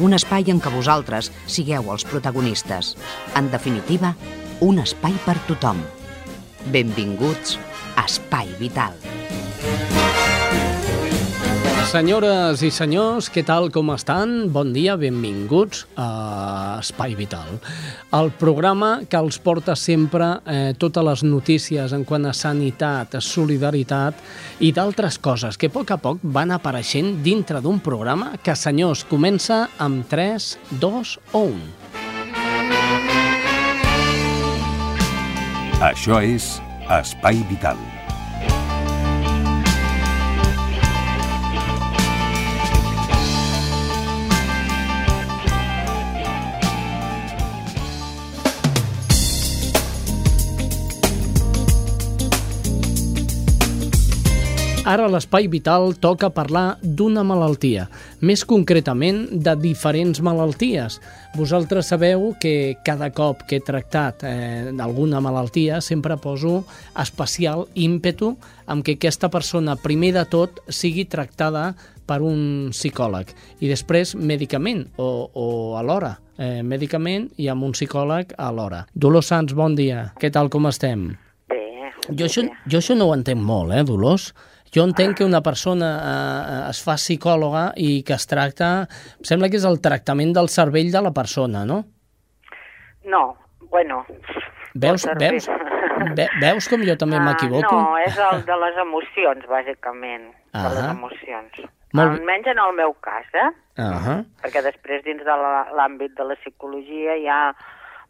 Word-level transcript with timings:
un 0.00 0.16
espai 0.16 0.48
en 0.52 0.60
què 0.62 0.72
vosaltres 0.72 1.30
sigueu 1.46 1.90
els 1.92 2.06
protagonistes. 2.08 2.94
En 3.36 3.50
definitiva, 3.52 4.14
un 4.60 4.78
espai 4.82 5.16
per 5.26 5.36
tothom. 5.48 5.82
Benvinguts 6.72 7.58
a 7.96 8.06
Espai 8.06 8.54
Vital. 8.60 9.21
Senyores 11.92 12.62
i 12.64 12.70
senyors, 12.72 13.26
què 13.28 13.42
tal, 13.44 13.66
com 13.68 13.90
estan? 13.92 14.46
Bon 14.48 14.70
dia, 14.72 14.94
benvinguts 14.96 15.82
a 16.00 16.78
Espai 16.80 17.12
Vital. 17.18 17.58
El 18.16 18.32
programa 18.40 19.04
que 19.04 19.20
els 19.20 19.36
porta 19.36 19.76
sempre 19.76 20.40
eh, 20.48 20.72
totes 20.80 21.04
les 21.04 21.20
notícies 21.28 21.92
en 21.92 22.08
quant 22.08 22.24
a 22.24 22.32
sanitat, 22.32 23.20
solidaritat 23.20 24.16
i 24.64 24.72
d'altres 24.72 25.20
coses 25.20 25.60
que 25.60 25.68
a 25.68 25.76
poc 25.76 25.92
a 25.92 26.00
poc 26.00 26.24
van 26.24 26.56
apareixent 26.56 27.20
dintre 27.20 27.60
d'un 27.60 27.76
programa 27.84 28.40
que, 28.40 28.56
senyors, 28.56 29.04
comença 29.04 29.68
amb 29.76 30.08
3, 30.08 30.48
2 30.80 31.16
o 31.36 31.44
1. 31.52 31.60
Això 35.92 36.24
és 36.24 36.56
Espai 37.02 37.44
Vital. 37.52 37.91
Ara 54.82 55.04
l'Espai 55.06 55.44
Vital 55.46 55.92
toca 56.02 56.32
parlar 56.34 56.74
d'una 56.82 57.22
malaltia, 57.22 57.84
més 58.18 58.40
concretament 58.42 59.20
de 59.30 59.52
diferents 59.62 60.18
malalties. 60.26 60.96
Vosaltres 61.38 61.92
sabeu 61.92 62.32
que 62.42 62.74
cada 62.82 63.12
cop 63.14 63.44
que 63.46 63.60
he 63.60 63.62
tractat 63.62 64.26
eh, 64.26 64.74
d'alguna 64.74 65.22
malaltia 65.22 65.78
sempre 65.78 66.18
poso 66.18 66.64
especial 66.98 67.68
ímpetu 67.78 68.32
amb 68.66 68.82
que 68.82 68.98
aquesta 68.98 69.30
persona, 69.30 69.78
primer 69.78 70.16
de 70.18 70.26
tot, 70.26 70.58
sigui 70.66 71.06
tractada 71.06 71.76
per 72.02 72.18
un 72.26 72.74
psicòleg 72.74 73.30
i 73.62 73.70
després 73.70 74.16
medicament 74.18 74.88
o, 74.98 75.28
o 75.30 75.48
alhora, 75.78 76.16
eh, 76.34 76.66
medicament 76.66 77.30
i 77.38 77.46
amb 77.46 77.70
un 77.70 77.78
psicòleg 77.78 78.34
alhora. 78.34 78.88
Dolors 78.98 79.30
Sans, 79.30 79.54
bon 79.54 79.78
dia. 79.78 80.08
Què 80.18 80.34
tal, 80.34 80.50
com 80.50 80.66
estem? 80.66 81.12
Bé. 81.46 81.68
Jo 82.10 82.26
això, 82.26 82.50
jo 82.66 82.82
això 82.82 82.98
no 82.98 83.12
ho 83.12 83.14
entenc 83.14 83.46
molt, 83.46 83.78
eh, 83.78 83.86
Dolors? 83.86 84.32
Jo 84.74 84.84
entenc 84.88 85.18
que 85.18 85.24
una 85.24 85.42
persona 85.44 85.88
eh, 86.00 86.70
es 86.70 86.80
fa 86.84 86.94
psicòloga 86.96 87.72
i 87.76 88.02
que 88.08 88.14
es 88.16 88.26
tracta... 88.26 88.86
Em 89.20 89.24
sembla 89.28 89.50
que 89.52 89.58
és 89.60 89.66
el 89.68 89.80
tractament 89.84 90.32
del 90.32 90.48
cervell 90.48 90.90
de 90.94 91.02
la 91.04 91.12
persona, 91.12 91.64
no? 91.68 91.82
No, 93.04 93.36
bueno... 93.68 94.04
Veus, 94.74 95.04
veus, 95.20 95.50
ve, 96.16 96.24
veus 96.40 96.68
com 96.72 96.80
jo 96.88 96.94
també 96.96 97.18
Ah, 97.20 97.24
m'equivoco? 97.26 97.76
No, 97.76 97.98
és 98.00 98.16
el 98.16 98.40
de 98.48 98.56
les 98.62 98.78
emocions, 98.80 99.44
bàsicament. 99.50 100.30
De 100.54 100.62
les 100.72 100.78
Ah. 100.86 100.92
emocions. 100.94 101.58
Molt. 101.92 102.14
Almenys 102.16 102.46
en 102.54 102.58
el 102.64 102.72
meu 102.78 102.94
cas, 103.04 103.26
eh? 103.36 103.50
Uh 103.76 104.00
-huh. 104.00 104.24
Perquè 104.40 104.62
després 104.64 105.04
dins 105.04 105.20
de 105.22 105.36
l'àmbit 105.76 106.16
de 106.16 106.24
la 106.24 106.34
psicologia 106.40 107.16
hi 107.18 107.28
ha 107.28 107.54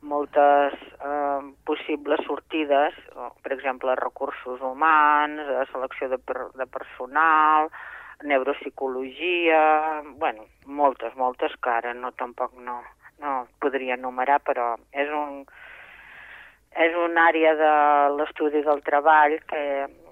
moltes 0.02 0.74
eh, 1.00 1.40
possibles 1.64 2.20
sortides, 2.26 2.94
per 3.42 3.52
exemple, 3.54 3.94
recursos 3.96 4.60
humans, 4.60 5.40
eh, 5.46 5.64
selecció 5.72 6.08
de, 6.10 6.18
per, 6.18 6.50
de 6.58 6.66
personal, 6.66 7.70
neuropsicologia, 8.22 10.02
bueno, 10.18 10.46
moltes, 10.66 11.14
moltes 11.16 11.54
que 11.62 11.70
ara 11.70 11.94
no 11.94 12.12
tampoc 12.12 12.54
no, 12.58 12.80
no 13.22 13.46
podria 13.62 13.96
enumerar, 13.98 14.40
però 14.46 14.74
és 14.92 15.10
un, 15.10 15.42
és 16.86 16.94
una 16.96 17.26
àrea 17.30 17.54
de 17.58 17.72
l'estudi 18.18 18.62
del 18.66 18.82
treball 18.86 19.38
que 19.50 19.64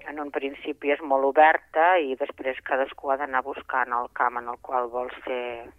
en 0.09 0.19
un 0.19 0.31
principi 0.33 0.91
és 0.91 1.01
molt 1.01 1.27
oberta 1.29 1.95
i 2.01 2.15
després 2.19 2.59
cadascú 2.67 3.11
ha 3.11 3.19
d'anar 3.21 3.43
buscant 3.45 3.93
el 3.95 4.09
camp 4.17 4.39
en 4.41 4.49
el 4.53 4.59
qual 4.65 4.89
vol 4.89 5.11
ser 5.25 5.69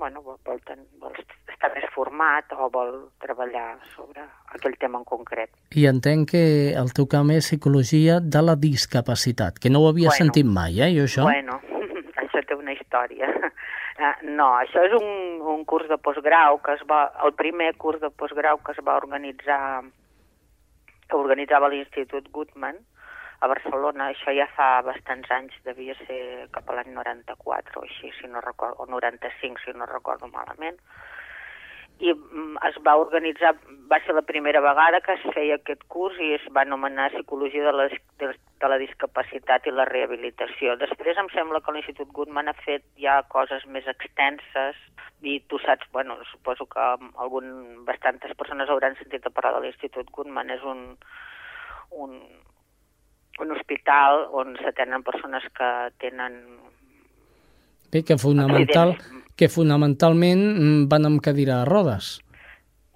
bueno, 0.00 0.22
vol, 0.24 0.38
vol, 0.48 0.58
ten, 0.66 0.80
vol 0.98 1.14
estar 1.52 1.70
més 1.76 1.86
format 1.94 2.50
o 2.56 2.70
vol 2.72 2.94
treballar 3.22 3.76
sobre 3.94 4.24
aquell 4.56 4.74
tema 4.80 4.98
en 4.98 5.06
concret. 5.06 5.52
I 5.76 5.86
entenc 5.90 6.32
que 6.32 6.44
el 6.80 6.90
teu 6.96 7.06
camp 7.06 7.30
és 7.36 7.46
psicologia 7.46 8.18
de 8.20 8.42
la 8.42 8.56
discapacitat, 8.58 9.60
que 9.60 9.70
no 9.70 9.84
ho 9.84 9.90
havia 9.92 10.08
Bueno. 10.10 10.24
sentit 10.24 10.46
mai, 10.48 10.80
eh, 10.80 10.90
jo 10.96 11.04
això? 11.06 11.28
Bueno, 11.28 11.60
això 12.24 12.42
té 12.48 12.56
una 12.56 12.72
història. 12.72 13.28
Eh, 13.28 14.16
No, 14.40 14.46
això 14.56 14.80
és 14.86 14.94
un, 14.96 15.08
un 15.44 15.64
curs 15.68 15.88
de 15.90 15.98
postgrau 16.00 16.56
que 16.64 16.72
es 16.72 16.82
va, 16.88 17.02
el 17.26 17.34
primer 17.36 17.74
curs 17.76 18.00
de 18.00 18.08
postgrau 18.08 18.56
que 18.64 18.72
es 18.72 18.78
va 18.86 18.94
organitzar, 18.96 19.82
que 21.10 21.16
organitzava 21.18 21.68
l'Institut 21.68 22.30
Goodman 22.32 22.78
a 23.40 23.48
Barcelona, 23.48 24.10
això 24.10 24.32
ja 24.36 24.46
fa 24.56 24.68
bastants 24.84 25.30
anys, 25.32 25.54
devia 25.64 25.94
ser 26.04 26.20
cap 26.52 26.68
a 26.68 26.76
l'any 26.76 26.92
94 26.92 27.80
o 27.80 27.86
així, 27.86 28.12
si 28.18 28.28
no 28.28 28.42
recordo, 28.44 28.76
o 28.84 28.86
95, 28.86 29.64
si 29.64 29.72
no 29.76 29.88
recordo 29.88 30.28
malament. 30.28 30.76
I 32.00 32.12
mm, 32.12 32.60
es 32.68 32.76
va 32.84 32.98
organitzar, 33.00 33.54
va 33.88 33.98
ser 34.04 34.16
la 34.16 34.24
primera 34.28 34.60
vegada 34.64 35.00
que 35.04 35.16
es 35.16 35.24
feia 35.34 35.56
aquest 35.56 35.86
curs 35.92 36.20
i 36.20 36.34
es 36.36 36.44
va 36.56 36.66
anomenar 36.66 37.10
Psicologia 37.14 37.64
de 37.64 37.72
la, 37.76 37.88
de, 38.20 38.30
de 38.60 38.70
la 38.72 38.78
Discapacitat 38.80 39.68
i 39.68 39.72
la 39.72 39.88
Rehabilitació. 39.88 40.76
Després 40.80 41.20
em 41.20 41.32
sembla 41.32 41.62
que 41.64 41.72
l'Institut 41.76 42.12
Goodman 42.16 42.52
ha 42.52 42.56
fet 42.60 42.84
ja 43.00 43.22
coses 43.32 43.64
més 43.68 43.88
extenses 43.88 44.76
i 45.20 45.38
tu 45.48 45.60
saps, 45.64 45.88
bueno, 45.92 46.16
suposo 46.28 46.68
que 46.68 46.92
algun, 47.24 47.84
bastantes 47.88 48.36
persones 48.36 48.68
hauran 48.68 48.96
sentit 49.00 49.24
a 49.24 49.32
parlar 49.32 49.58
de 49.58 49.66
l'Institut 49.66 50.12
Goodman, 50.12 50.52
és 50.56 50.64
un, 50.64 50.86
un, 52.04 52.16
un 53.38 53.52
hospital 53.52 54.26
on 54.32 54.56
s'atenen 54.60 55.02
persones 55.02 55.44
que 55.56 55.70
tenen 55.98 56.58
Bé, 57.92 58.04
que, 58.04 58.16
fonamental, 58.18 58.96
que 59.36 59.48
fonamentalment 59.48 60.42
mm, 60.42 60.88
van 60.88 61.06
amb 61.06 61.20
cadira 61.22 61.60
de 61.60 61.64
rodes. 61.64 62.20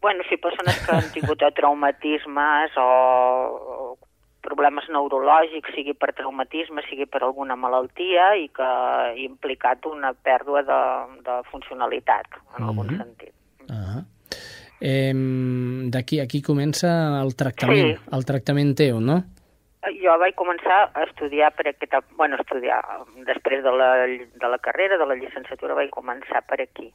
Bueno, 0.03 0.23
sí, 0.29 0.37
persones 0.37 0.77
que 0.85 0.93
han 0.95 1.09
tingut 1.15 1.41
traumatismes 1.57 2.71
o, 2.77 3.97
problemes 4.45 4.85
neurològics, 4.93 5.73
sigui 5.75 5.95
per 5.97 6.13
traumatisme, 6.13 6.83
sigui 6.91 7.07
per 7.09 7.23
alguna 7.25 7.57
malaltia 7.57 8.35
i 8.37 8.51
que 8.53 8.63
ha 8.63 9.15
implicat 9.17 9.87
una 9.89 10.13
pèrdua 10.13 10.61
de, 10.69 10.81
de 11.25 11.39
funcionalitat, 11.51 12.27
en 12.59 12.65
algun 12.69 12.87
Mhm. 12.93 12.99
sentit. 12.99 13.33
Ah. 13.71 14.03
Eh, 14.81 15.15
D'aquí 15.89 16.21
aquí 16.21 16.43
comença 16.43 17.23
el 17.23 17.35
tractament, 17.35 17.97
Sí. 17.97 18.03
el 18.13 18.25
tractament 18.25 18.77
teu, 18.77 19.01
no? 19.01 19.25
Jo 20.01 20.15
vaig 20.21 20.35
començar 20.39 20.91
a 20.95 21.03
estudiar 21.05 21.51
per 21.57 21.67
aquesta... 21.69 22.01
Bueno, 22.17 22.39
estudiar, 22.41 22.81
després 23.27 23.63
de 23.65 23.73
la, 23.75 23.89
de 24.07 24.49
la 24.49 24.59
carrera, 24.63 24.97
de 25.01 25.07
la 25.07 25.17
llicenciatura, 25.19 25.77
vaig 25.77 25.91
començar 25.93 26.41
per 26.49 26.61
aquí, 26.65 26.87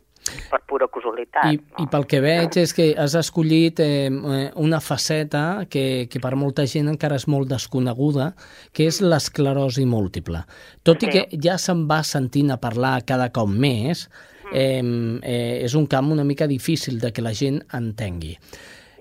per 0.50 0.60
pura 0.70 0.88
casualitat. 0.90 1.52
I, 1.54 1.60
no? 1.60 1.84
I 1.84 1.88
pel 1.92 2.08
que 2.10 2.22
veig 2.24 2.58
és 2.62 2.74
que 2.74 2.88
has 2.98 3.14
escollit 3.20 3.82
eh, 3.86 4.08
eh, 4.10 4.48
una 4.58 4.82
faceta 4.82 5.68
que, 5.70 6.08
que 6.10 6.22
per 6.24 6.34
molta 6.40 6.66
gent 6.70 6.90
encara 6.90 7.20
és 7.22 7.28
molt 7.30 7.52
desconeguda, 7.52 8.32
que 8.74 8.90
és 8.90 9.02
l'esclerosi 9.06 9.86
múltiple. 9.86 10.44
Tot 10.84 11.06
i 11.06 11.10
Sí. 11.10 11.14
que 11.14 11.42
ja 11.46 11.60
se'n 11.62 11.86
va 11.90 12.02
sentint 12.04 12.52
a 12.52 12.60
parlar 12.62 13.04
cada 13.06 13.30
cop 13.34 13.50
més, 13.50 14.08
eh, 14.52 14.82
eh, 14.82 15.62
és 15.64 15.76
un 15.78 15.86
camp 15.86 16.12
una 16.12 16.26
mica 16.26 16.48
difícil 16.48 17.00
de 17.00 17.14
que 17.14 17.22
la 17.22 17.34
gent 17.38 17.62
entengui. 17.74 18.36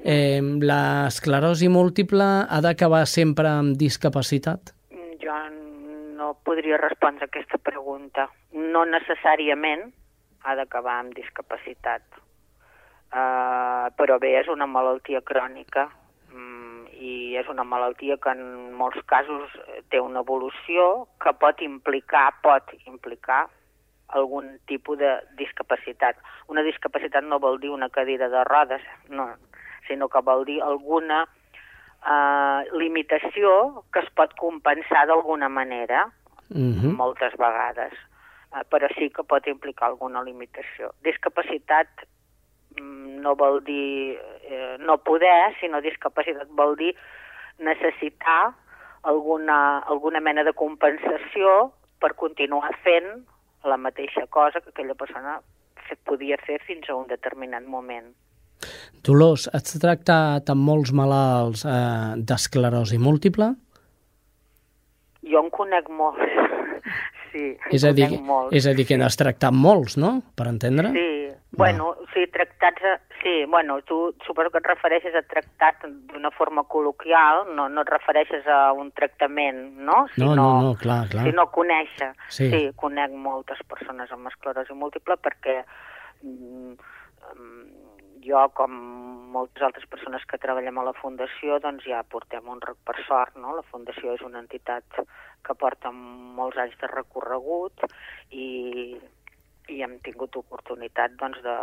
Eh, 0.09 0.41
l'esclerosi 0.41 1.69
múltiple 1.69 2.25
ha 2.49 2.59
d'acabar 2.65 3.03
sempre 3.05 3.51
amb 3.51 3.75
discapacitat? 3.77 4.71
Jo 5.21 5.35
no 6.17 6.31
podria 6.49 6.79
respondre 6.81 7.27
aquesta 7.29 7.59
pregunta. 7.61 8.25
No 8.57 8.87
necessàriament 8.89 9.83
ha 10.49 10.55
d'acabar 10.57 10.95
amb 11.03 11.13
discapacitat. 11.13 12.07
Uh, 13.09 13.93
però 14.01 14.17
bé, 14.21 14.33
és 14.41 14.49
una 14.53 14.67
malaltia 14.69 15.21
crònica 15.25 15.87
mm, 16.33 16.89
i 17.05 17.37
és 17.41 17.49
una 17.53 17.65
malaltia 17.69 18.17
que 18.17 18.33
en 18.33 18.73
molts 18.81 19.05
casos 19.09 19.53
té 19.93 20.01
una 20.01 20.25
evolució 20.25 21.05
que 21.21 21.33
pot 21.37 21.61
implicar, 21.65 22.31
pot 22.45 22.73
implicar 22.87 23.47
algun 24.17 24.57
tipus 24.69 24.99
de 25.05 25.13
discapacitat. 25.37 26.17
Una 26.49 26.65
discapacitat 26.65 27.25
no 27.25 27.41
vol 27.45 27.61
dir 27.61 27.73
una 27.77 27.91
cadira 27.93 28.29
de 28.33 28.45
rodes, 28.49 28.85
no, 29.09 29.29
sinó 29.89 30.09
que 30.09 30.23
vol 30.23 30.45
dir 30.45 30.61
alguna 30.63 31.25
eh, 32.05 32.63
limitació 32.79 33.85
que 33.93 34.05
es 34.05 34.11
pot 34.15 34.37
compensar 34.39 35.07
d'alguna 35.09 35.49
manera, 35.49 36.07
Mm 36.49 36.73
-hmm. 36.73 36.97
moltes 36.97 37.37
vegades, 37.37 37.93
eh, 38.57 38.65
però 38.71 38.89
sí 38.97 39.11
que 39.11 39.23
pot 39.23 39.47
implicar 39.47 39.89
alguna 39.89 40.23
limitació. 40.23 40.93
Discapacitat 41.03 41.89
mm, 42.81 43.21
no 43.21 43.37
vol 43.37 43.61
dir 43.65 44.19
eh, 44.43 44.77
no 44.79 44.97
poder, 44.99 45.55
sinó 45.61 45.81
discapacitat 45.81 46.49
vol 46.51 46.77
dir 46.77 46.97
necessitar 47.59 48.55
alguna, 49.03 49.79
alguna 49.79 50.21
mena 50.21 50.43
de 50.43 50.53
compensació 50.53 51.73
per 52.01 52.15
continuar 52.15 52.75
fent 52.83 53.27
la 53.65 53.77
mateixa 53.77 54.27
cosa 54.27 54.61
que 54.61 54.71
aquella 54.71 54.95
persona 54.95 55.41
podia 56.05 56.37
fer 56.39 56.61
fins 56.63 56.89
a 56.89 56.95
un 56.95 57.07
determinat 57.09 57.65
moment. 57.65 58.15
Dolors, 59.09 59.47
has 59.57 59.79
tractat 59.81 60.51
amb 60.53 60.67
molts 60.69 60.93
malalts 60.93 61.65
eh, 61.65 62.17
d'esclerosi 62.29 62.99
múltiple? 63.01 63.55
Jo 65.29 65.41
en 65.41 65.49
conec 65.55 65.89
molts, 65.89 66.21
sí, 67.33 67.55
És 67.73 67.87
a, 67.89 67.95
dir, 67.97 68.11
molts. 68.21 68.53
és 68.57 68.69
a 68.69 68.75
dir, 68.77 68.85
que 68.89 68.99
n'has 69.01 69.17
tractat 69.17 69.57
molts, 69.57 69.97
no?, 69.97 70.19
per 70.37 70.51
entendre? 70.53 70.93
Sí, 70.97 71.09
bueno, 71.57 71.95
sí, 72.13 72.27
tractats... 72.35 72.85
A... 72.85 72.99
Sí, 73.23 73.33
bueno, 73.51 73.81
tu 73.83 74.15
suposo 74.23 74.53
que 74.55 74.61
et 74.61 74.69
refereixes 74.69 75.17
a 75.19 75.25
tractat 75.27 75.89
d'una 76.13 76.31
forma 76.31 76.63
col·loquial, 76.71 77.49
no, 77.57 77.65
no 77.73 77.83
et 77.83 77.91
refereixes 77.91 78.47
a 78.47 78.61
un 78.77 78.93
tractament, 78.95 79.59
no? 79.89 80.05
No, 80.21 80.35
no, 80.39 80.47
no, 80.63 80.77
clar, 80.79 81.01
clar. 81.11 81.25
Sinó 81.27 81.49
conèixer. 81.51 82.13
Sí. 82.29 82.47
sí, 82.53 82.63
conec 82.79 83.17
moltes 83.17 83.65
persones 83.73 84.13
amb 84.15 84.31
esclerosi 84.31 84.77
múltiple 84.79 85.19
perquè 85.25 85.57
mm, 86.23 86.77
mm, 87.35 87.88
jo, 88.25 88.41
com 88.55 88.73
moltes 89.33 89.63
altres 89.63 89.87
persones 89.91 90.25
que 90.29 90.39
treballem 90.41 90.79
a 90.79 90.85
la 90.89 90.95
Fundació, 90.97 91.59
doncs 91.61 91.85
ja 91.85 92.03
portem 92.03 92.49
un 92.49 92.61
rec 92.65 92.77
per 92.85 92.97
sort, 93.07 93.37
no? 93.37 93.55
La 93.57 93.67
Fundació 93.71 94.15
és 94.17 94.23
una 94.25 94.41
entitat 94.41 94.85
que 95.45 95.55
porta 95.55 95.93
molts 95.93 96.59
anys 96.59 96.77
de 96.81 96.89
recorregut 96.93 97.85
i, 98.31 98.97
i 99.69 99.83
hem 99.85 99.99
tingut 100.05 100.37
oportunitat 100.37 101.19
doncs, 101.21 101.43
de, 101.45 101.57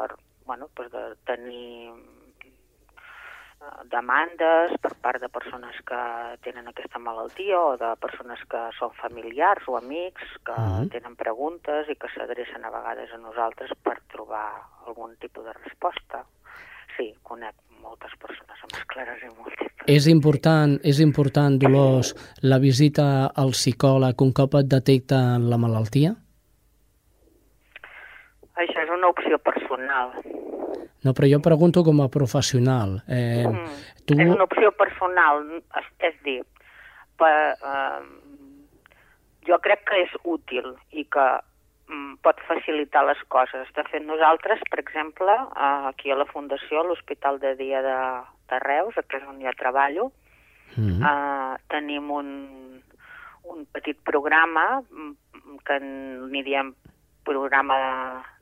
bueno, 0.45 0.69
doncs 0.77 0.91
de 0.93 1.03
tenir 1.25 1.89
eh, 1.91 3.83
demandes 3.91 4.77
per 4.81 4.93
part 5.01 5.21
de 5.21 5.29
persones 5.29 5.75
que 5.89 6.01
tenen 6.45 6.67
aquesta 6.69 6.99
malaltia 6.99 7.59
o 7.59 7.75
de 7.81 7.91
persones 8.01 8.39
que 8.51 8.61
són 8.79 8.93
familiars 9.01 9.67
o 9.67 9.77
amics 9.77 10.37
que 10.45 10.55
Mhm. 10.55 10.89
tenen 10.93 11.15
preguntes 11.15 11.89
i 11.89 11.95
que 11.95 12.09
s'adrecen 12.13 12.63
a 12.63 12.69
vegades 12.69 13.11
a 13.11 13.17
nosaltres 13.17 13.71
per 13.83 13.99
trobar 14.13 14.47
algun 14.87 15.15
tipus 15.17 15.45
de 15.45 15.53
resposta. 15.53 16.25
Sí, 16.97 17.13
conec 17.23 17.53
moltes 17.83 18.11
persones 18.21 18.61
amb 18.65 18.75
esclerosi 18.79 19.29
múltiple. 19.37 19.85
És 19.91 20.07
important, 20.09 20.77
és 20.83 20.99
important, 21.03 21.57
Dolors, 21.61 22.13
la 22.41 22.57
visita 22.59 23.29
al 23.35 23.51
psicòleg 23.53 24.21
un 24.25 24.31
cop 24.33 24.55
et 24.61 24.69
detecta 24.71 25.19
la 25.39 25.59
malaltia? 25.61 26.15
Això 28.55 28.83
és 28.85 28.91
una 28.95 29.09
opció 29.11 29.37
personal. 29.43 30.13
No, 31.03 31.13
però 31.13 31.27
jo 31.29 31.41
pregunto 31.43 31.83
com 31.83 31.99
a 32.01 32.07
professional. 32.09 33.01
Eh, 33.07 33.45
Mm. 33.45 33.65
tu... 34.07 34.15
És 34.17 34.31
una 34.31 34.45
opció 34.47 34.71
personal, 34.71 35.43
és, 35.81 35.89
és 35.99 36.15
dir, 36.23 36.41
per, 37.19 37.55
eh, 37.59 38.01
jo 39.47 39.59
crec 39.61 39.83
que 39.85 40.01
és 40.05 40.15
útil 40.23 40.71
i 40.91 41.03
que 41.05 41.27
pot 42.25 42.39
facilitar 42.47 43.05
les 43.05 43.21
coses. 43.29 43.67
De 43.75 43.83
fet, 43.91 44.03
nosaltres, 44.03 44.61
per 44.69 44.79
exemple, 44.81 45.31
eh, 45.31 45.81
aquí 45.91 46.11
a 46.11 46.19
la 46.19 46.25
Fundació, 46.25 46.81
a 46.81 46.87
l'Hospital 46.89 47.39
de 47.39 47.55
Dia 47.55 47.81
de, 47.85 47.97
de 48.49 48.59
Reus, 48.65 48.95
que 49.07 49.21
és 49.21 49.27
on 49.29 49.41
jo 49.41 49.53
treballo, 49.59 50.11
Mm. 50.77 51.01
eh, 51.03 51.55
tenim 51.71 52.09
un, 52.11 52.81
un 53.43 53.65
petit 53.71 53.97
programa 54.03 54.81
mm, 54.81 55.61
que 55.63 55.79
n'hi 55.79 56.41
diem 56.43 56.73
programa 57.25 57.77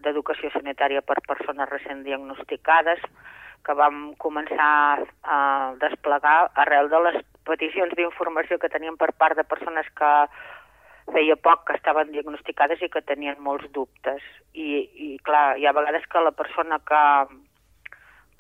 d'educació 0.04 0.50
sanitària 0.52 1.04
per 1.06 1.22
persones 1.28 1.70
recent 1.70 2.02
diagnosticades 2.04 3.04
que 3.64 3.76
vam 3.80 4.16
començar 4.20 5.06
a 5.24 5.38
desplegar 5.80 6.50
arrel 6.66 6.90
de 6.92 7.00
les 7.06 7.22
peticions 7.48 7.94
d'informació 7.96 8.58
que 8.60 8.72
teníem 8.72 8.98
per 9.00 9.14
part 9.14 9.38
de 9.40 9.46
persones 9.48 9.88
que 9.96 10.12
feia 11.12 11.36
poc 11.36 11.66
que 11.68 11.78
estaven 11.78 12.12
diagnosticades 12.14 12.82
i 12.82 12.90
que 12.90 13.02
tenien 13.02 13.42
molts 13.44 13.70
dubtes. 13.76 14.24
I, 14.54 14.84
i 15.08 15.10
clar, 15.26 15.58
hi 15.58 15.68
ha 15.68 15.76
vegades 15.76 16.06
que 16.10 16.22
la 16.24 16.32
persona 16.32 16.80
que, 16.88 17.04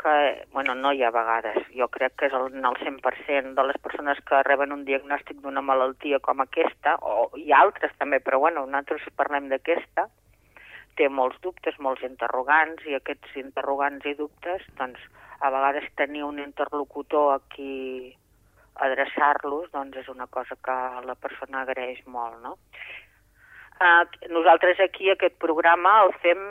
que, 0.03 0.15
bueno, 0.53 0.75
no 0.75 0.93
hi 0.93 1.03
ha 1.03 1.11
vegades, 1.11 1.59
jo 1.75 1.87
crec 1.91 2.15
que 2.19 2.29
és 2.29 2.35
el, 2.37 2.49
el 2.55 2.79
100% 2.81 3.53
de 3.57 3.67
les 3.67 3.79
persones 3.83 4.19
que 4.27 4.41
reben 4.47 4.75
un 4.75 4.85
diagnòstic 4.87 5.41
d'una 5.43 5.63
malaltia 5.65 6.19
com 6.23 6.43
aquesta, 6.43 6.97
o 7.01 7.29
hi 7.39 7.51
ha 7.51 7.61
altres 7.65 7.95
també, 7.99 8.19
però 8.23 8.39
bueno, 8.45 8.65
nosaltres 8.65 9.07
parlem 9.19 9.49
d'aquesta, 9.51 10.07
té 10.97 11.09
molts 11.09 11.39
dubtes, 11.41 11.77
molts 11.81 12.03
interrogants, 12.05 12.83
i 12.85 12.95
aquests 12.97 13.37
interrogants 13.41 14.05
i 14.05 14.15
dubtes, 14.17 14.65
doncs, 14.77 15.01
a 15.43 15.49
vegades 15.51 15.89
tenir 15.99 16.23
un 16.23 16.37
interlocutor 16.39 17.33
a 17.33 17.39
qui 17.51 18.13
adreçar-los, 18.75 19.69
doncs 19.71 19.97
és 20.03 20.09
una 20.09 20.27
cosa 20.27 20.57
que 20.63 20.77
la 21.05 21.15
persona 21.15 21.61
agraeix 21.61 22.01
molt, 22.05 22.39
no? 22.43 22.57
Uh, 23.73 24.05
nosaltres 24.29 24.79
aquí 24.79 25.09
aquest 25.09 25.35
programa 25.41 25.95
el 26.05 26.13
fem 26.23 26.41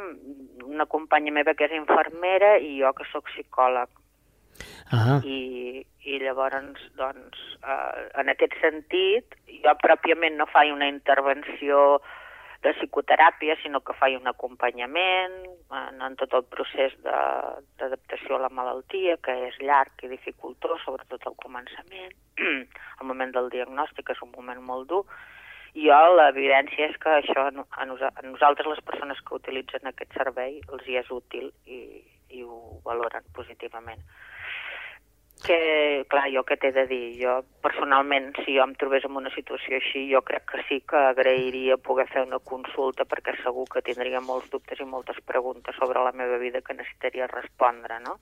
una 0.67 0.87
companya 0.91 1.33
meva 1.33 1.55
que 1.55 1.69
és 1.69 1.75
infermera 1.77 2.57
i 2.59 2.81
jo 2.81 2.91
que 2.99 3.07
sóc 3.13 3.31
psicòleg 3.31 3.89
Ah, 4.93 5.21
i, 5.25 5.81
i 6.05 6.19
llavors 6.21 6.83
doncs 6.99 7.39
eh, 7.65 8.03
en 8.21 8.29
aquest 8.29 8.53
sentit 8.61 9.37
jo 9.65 9.73
pròpiament 9.81 10.37
no 10.37 10.45
faig 10.53 10.73
una 10.75 10.91
intervenció 10.91 12.03
de 12.63 12.73
psicoteràpia, 12.77 13.57
sinó 13.63 13.81
que 13.83 13.95
faig 13.99 14.15
un 14.21 14.29
acompanyament 14.31 15.35
en, 15.75 16.01
en 16.07 16.17
tot 16.21 16.35
el 16.39 16.45
procés 16.47 16.95
d'adaptació 17.03 18.37
a 18.37 18.43
la 18.45 18.53
malaltia, 18.55 19.17
que 19.25 19.35
és 19.49 19.59
llarg 19.61 20.05
i 20.07 20.11
dificultós, 20.13 20.81
sobretot 20.85 21.27
al 21.27 21.37
començament. 21.43 22.15
el 23.01 23.07
moment 23.09 23.35
del 23.35 23.51
diagnòstic 23.51 24.15
és 24.15 24.23
un 24.23 24.31
moment 24.37 24.63
molt 24.63 24.89
dur, 24.95 25.03
i 25.75 25.89
jo 25.89 25.99
l'evidència 26.17 26.91
és 26.91 26.97
que 27.01 27.15
això 27.19 27.49
a, 27.49 27.53
no- 27.57 27.67
a, 27.71 27.87
nosa- 27.89 28.13
a 28.15 28.23
nosaltres, 28.27 28.69
les 28.69 28.85
persones 28.85 29.21
que 29.27 29.39
utilitzen 29.41 29.89
aquest 29.89 30.13
servei, 30.19 30.61
els 30.71 30.87
hi 30.87 30.99
és 31.01 31.11
útil 31.11 31.51
i, 31.67 31.81
i 32.31 32.45
ho 32.45 32.79
valoren 32.85 33.25
positivament 33.35 34.03
que, 35.45 35.59
clar, 36.11 36.29
jo 36.35 36.43
què 36.49 36.57
t'he 36.61 36.71
de 36.75 36.87
dir? 36.91 37.03
Jo, 37.21 37.35
personalment, 37.65 38.31
si 38.43 38.57
jo 38.57 38.65
em 38.65 38.75
trobés 38.79 39.05
en 39.09 39.19
una 39.21 39.33
situació 39.35 39.79
així, 39.79 40.07
jo 40.13 40.23
crec 40.27 40.47
que 40.51 40.63
sí 40.69 40.81
que 40.89 41.01
agrairia 41.11 41.77
poder 41.77 42.07
fer 42.13 42.25
una 42.27 42.41
consulta 42.53 43.07
perquè 43.09 43.37
segur 43.43 43.67
que 43.73 43.85
tindria 43.87 44.23
molts 44.25 44.49
dubtes 44.55 44.81
i 44.81 44.89
moltes 44.89 45.21
preguntes 45.27 45.77
sobre 45.79 46.05
la 46.05 46.15
meva 46.17 46.39
vida 46.43 46.63
que 46.63 46.79
necessitaria 46.79 47.31
respondre, 47.31 48.01
no? 48.07 48.19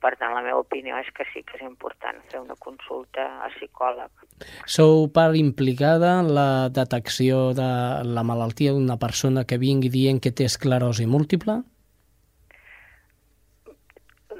Per 0.00 0.14
tant, 0.16 0.32
la 0.32 0.40
meva 0.40 0.62
opinió 0.62 0.96
és 0.96 1.10
que 1.12 1.26
sí 1.28 1.42
que 1.44 1.58
és 1.58 1.64
important 1.66 2.22
fer 2.32 2.40
una 2.40 2.56
consulta 2.56 3.26
a 3.44 3.50
psicòleg. 3.52 4.08
sou 4.64 5.10
part 5.12 5.36
implicada 5.36 6.14
en 6.22 6.30
la 6.32 6.70
detecció 6.72 7.50
de 7.52 7.68
la 8.08 8.24
malaltia 8.24 8.72
d'una 8.72 8.96
persona 8.96 9.44
que 9.44 9.60
vingui 9.60 9.90
dient 9.92 10.20
que 10.20 10.32
té 10.32 10.48
esclerosi 10.48 11.04
múltiple? 11.04 11.60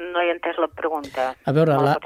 No 0.01 0.23
he 0.23 0.31
entès 0.33 0.57
la 0.59 0.69
pregunta. 0.69 1.35
A 1.45 1.53
veure, 1.53 1.77
la- 1.77 1.97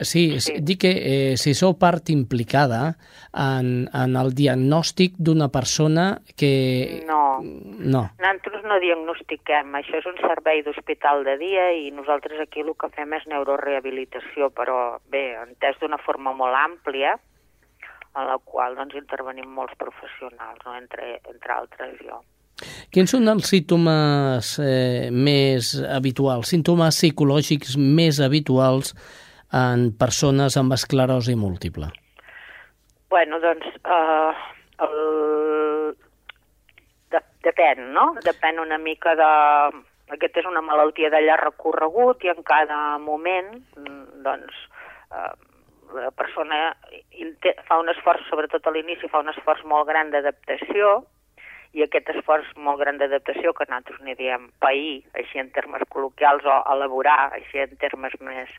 sí. 0.00 0.40
Sí. 0.40 0.54
dic 0.64 0.80
que 0.80 0.92
eh, 0.96 1.36
si 1.36 1.52
sou 1.54 1.74
part 1.78 2.08
implicada 2.10 2.96
en, 3.34 3.88
en 3.92 4.16
el 4.16 4.32
diagnòstic 4.34 5.18
d'una 5.18 5.48
persona 5.52 6.20
que... 6.36 7.02
No. 7.06 7.38
No. 7.42 8.02
Nosaltres 8.18 8.64
no 8.64 8.78
diagnostiquem, 8.82 9.74
això 9.78 9.98
és 10.00 10.06
un 10.10 10.16
servei 10.22 10.62
d'hospital 10.66 11.24
de 11.26 11.36
dia 11.38 11.68
i 11.76 11.90
nosaltres 11.94 12.40
aquí 12.40 12.64
el 12.64 12.72
que 12.78 12.88
fem 12.96 13.12
és 13.14 13.26
neurorehabilitació, 13.30 14.50
però 14.50 14.98
bé, 15.10 15.36
entès 15.42 15.78
d'una 15.82 15.98
forma 16.02 16.32
molt 16.32 16.56
àmplia, 16.58 17.14
en 18.16 18.26
la 18.26 18.38
qual 18.42 18.74
doncs, 18.74 18.96
intervenim 18.98 19.50
molts 19.54 19.76
professionals, 19.78 20.58
no? 20.64 20.74
entre, 20.74 21.20
entre 21.30 21.52
altres 21.54 22.00
jo. 22.02 22.22
Quins 22.90 23.12
són 23.14 23.30
els 23.30 23.46
símptomes 23.52 24.56
eh, 24.62 25.08
més 25.14 25.74
habituals, 25.86 26.50
símptomes 26.50 26.96
psicològics 26.98 27.76
més 27.78 28.18
habituals 28.24 28.94
en 29.54 29.92
persones 29.98 30.56
amb 30.60 30.74
esclerosi 30.74 31.36
múltiple? 31.38 31.90
Bueno, 33.10 33.38
doncs, 33.40 33.66
eh, 33.84 34.32
el... 34.84 34.96
de, 37.14 37.20
depèn, 37.46 37.86
no? 37.94 38.10
Depèn 38.26 38.60
una 38.64 38.80
mica 38.82 39.14
de... 39.18 39.30
Aquesta 40.08 40.40
és 40.40 40.48
una 40.48 40.64
malaltia 40.64 41.12
llarg 41.12 41.50
recorregut 41.50 42.24
i 42.24 42.32
en 42.32 42.40
cada 42.48 42.96
moment, 42.98 43.52
mm, 43.76 44.22
doncs, 44.24 44.64
eh, 45.12 45.32
la 45.94 46.10
persona 46.16 46.72
fa 47.68 47.78
un 47.80 47.92
esforç, 47.92 48.24
sobretot 48.28 48.66
a 48.66 48.72
l'inici, 48.72 49.08
fa 49.12 49.20
un 49.22 49.30
esforç 49.32 49.62
molt 49.68 49.88
gran 49.88 50.10
d'adaptació 50.12 51.04
i 51.76 51.84
aquest 51.84 52.08
esforç 52.14 52.48
molt 52.56 52.80
gran 52.80 52.98
d'adaptació, 53.00 53.52
que 53.52 53.66
nosaltres 53.68 54.00
n'hi 54.04 54.16
diem 54.18 54.48
pair, 54.62 55.02
així 55.20 55.40
en 55.42 55.50
termes 55.56 55.84
col·loquials, 55.92 56.46
o 56.48 56.56
elaborar, 56.74 57.30
així 57.36 57.60
en 57.64 57.76
termes 57.82 58.14
més, 58.20 58.54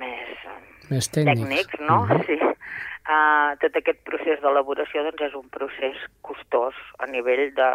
més, 0.00 0.44
més 0.90 1.10
tècnics, 1.14 1.40
tècnics 1.40 1.80
no? 1.86 2.02
Mm 2.04 2.10
-hmm. 2.10 2.26
Sí. 2.26 2.38
Uh, 3.04 3.52
tot 3.60 3.76
aquest 3.76 4.00
procés 4.08 4.40
d'elaboració 4.40 5.02
doncs, 5.04 5.20
és 5.20 5.34
un 5.34 5.48
procés 5.52 5.96
costós 6.22 6.74
a 6.98 7.06
nivell 7.06 7.52
de, 7.54 7.70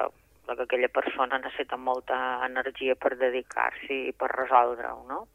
de 0.48 0.56
que 0.56 0.64
aquella 0.64 0.90
persona 0.90 1.38
necessita 1.38 1.78
molta 1.78 2.18
energia 2.46 2.96
per 2.96 3.16
dedicar-s'hi 3.18 4.08
i 4.10 4.12
per 4.12 4.32
resoldre-ho, 4.34 5.06
no? 5.08 5.28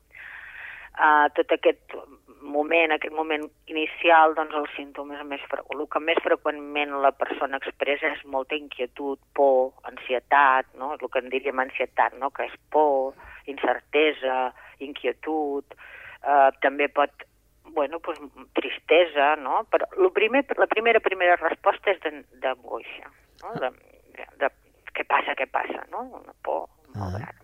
Uh, 0.94 1.26
tot 1.34 1.50
aquest 1.50 1.96
moment, 2.44 2.92
aquest 2.94 3.14
moment 3.16 3.48
inicial, 3.72 4.34
doncs 4.36 4.54
els 4.54 4.72
símptomes 4.76 5.22
més 5.26 5.42
el 5.74 5.86
que 5.90 6.00
més 6.00 6.20
freqüentment 6.22 6.92
la 7.02 7.10
persona 7.16 7.58
expressa 7.58 8.12
és 8.12 8.24
molta 8.30 8.54
inquietud, 8.54 9.18
por, 9.34 9.72
ansietat, 9.90 10.68
no? 10.78 10.92
El 10.94 11.08
que 11.08 11.22
en 11.22 11.30
diríem 11.32 11.62
ansietat, 11.64 12.14
no? 12.20 12.30
Que 12.30 12.46
és 12.50 12.56
por, 12.70 13.16
incertesa, 13.50 14.52
inquietud, 14.84 15.76
eh, 16.22 16.50
també 16.62 16.88
pot 16.88 17.26
bueno, 17.74 17.98
pues, 18.00 18.20
tristesa, 18.52 19.34
no? 19.36 19.64
Però 19.70 19.88
lo 19.96 20.12
primer, 20.12 20.44
la 20.58 20.68
primera 20.70 21.00
primera 21.00 21.36
resposta 21.40 21.90
és 21.90 22.00
d'angoixa, 22.42 23.10
no? 23.42 23.54
De, 23.60 23.70
de, 24.18 24.28
de, 24.42 24.50
què 24.94 25.06
passa, 25.08 25.34
què 25.34 25.48
passa, 25.50 25.86
no? 25.90 26.04
Una 26.20 26.36
por 26.44 26.68
molt 26.94 27.18
gran. 27.18 27.40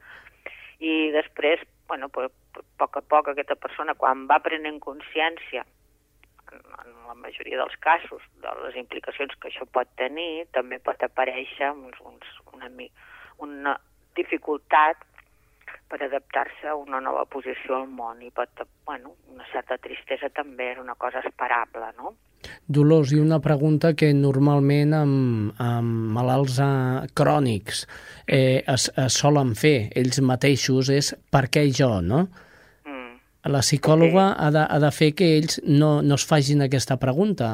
I 0.80 1.11
després, 1.16 1.64
bueno, 1.88 2.09
pues, 2.09 2.30
a 2.59 2.64
poc 2.83 2.97
a 2.97 3.02
poc 3.02 3.30
aquesta 3.30 3.57
persona, 3.57 3.95
quan 3.95 4.26
va 4.30 4.40
prenent 4.42 4.80
consciència, 4.83 5.64
en, 6.52 6.97
la 7.07 7.14
majoria 7.14 7.61
dels 7.61 7.76
casos, 7.85 8.25
de 8.42 8.54
les 8.64 8.80
implicacions 8.83 9.37
que 9.40 9.50
això 9.50 9.66
pot 9.66 9.90
tenir, 10.00 10.47
també 10.57 10.78
pot 10.78 11.02
aparèixer 11.07 11.71
uns, 11.71 12.00
uns, 12.07 12.35
una, 12.54 12.71
una 13.47 13.76
dificultat 14.19 15.07
per 15.90 16.00
adaptar-se 16.02 16.71
a 16.71 16.78
una 16.78 17.00
nova 17.02 17.25
posició 17.26 17.76
al 17.76 17.88
món 17.90 18.23
i 18.23 18.30
pot, 18.35 18.62
bueno, 18.87 19.14
una 19.30 19.47
certa 19.52 19.78
tristesa 19.78 20.30
també 20.35 20.73
és 20.73 20.83
una 20.83 20.95
cosa 20.95 21.23
esperable, 21.26 21.92
no? 21.99 22.14
Dolors, 22.70 23.12
i 23.12 23.18
una 23.20 23.40
pregunta 23.42 23.92
que 23.99 24.12
normalment 24.14 24.94
amb, 24.97 25.56
amb 25.61 26.12
malalts 26.14 26.61
uh, 26.62 27.02
crònics 27.18 27.82
eh, 28.26 28.62
es, 28.62 28.87
es 28.94 29.18
solen 29.18 29.56
fer 29.59 29.90
ells 29.99 30.20
mateixos 30.23 30.92
és 30.94 31.11
per 31.35 31.49
què 31.52 31.66
jo, 31.75 31.90
no? 32.04 32.25
Mm. 32.87 33.18
La 33.50 33.64
psicòloga 33.66 34.28
sí. 34.30 34.38
ha, 34.38 34.50
de, 34.54 34.64
ha 34.64 34.78
de 34.87 34.92
fer 34.94 35.11
que 35.18 35.32
ells 35.40 35.61
no, 35.66 35.99
no 36.06 36.20
es 36.20 36.26
facin 36.26 36.62
aquesta 36.66 36.97
pregunta. 37.02 37.50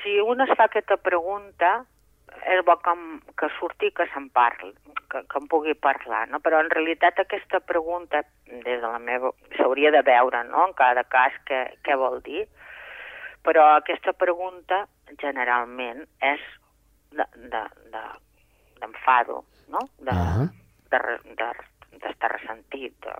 Si 0.00 0.18
un 0.24 0.40
es 0.40 0.56
fa 0.56 0.70
aquesta 0.70 0.96
pregunta, 0.96 1.82
és 2.48 2.64
bo 2.64 2.78
que, 2.80 2.94
que 3.36 3.48
surti 3.58 3.90
que 3.92 4.06
se'n 4.12 4.28
parli, 4.32 4.72
que, 5.12 5.22
que 5.28 5.40
en 5.40 5.48
pugui 5.52 5.74
parlar, 5.76 6.26
no? 6.32 6.40
Però 6.44 6.60
en 6.62 6.70
realitat 6.72 7.20
aquesta 7.20 7.60
pregunta, 7.60 8.22
des 8.48 8.80
de 8.80 8.86
la 8.86 8.98
meva... 9.02 9.34
s'hauria 9.56 9.92
de 9.94 10.02
veure, 10.06 10.44
no?, 10.48 10.68
en 10.68 10.74
cada 10.78 11.04
cas 11.12 11.36
què, 11.48 11.60
què 11.84 11.96
vol 12.00 12.22
dir, 12.24 12.46
però 13.48 13.64
aquesta 13.78 14.12
pregunta 14.12 14.82
generalment 15.16 16.02
és 16.20 16.42
d'enfado, 17.16 19.40
de, 19.40 19.48
de, 19.64 19.72
no?, 19.72 19.88
de, 20.04 20.12
uh 20.12 20.36
-huh. 20.36 20.48
de, 20.92 20.98
de, 21.40 21.48
d'estar 22.02 22.30
ressentit. 22.34 22.92
De... 23.00 23.14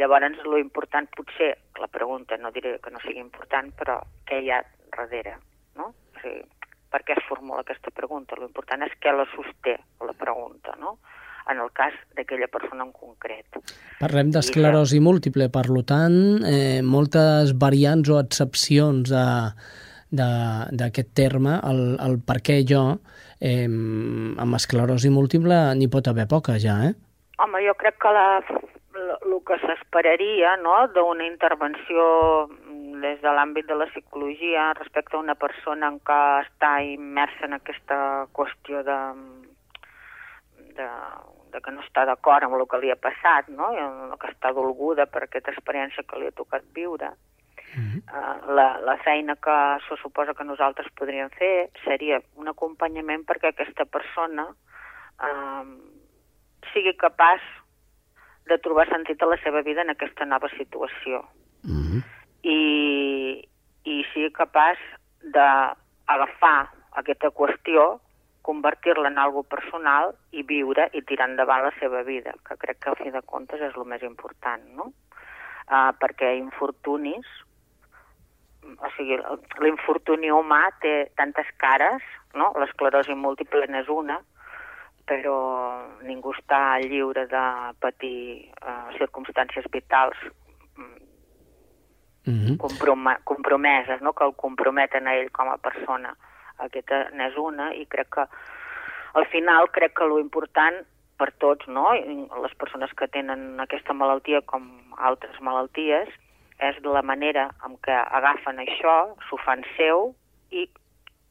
Llavors, 0.00 0.38
lo 0.44 0.58
important 0.58 1.08
potser, 1.16 1.58
la 1.78 1.88
pregunta, 1.88 2.36
no 2.38 2.50
diré 2.50 2.78
que 2.80 2.90
no 2.90 2.98
sigui 3.00 3.20
important, 3.20 3.72
però 3.76 4.00
què 4.26 4.40
hi 4.40 4.50
ha 4.50 4.64
darrere, 4.96 5.36
no? 5.76 5.94
O 6.16 6.20
sigui, 6.22 6.42
per 6.90 7.04
què 7.04 7.12
es 7.18 7.24
formula 7.28 7.60
aquesta 7.60 7.90
pregunta. 7.90 8.36
L'important 8.38 8.82
és 8.82 8.92
què 8.98 9.12
la 9.12 9.26
sosté, 9.36 9.78
la 10.00 10.12
pregunta, 10.12 10.74
no? 10.78 10.98
En 11.50 11.60
el 11.60 11.70
cas 11.76 11.94
d'aquella 12.16 12.48
persona 12.48 12.84
en 12.86 12.92
concret. 12.92 13.58
Parlem 14.00 14.30
d'esclerosi 14.34 15.00
múltiple, 15.00 15.48
per 15.52 15.66
tant, 15.86 16.16
eh, 16.48 16.80
moltes 16.82 17.54
variants 17.58 18.10
o 18.10 18.18
excepcions 18.20 19.12
d'aquest 20.10 21.14
terme, 21.14 21.58
el, 21.70 21.96
el 22.00 22.18
per 22.26 22.40
què 22.44 22.62
jo, 22.68 22.84
eh, 23.40 23.68
amb 23.68 24.60
esclerosi 24.60 25.10
múltiple 25.10 25.74
n'hi 25.76 25.88
pot 25.88 26.08
haver 26.08 26.26
poca 26.30 26.58
ja, 26.58 26.80
eh? 26.88 26.94
Home, 27.42 27.64
jo 27.66 27.74
crec 27.74 27.98
que 27.98 28.12
la, 28.14 28.28
el 28.94 29.40
que 29.46 29.58
s'esperaria 29.62 30.56
no, 30.62 30.76
d'una 30.94 31.26
intervenció 31.26 32.04
des 33.04 33.20
de 33.20 33.32
l'àmbit 33.36 33.66
de 33.68 33.76
la 33.76 33.88
psicologia 33.90 34.72
respecte 34.78 35.16
a 35.16 35.22
una 35.22 35.34
persona 35.34 35.90
en 35.92 35.98
què 36.08 36.20
està 36.44 36.70
immersa 36.86 37.48
en 37.48 37.58
aquesta 37.58 37.98
qüestió 38.38 38.84
de, 38.86 38.98
de, 40.78 40.88
de 41.54 41.60
que 41.62 41.72
no 41.72 41.84
està 41.84 42.04
d'acord 42.08 42.44
amb 42.44 42.58
el 42.58 42.66
que 42.70 42.80
li 42.82 42.90
ha 42.90 42.98
passat, 42.98 43.48
no? 43.48 43.70
Que 44.18 44.32
està 44.32 44.52
dolguda 44.56 45.06
per 45.06 45.24
aquesta 45.24 45.54
experiència 45.54 46.04
que 46.08 46.18
li 46.20 46.28
ha 46.28 46.36
tocat 46.36 46.66
viure. 46.74 47.12
Uh 47.74 47.82
-huh. 47.82 48.00
uh, 48.06 48.54
la, 48.54 48.78
la 48.88 48.96
feina 49.02 49.34
que 49.36 49.56
se 49.88 49.96
suposa 50.02 50.34
que 50.34 50.44
nosaltres 50.44 50.86
podríem 50.98 51.30
fer 51.30 51.70
seria 51.84 52.20
un 52.34 52.48
acompanyament 52.48 53.24
perquè 53.26 53.48
aquesta 53.48 53.84
persona 53.84 54.44
uh, 54.48 55.66
sigui 56.72 56.94
capaç 56.96 57.40
de 58.46 58.58
trobar 58.58 58.86
sentit 58.88 59.22
a 59.22 59.26
la 59.26 59.38
seva 59.42 59.62
vida 59.62 59.82
en 59.82 59.90
aquesta 59.90 60.24
nova 60.24 60.48
situació. 60.58 61.24
Uh 61.64 61.70
-huh 61.70 62.02
i, 62.44 63.40
i 63.88 64.04
sigui 64.12 64.30
capaç 64.36 64.80
d'agafar 65.34 66.68
aquesta 67.00 67.32
qüestió, 67.34 67.98
convertir-la 68.44 69.08
en 69.10 69.18
algo 69.18 69.42
personal 69.48 70.12
i 70.36 70.44
viure 70.46 70.88
i 70.92 71.02
tirar 71.08 71.30
endavant 71.30 71.64
la 71.64 71.72
seva 71.78 72.02
vida, 72.06 72.34
que 72.46 72.58
crec 72.60 72.82
que 72.82 72.92
al 72.92 73.00
fi 73.00 73.10
de 73.14 73.22
comptes 73.32 73.64
és 73.64 73.74
el 73.76 73.88
més 73.88 74.04
important, 74.06 74.62
no? 74.76 74.90
Uh, 75.64 75.90
perquè 75.96 76.34
infortunis, 76.36 77.24
o 78.64 78.90
sigui, 78.98 79.16
l'infortuni 79.64 80.30
humà 80.32 80.60
té 80.84 80.94
tantes 81.16 81.48
cares, 81.56 82.04
no? 82.36 82.52
L'esclerosi 82.60 83.16
múltiple 83.16 83.64
n'és 83.72 83.88
una, 83.88 84.20
però 85.08 85.36
ningú 86.04 86.32
està 86.36 86.78
lliure 86.84 87.26
de 87.28 87.44
patir 87.80 88.16
uh, 88.60 88.88
circumstàncies 89.00 89.68
vitals 89.72 90.20
-huh. 92.26 92.56
comprom 92.56 93.04
compromeses, 93.24 94.00
no? 94.00 94.12
que 94.12 94.24
el 94.24 94.34
comprometen 94.34 95.06
a 95.06 95.16
ell 95.16 95.30
com 95.30 95.48
a 95.48 95.58
persona. 95.58 96.16
Aquesta 96.62 97.08
n'és 97.16 97.36
una 97.40 97.72
i 97.74 97.86
crec 97.90 98.10
que 98.16 98.26
al 99.14 99.26
final 99.30 99.70
crec 99.74 99.94
que 99.98 100.08
lo 100.10 100.18
important 100.18 100.82
per 101.18 101.30
tots, 101.38 101.66
no? 101.70 101.92
les 101.94 102.54
persones 102.58 102.90
que 102.98 103.08
tenen 103.08 103.60
aquesta 103.62 103.94
malaltia 103.94 104.40
com 104.50 104.66
altres 104.98 105.38
malalties, 105.40 106.10
és 106.62 106.78
la 106.86 107.02
manera 107.02 107.48
en 107.66 107.76
què 107.82 107.94
agafen 108.18 108.60
això, 108.62 109.14
s'ho 109.28 109.38
fan 109.44 109.62
seu 109.76 110.12
i 110.50 110.66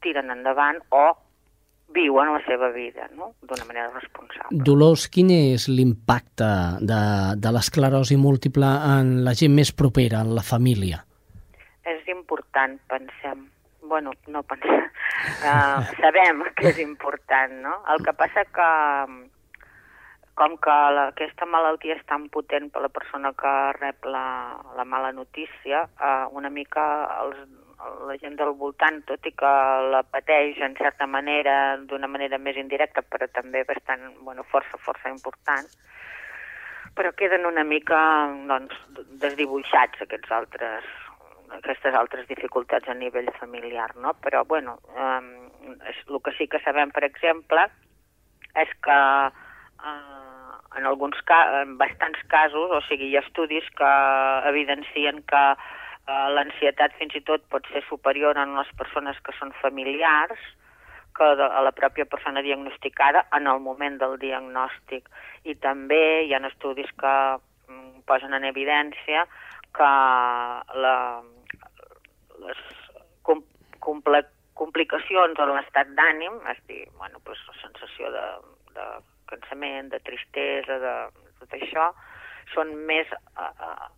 tiren 0.04 0.32
endavant 0.32 0.80
o 0.92 1.04
viuen 1.94 2.32
la 2.32 2.40
seva 2.48 2.70
vida 2.74 3.06
no? 3.14 3.34
d'una 3.42 3.64
manera 3.68 3.90
responsable. 3.92 4.60
Dolors, 4.66 5.06
quin 5.12 5.30
és 5.30 5.68
l'impacte 5.68 6.50
de, 6.80 7.00
de 7.40 7.52
l'esclerosi 7.54 8.18
múltiple 8.20 8.70
en 8.96 9.16
la 9.26 9.34
gent 9.38 9.54
més 9.54 9.72
propera, 9.72 10.24
en 10.24 10.34
la 10.36 10.44
família? 10.44 11.04
És 11.84 12.08
important, 12.08 12.78
pensem. 12.88 13.44
Bueno, 13.88 14.12
no 14.26 14.42
pensem. 14.42 14.88
Uh, 15.44 15.80
sabem 16.00 16.42
que 16.56 16.68
és 16.72 16.80
important, 16.82 17.54
no? 17.64 17.78
El 17.92 18.04
que 18.04 18.14
passa 18.16 18.44
que 18.44 18.68
com 20.34 20.56
que 20.58 20.76
la, 20.96 21.08
aquesta 21.12 21.46
malaltia 21.46 21.94
és 21.94 22.06
tan 22.10 22.26
potent 22.34 22.70
per 22.74 22.82
la 22.82 22.90
persona 22.90 23.30
que 23.38 23.52
rep 23.78 24.08
la, 24.10 24.26
la 24.76 24.84
mala 24.84 25.12
notícia, 25.14 25.84
uh, 26.00 26.26
una 26.34 26.50
mica 26.50 26.84
els, 27.22 27.44
la 28.08 28.16
gent 28.18 28.36
del 28.40 28.54
voltant, 28.58 29.00
tot 29.08 29.26
i 29.28 29.32
que 29.36 29.52
la 29.94 30.02
pateix 30.02 30.58
en 30.64 30.74
certa 30.78 31.06
manera, 31.06 31.76
d'una 31.90 32.10
manera 32.10 32.38
més 32.38 32.58
indirecta, 32.60 33.04
però 33.06 33.28
també 33.30 33.64
bastant, 33.68 34.08
bueno, 34.26 34.46
força, 34.50 34.80
força 34.82 35.12
important, 35.12 35.68
però 36.94 37.12
queden 37.18 37.46
una 37.46 37.64
mica 37.66 37.98
doncs, 38.48 38.74
desdibuixats 39.22 40.02
aquests 40.02 40.34
altres, 40.34 40.90
aquestes 41.58 41.94
altres 41.94 42.26
dificultats 42.28 42.88
a 42.88 42.94
nivell 42.98 43.30
familiar, 43.38 43.90
no? 43.96 44.14
Però, 44.24 44.44
bueno, 44.44 44.78
eh, 44.96 45.20
el 46.08 46.20
que 46.22 46.32
sí 46.38 46.48
que 46.48 46.60
sabem, 46.64 46.90
per 46.90 47.04
exemple, 47.04 47.68
és 48.54 48.74
que 48.84 48.98
eh, 49.84 50.34
en 50.78 50.86
alguns 50.86 51.16
en 51.28 51.78
bastants 51.78 52.20
casos, 52.28 52.70
o 52.70 52.80
sigui, 52.88 53.10
hi 53.10 53.16
ha 53.16 53.24
estudis 53.24 53.66
que 53.78 53.92
evidencien 54.50 55.22
que 55.30 55.44
eh, 55.54 56.28
l'ansietat 56.36 56.96
fins 56.98 57.14
i 57.14 57.22
tot 57.22 57.46
pot 57.50 57.66
ser 57.72 57.84
superior 57.88 58.38
en 58.38 58.56
les 58.58 58.70
persones 58.78 59.18
que 59.24 59.34
són 59.38 59.54
familiars 59.62 60.40
que 61.14 61.24
a 61.24 61.62
la 61.62 61.70
pròpia 61.70 62.04
persona 62.10 62.42
diagnosticada 62.42 63.26
en 63.38 63.46
el 63.46 63.60
moment 63.62 64.00
del 64.00 64.18
diagnòstic. 64.18 65.06
I 65.46 65.54
també 65.62 66.24
hi 66.26 66.34
ha 66.34 66.42
estudis 66.48 66.90
que 66.98 67.14
mm, 67.68 68.02
posen 68.08 68.34
en 68.34 68.44
evidència 68.48 69.22
que 69.74 69.90
la, 70.82 70.96
les 72.42 72.60
com, 73.26 73.42
comple, 73.84 74.22
complicacions 74.58 75.40
o 75.40 75.48
l'estat 75.50 75.90
d'ànim, 75.98 76.38
és 76.52 76.62
dir, 76.70 76.84
bueno, 77.00 77.20
pues, 77.26 77.40
la 77.48 77.56
sensació 77.62 78.10
de, 78.14 78.24
de 78.76 78.86
cansament, 79.30 79.90
de 79.92 80.00
tristesa, 80.06 80.78
de 80.82 80.94
tot 81.40 81.58
això, 81.58 81.90
són 82.54 82.74
més 82.88 83.10
uh, 83.16 83.50
uh, 83.50 83.90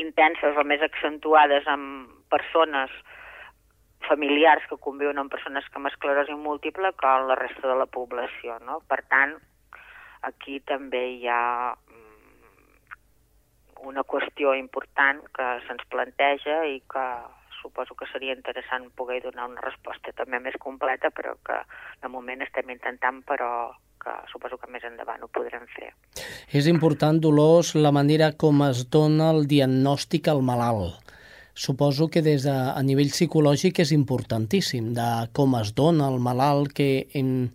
intenses 0.00 0.56
o 0.58 0.64
més 0.64 0.82
accentuades 0.84 1.68
amb 1.68 2.10
persones 2.32 2.92
familiars 4.08 4.64
que 4.68 4.80
conviuen 4.82 5.20
amb 5.20 5.30
persones 5.30 5.66
que 5.68 5.78
amb 5.78 5.90
esclerosi 5.92 6.34
múltiple 6.34 6.90
que 6.98 7.10
en 7.18 7.28
la 7.28 7.36
resta 7.38 7.68
de 7.68 7.76
la 7.78 7.86
població. 7.86 8.58
No? 8.66 8.80
Per 8.88 9.00
tant, 9.12 9.36
aquí 10.26 10.58
també 10.66 11.04
hi 11.12 11.28
ha 11.30 11.74
mm, 11.76 12.11
una 13.88 14.04
qüestió 14.06 14.54
important 14.58 15.22
que 15.36 15.46
se'ns 15.66 15.84
planteja 15.90 16.62
i 16.70 16.80
que 16.90 17.06
suposo 17.60 17.94
que 17.94 18.08
seria 18.10 18.34
interessant 18.34 18.90
poder 18.98 19.20
donar 19.22 19.46
una 19.50 19.62
resposta 19.62 20.12
també 20.18 20.40
més 20.42 20.58
completa, 20.58 21.12
però 21.14 21.36
que 21.46 21.60
de 22.02 22.10
moment 22.10 22.42
estem 22.42 22.70
intentant, 22.74 23.22
però 23.26 23.70
que 24.02 24.14
suposo 24.32 24.58
que 24.58 24.70
més 24.70 24.82
endavant 24.84 25.22
ho 25.22 25.30
podrem 25.30 25.62
fer. 25.76 25.92
És 26.50 26.66
important, 26.66 27.20
Dolors, 27.22 27.76
la 27.78 27.94
manera 27.94 28.32
com 28.34 28.64
es 28.66 28.82
dona 28.90 29.30
el 29.30 29.46
diagnòstic 29.46 30.28
al 30.28 30.42
malalt. 30.42 30.98
Suposo 31.54 32.08
que 32.08 32.22
des 32.24 32.46
de, 32.48 32.52
a 32.52 32.80
nivell 32.82 33.12
psicològic 33.12 33.82
és 33.84 33.92
importantíssim 33.92 34.94
de 34.96 35.08
com 35.36 35.54
es 35.60 35.74
dona 35.76 36.08
el 36.08 36.16
malalt 36.18 36.72
que 36.72 36.88
en, 37.20 37.50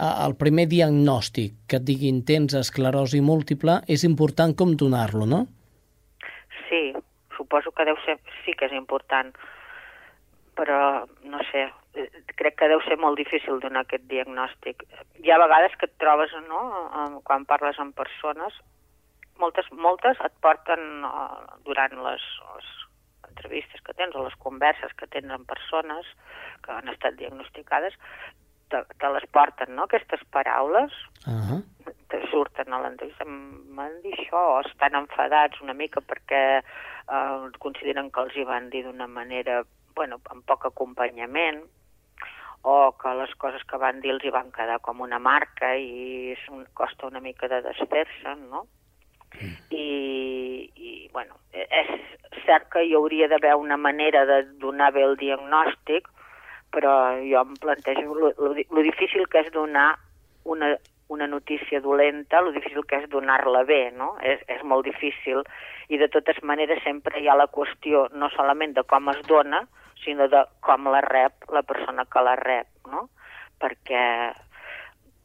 el 0.00 0.36
primer 0.40 0.68
diagnòstic 0.70 1.56
que 1.68 1.80
et 1.80 1.86
diguin 1.88 2.22
tens 2.24 2.54
esclerosi 2.56 3.20
múltiple 3.20 3.80
és 3.90 4.06
important 4.06 4.54
com 4.56 4.76
donar-lo, 4.78 5.26
no? 5.26 5.48
Suposo 7.50 7.72
que 7.74 7.84
deu 7.84 7.96
ser, 8.04 8.14
sí 8.44 8.52
que 8.54 8.68
és 8.68 8.74
important, 8.78 9.32
però 10.54 11.02
no 11.26 11.40
sé, 11.48 11.64
eh, 11.98 12.04
crec 12.38 12.54
que 12.60 12.68
deu 12.70 12.78
ser 12.84 12.94
molt 13.02 13.18
difícil 13.18 13.58
donar 13.58 13.82
aquest 13.82 14.04
diagnòstic. 14.06 14.84
Hi 15.18 15.32
ha 15.34 15.38
vegades 15.42 15.74
que 15.80 15.88
et 15.90 15.96
trobes, 15.98 16.30
no?, 16.46 16.60
quan 17.26 17.48
parles 17.50 17.80
amb 17.82 17.96
persones, 17.98 18.54
moltes, 19.42 19.66
moltes 19.72 20.22
et 20.22 20.36
porten 20.46 21.02
uh, 21.08 21.42
durant 21.66 21.98
les, 22.06 22.28
les 22.54 22.70
entrevistes 23.32 23.82
que 23.82 23.98
tens 23.98 24.14
o 24.14 24.28
les 24.28 24.38
converses 24.46 24.94
que 24.94 25.10
tens 25.10 25.34
amb 25.34 25.50
persones 25.50 26.06
que 26.62 26.70
han 26.76 26.94
estat 26.94 27.18
diagnosticades, 27.18 27.98
te, 28.70 28.82
te 28.98 29.10
les 29.14 29.26
porten, 29.34 29.74
no?, 29.76 29.88
aquestes 29.88 30.22
paraules, 30.34 30.92
uh 31.26 31.34
-huh. 31.34 31.60
te 32.08 32.20
surten 32.30 32.72
a 32.72 32.80
l'entrevista, 32.82 33.24
m'han 33.24 34.00
dit 34.02 34.14
això, 34.14 34.60
estan 34.66 34.94
enfadats 34.94 35.60
una 35.60 35.74
mica 35.74 36.00
perquè 36.00 36.62
eh, 36.62 37.50
consideren 37.58 38.10
que 38.10 38.20
els 38.20 38.36
hi 38.36 38.44
van 38.44 38.70
dir 38.70 38.84
d'una 38.84 39.06
manera, 39.06 39.62
bueno, 39.94 40.20
amb 40.30 40.44
poc 40.46 40.66
acompanyament, 40.66 41.62
o 42.62 42.92
que 43.00 43.14
les 43.14 43.34
coses 43.36 43.62
que 43.64 43.78
van 43.80 44.00
dir 44.00 44.12
els 44.12 44.24
hi 44.24 44.30
van 44.30 44.52
quedar 44.52 44.80
com 44.80 45.00
una 45.00 45.18
marca 45.18 45.76
i 45.76 46.36
un, 46.50 46.66
costa 46.74 47.06
una 47.06 47.20
mica 47.20 47.48
de 47.48 47.62
desfer-se, 47.62 48.34
no? 48.50 48.66
Mm. 49.40 49.56
I, 49.70 50.70
i, 50.74 51.08
bueno, 51.12 51.38
és 51.52 51.88
cert 52.44 52.68
que 52.72 52.82
hi 52.84 52.94
hauria 52.94 53.28
d'haver 53.28 53.54
una 53.56 53.76
manera 53.76 54.26
de 54.26 54.42
donar 54.60 54.90
bé 54.92 55.04
el 55.06 55.16
diagnòstic, 55.16 56.08
però 56.70 56.94
jo 57.18 57.42
em 57.42 57.56
plantejo 57.60 58.14
lo 58.14 58.82
difícil 58.82 59.26
que 59.28 59.42
és 59.44 59.52
donar 59.52 59.98
una, 60.44 60.76
una 61.10 61.26
notícia 61.26 61.80
dolenta, 61.80 62.40
lo 62.40 62.52
difícil 62.52 62.86
que 62.86 63.02
és 63.02 63.08
donar-la 63.10 63.64
bé, 63.64 63.90
no? 63.90 64.14
És, 64.22 64.42
és 64.46 64.62
molt 64.62 64.86
difícil 64.86 65.42
i 65.90 65.98
de 65.98 66.08
totes 66.08 66.38
maneres 66.46 66.82
sempre 66.86 67.18
hi 67.18 67.26
ha 67.28 67.34
la 67.34 67.48
qüestió 67.50 68.06
no 68.14 68.30
solament 68.30 68.76
de 68.76 68.84
com 68.86 69.10
es 69.10 69.18
dona, 69.26 69.64
sinó 70.04 70.28
de 70.30 70.44
com 70.64 70.86
la 70.88 71.02
rep 71.02 71.50
la 71.50 71.64
persona 71.66 72.06
que 72.06 72.22
la 72.22 72.36
rep, 72.38 72.70
no? 72.86 73.08
Perquè 73.60 74.04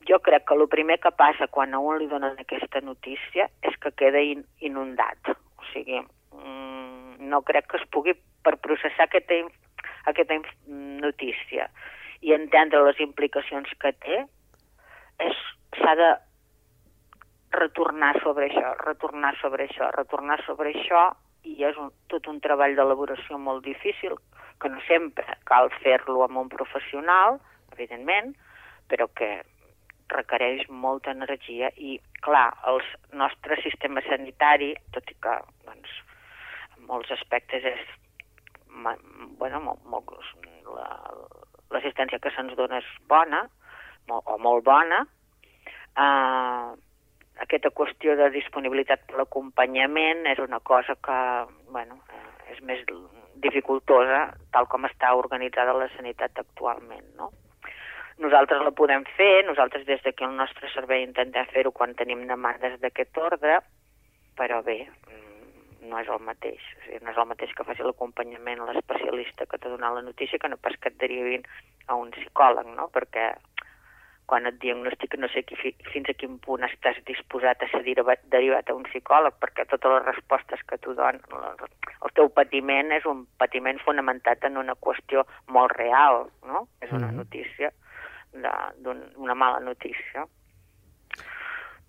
jo 0.09 0.19
crec 0.25 0.45
que 0.45 0.57
el 0.57 0.67
primer 0.67 0.99
que 0.99 1.13
passa 1.13 1.47
quan 1.47 1.73
a 1.73 1.79
un 1.79 1.99
li 1.99 2.09
donen 2.09 2.37
aquesta 2.41 2.81
notícia 2.81 3.47
és 3.61 3.77
que 3.81 3.93
queda 3.93 4.21
in 4.21 4.41
inundat. 4.59 5.33
O 5.57 5.69
sigui, 5.71 6.01
mm, 6.01 7.21
no 7.29 7.41
crec 7.41 7.69
que 7.69 7.77
es 7.77 7.87
pugui, 7.93 8.17
per 8.45 8.55
processar 8.63 9.09
aquesta, 9.09 9.41
aquesta 10.11 10.39
notícia 11.01 11.67
i 12.25 12.33
entendre 12.37 12.83
les 12.85 13.01
implicacions 13.03 13.69
que 13.81 13.91
té, 14.05 14.21
s'ha 15.79 15.95
de 15.99 16.11
retornar 17.55 18.13
sobre 18.21 18.49
això, 18.49 18.73
retornar 18.83 19.33
sobre 19.41 19.67
això, 19.67 19.89
retornar 19.95 20.39
sobre 20.45 20.73
això, 20.73 21.07
i 21.45 21.61
és 21.63 21.77
un, 21.77 21.91
tot 22.11 22.27
un 22.27 22.39
treball 22.43 22.75
d'elaboració 22.77 23.37
molt 23.37 23.63
difícil, 23.65 24.15
que 24.61 24.71
no 24.71 24.81
sempre 24.87 25.37
cal 25.49 25.69
fer-lo 25.83 26.23
amb 26.25 26.41
un 26.41 26.49
professional, 26.49 27.39
evidentment, 27.75 28.33
però 28.89 29.07
que 29.19 29.29
requereix 30.11 30.65
molta 30.69 31.13
energia 31.15 31.71
i, 31.77 31.97
clar, 32.25 32.49
el 32.69 32.81
nostre 33.17 33.57
sistema 33.63 34.03
sanitari, 34.05 34.73
tot 34.93 35.09
i 35.11 35.17
que 35.21 35.37
doncs, 35.67 35.93
en 36.77 36.89
molts 36.89 37.13
aspectes 37.15 37.65
és 37.71 37.85
bueno, 39.39 39.61
molt, 39.61 39.83
molt, 39.89 40.13
l'assistència 41.73 42.19
que 42.19 42.31
se'ns 42.35 42.55
dona 42.57 42.79
és 42.81 42.89
bona, 43.09 43.45
molt, 44.09 44.25
o 44.27 44.37
molt 44.41 44.65
bona, 44.65 45.03
eh, 45.97 46.67
aquesta 47.45 47.71
qüestió 47.75 48.15
de 48.19 48.29
disponibilitat 48.33 49.05
per 49.07 49.19
l'acompanyament 49.19 50.25
és 50.31 50.39
una 50.39 50.59
cosa 50.59 50.95
que 50.95 51.19
bueno, 51.71 51.99
eh, 52.09 52.53
és 52.53 52.61
més 52.61 52.83
dificultosa 53.43 54.29
tal 54.53 54.69
com 54.71 54.87
està 54.87 55.11
organitzada 55.15 55.75
la 55.75 55.89
sanitat 55.95 56.39
actualment. 56.39 57.05
No? 57.19 57.31
Nosaltres 58.23 58.61
la 58.63 58.71
podem 58.71 59.03
fer, 59.17 59.43
nosaltres 59.43 59.83
des 59.87 60.01
d'aquí 60.05 60.23
al 60.23 60.37
nostre 60.37 60.69
servei 60.71 61.03
intentem 61.03 61.47
fer-ho 61.51 61.73
quan 61.75 61.95
tenim 61.99 62.23
demandes 62.29 62.79
d'aquest 62.79 63.17
ordre, 63.19 63.59
però 64.39 64.61
bé, 64.63 64.85
no 65.89 65.99
és 66.01 66.11
el 66.11 66.21
mateix. 66.27 66.61
O 66.77 66.85
sigui, 66.85 67.01
no 67.03 67.11
és 67.13 67.19
el 67.21 67.29
mateix 67.31 67.55
que 67.57 67.65
faci 67.67 67.85
l'acompanyament 67.85 68.61
a 68.61 68.69
l'especialista 68.71 69.47
que 69.49 69.59
t'ha 69.59 69.73
donat 69.73 69.97
la 69.97 70.05
notícia 70.05 70.39
que 70.39 70.51
no 70.51 70.57
pas 70.61 70.77
que 70.79 70.91
et 70.91 70.97
derivin 71.01 71.45
a 71.87 71.97
un 71.99 72.11
psicòleg, 72.15 72.71
no? 72.77 72.89
Perquè 72.93 73.33
quan 74.25 74.49
et 74.49 74.57
diagnostiquen 74.61 75.21
no 75.21 75.29
sé 75.29 75.43
qui, 75.45 75.57
fins 75.93 76.09
a 76.09 76.15
quin 76.17 76.37
punt 76.41 76.65
estàs 76.65 76.97
disposat 77.05 77.61
a 77.61 77.69
ser 77.69 77.83
derivat 77.85 78.69
a 78.69 78.75
un 78.77 78.85
psicòleg, 78.89 79.37
perquè 79.41 79.67
totes 79.69 79.93
les 79.93 80.07
respostes 80.07 80.63
que 80.69 80.79
tu 80.81 80.95
dones, 80.97 81.21
el 82.01 82.15
teu 82.17 82.31
patiment 82.33 82.91
és 82.95 83.05
un 83.09 83.25
patiment 83.41 83.79
fonamentat 83.85 84.47
en 84.49 84.57
una 84.61 84.75
qüestió 84.87 85.25
molt 85.53 85.75
real, 85.77 86.25
no? 86.49 86.65
És 86.81 86.91
una 86.91 87.11
mm-hmm. 87.11 87.21
notícia 87.21 87.71
d'una 88.35 89.35
mala 89.37 89.61
notícia. 89.63 90.25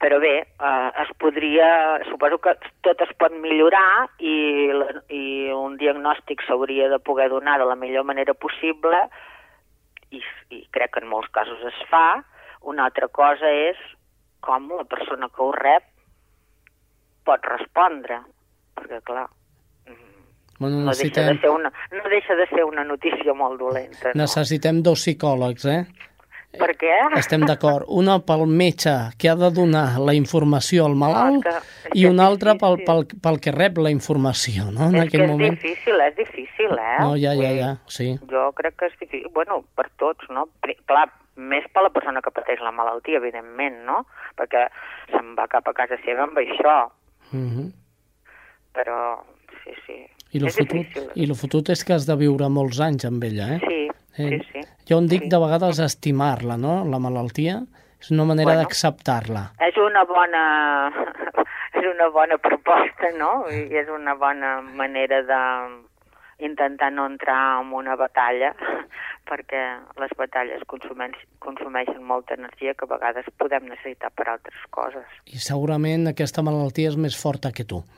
Però 0.03 0.19
bé, 0.21 0.35
eh, 0.45 0.89
es 1.03 1.11
podria, 1.17 1.69
suposo 2.11 2.39
que 2.45 2.53
tot 2.85 3.01
es 3.01 3.13
pot 3.17 3.33
millorar 3.33 4.09
i, 4.21 4.69
i 5.09 5.23
un 5.57 5.79
diagnòstic 5.81 6.45
s'hauria 6.45 6.91
de 6.93 6.99
poder 7.01 7.31
donar 7.33 7.57
de 7.63 7.69
la 7.69 7.79
millor 7.81 8.05
manera 8.05 8.35
possible 8.35 9.07
i, 10.13 10.21
i 10.53 10.61
crec 10.77 10.93
que 10.93 11.05
en 11.05 11.09
molts 11.09 11.33
casos 11.33 11.65
es 11.73 11.81
fa. 11.89 12.21
Una 12.69 12.91
altra 12.91 13.09
cosa 13.09 13.49
és 13.49 13.81
com 14.45 14.69
la 14.77 14.85
persona 14.85 15.31
que 15.33 15.43
ho 15.43 15.51
rep 15.57 15.89
pot 17.27 17.49
respondre, 17.49 18.21
perquè 18.77 19.01
clar, 19.09 19.27
Bueno, 20.59 20.81
no, 20.81 20.87
necessitem... 20.87 21.27
deixa 21.27 21.35
de 21.35 21.41
ser 21.41 21.51
una, 21.51 21.73
no 21.93 22.09
deixa 22.09 22.35
de 22.35 22.47
ser 22.49 22.65
una 22.65 22.85
notícia 22.85 23.35
molt 23.37 23.61
dolenta. 23.61 24.13
No? 24.15 24.23
Necessitem 24.23 24.81
dos 24.83 25.03
psicòlegs, 25.05 25.67
eh? 25.69 25.83
Per 26.59 26.73
què? 26.79 26.95
Estem 27.19 27.45
d'acord. 27.49 27.87
Una 27.89 28.19
pel 28.25 28.47
metge 28.49 28.95
que 29.21 29.31
ha 29.31 29.37
de 29.39 29.51
donar 29.55 29.99
la 30.03 30.15
informació 30.17 30.87
al 30.87 30.97
malalt 30.99 31.47
ah, 31.51 31.61
que, 31.85 31.93
i 31.99 32.07
una 32.09 32.27
altra 32.31 32.57
pel, 32.61 32.81
pel, 32.87 33.05
pel 33.23 33.41
que 33.43 33.55
rep 33.55 33.79
la 33.83 33.93
informació, 33.95 34.71
no? 34.71 34.89
En 34.91 34.97
és 34.97 35.07
aquell 35.07 35.23
que 35.23 35.27
és 35.27 35.31
moment. 35.33 35.59
difícil, 35.61 36.03
és 36.07 36.17
difícil, 36.19 36.73
eh? 36.73 36.97
No, 37.03 37.15
ja, 37.21 37.37
ja, 37.39 37.53
ja, 37.59 37.71
sí. 37.93 38.13
Jo 38.33 38.49
crec 38.59 38.79
que 38.81 38.91
és 38.91 38.99
difícil, 39.01 39.31
bueno, 39.35 39.63
per 39.79 39.89
tots, 40.01 40.29
no? 40.33 40.49
Clar, 40.89 41.07
més 41.37 41.65
per 41.73 41.85
la 41.85 41.93
persona 41.95 42.23
que 42.25 42.33
pateix 42.35 42.63
la 42.65 42.73
malaltia, 42.75 43.21
evidentment, 43.21 43.83
no? 43.89 44.03
Perquè 44.39 44.67
se'n 45.13 45.35
va 45.39 45.49
cap 45.53 45.69
a 45.69 45.77
casa 45.77 46.01
seva 46.05 46.25
amb 46.25 46.39
això. 46.41 46.77
Mm 47.33 47.49
-hmm. 47.51 47.73
Però, 48.77 48.99
sí, 49.63 49.73
sí. 49.87 49.99
I 50.33 50.39
el, 50.43 50.51
fotut, 50.51 50.73
difícil. 50.73 51.11
I 51.15 51.25
el 51.25 51.35
fotut 51.35 51.69
és 51.71 51.85
que 51.85 51.95
has 51.95 52.07
de 52.07 52.17
viure 52.17 52.49
molts 52.49 52.81
anys 52.81 53.05
amb 53.05 53.23
ella, 53.25 53.57
eh? 53.57 53.61
Sí, 53.63 53.89
Eh, 54.19 54.29
sí, 54.29 54.39
sí. 54.53 54.61
Jo 54.89 55.01
en 55.03 55.09
dic 55.11 55.27
sí. 55.27 55.33
de 55.33 55.41
vegades 55.43 55.81
estimar-la, 55.85 56.57
no?, 56.61 56.85
la 56.89 57.01
malaltia. 57.03 57.63
És 58.01 58.13
una 58.13 58.27
manera 58.29 58.53
bueno, 58.53 58.63
d'acceptar-la. 58.65 59.49
És 59.67 59.77
una 59.81 60.05
bona... 60.09 60.45
és 61.77 61.85
una 61.91 62.09
bona 62.13 62.39
proposta, 62.39 63.11
no? 63.17 63.45
I 63.53 63.67
és 63.83 63.89
una 63.93 64.15
bona 64.17 64.61
manera 64.63 65.23
de 65.27 65.43
intentar 66.39 66.93
no 66.93 67.07
entrar 67.07 67.61
en 67.61 67.73
una 67.73 67.97
batalla, 67.97 68.53
perquè 69.29 69.63
les 70.01 70.13
batalles 70.19 70.65
consumeixen, 70.69 71.29
consumeixen 71.41 72.03
molta 72.05 72.37
energia 72.37 72.75
que 72.75 72.85
a 72.87 72.93
vegades 72.93 73.29
podem 73.41 73.71
necessitar 73.71 74.13
per 74.15 74.29
altres 74.35 74.67
coses. 74.71 75.07
I 75.27 75.41
segurament 75.41 76.13
aquesta 76.13 76.45
malaltia 76.47 76.93
és 76.93 77.01
més 77.01 77.17
forta 77.21 77.53
que 77.53 77.65
tu. 77.65 77.83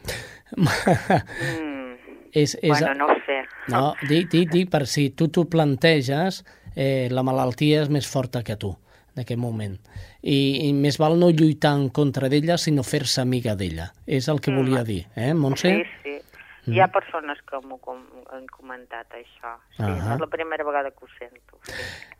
Mm, 0.49 1.88
És, 2.33 2.57
és... 2.63 2.69
Bueno, 2.69 2.95
no 2.95 3.07
ho 3.13 3.17
sé. 3.27 3.39
No, 3.69 3.95
dic, 4.09 4.29
dic, 4.33 4.51
dic, 4.53 4.71
per 4.71 4.87
si 4.87 5.11
tu 5.11 5.29
t'ho 5.29 5.45
planteges, 5.49 6.45
eh, 6.77 7.09
la 7.11 7.23
malaltia 7.23 7.83
és 7.83 7.89
més 7.93 8.07
forta 8.09 8.43
que 8.45 8.57
tu 8.57 8.75
en 9.17 9.23
aquest 9.25 9.41
moment. 9.41 9.75
I, 10.23 10.69
I 10.69 10.73
més 10.75 10.99
val 11.01 11.17
no 11.19 11.31
lluitar 11.31 11.73
en 11.77 11.89
contra 11.91 12.29
d'ella, 12.31 12.57
sinó 12.59 12.85
fer-se 12.87 13.21
amiga 13.21 13.57
d'ella. 13.59 13.93
És 14.07 14.29
el 14.29 14.41
que 14.41 14.51
Mm. 14.53 14.57
volia 14.57 14.85
dir, 14.85 15.07
eh, 15.17 15.33
Montse? 15.35 15.69
Sí, 15.75 15.83
sí. 16.05 16.15
Hi 16.69 16.81
ha 16.81 16.89
persones 16.93 17.39
que 17.49 17.57
m'ho 17.67 17.79
com, 17.81 17.97
han 18.31 18.45
comentat, 18.53 19.07
això. 19.17 19.55
Sí, 19.75 19.83
Ahà. 19.83 20.09
no 20.09 20.15
és 20.15 20.21
la 20.21 20.27
primera 20.27 20.65
vegada 20.65 20.91
que 20.91 21.05
ho 21.05 21.09
sento. 21.19 21.57
Sí. 21.63 21.73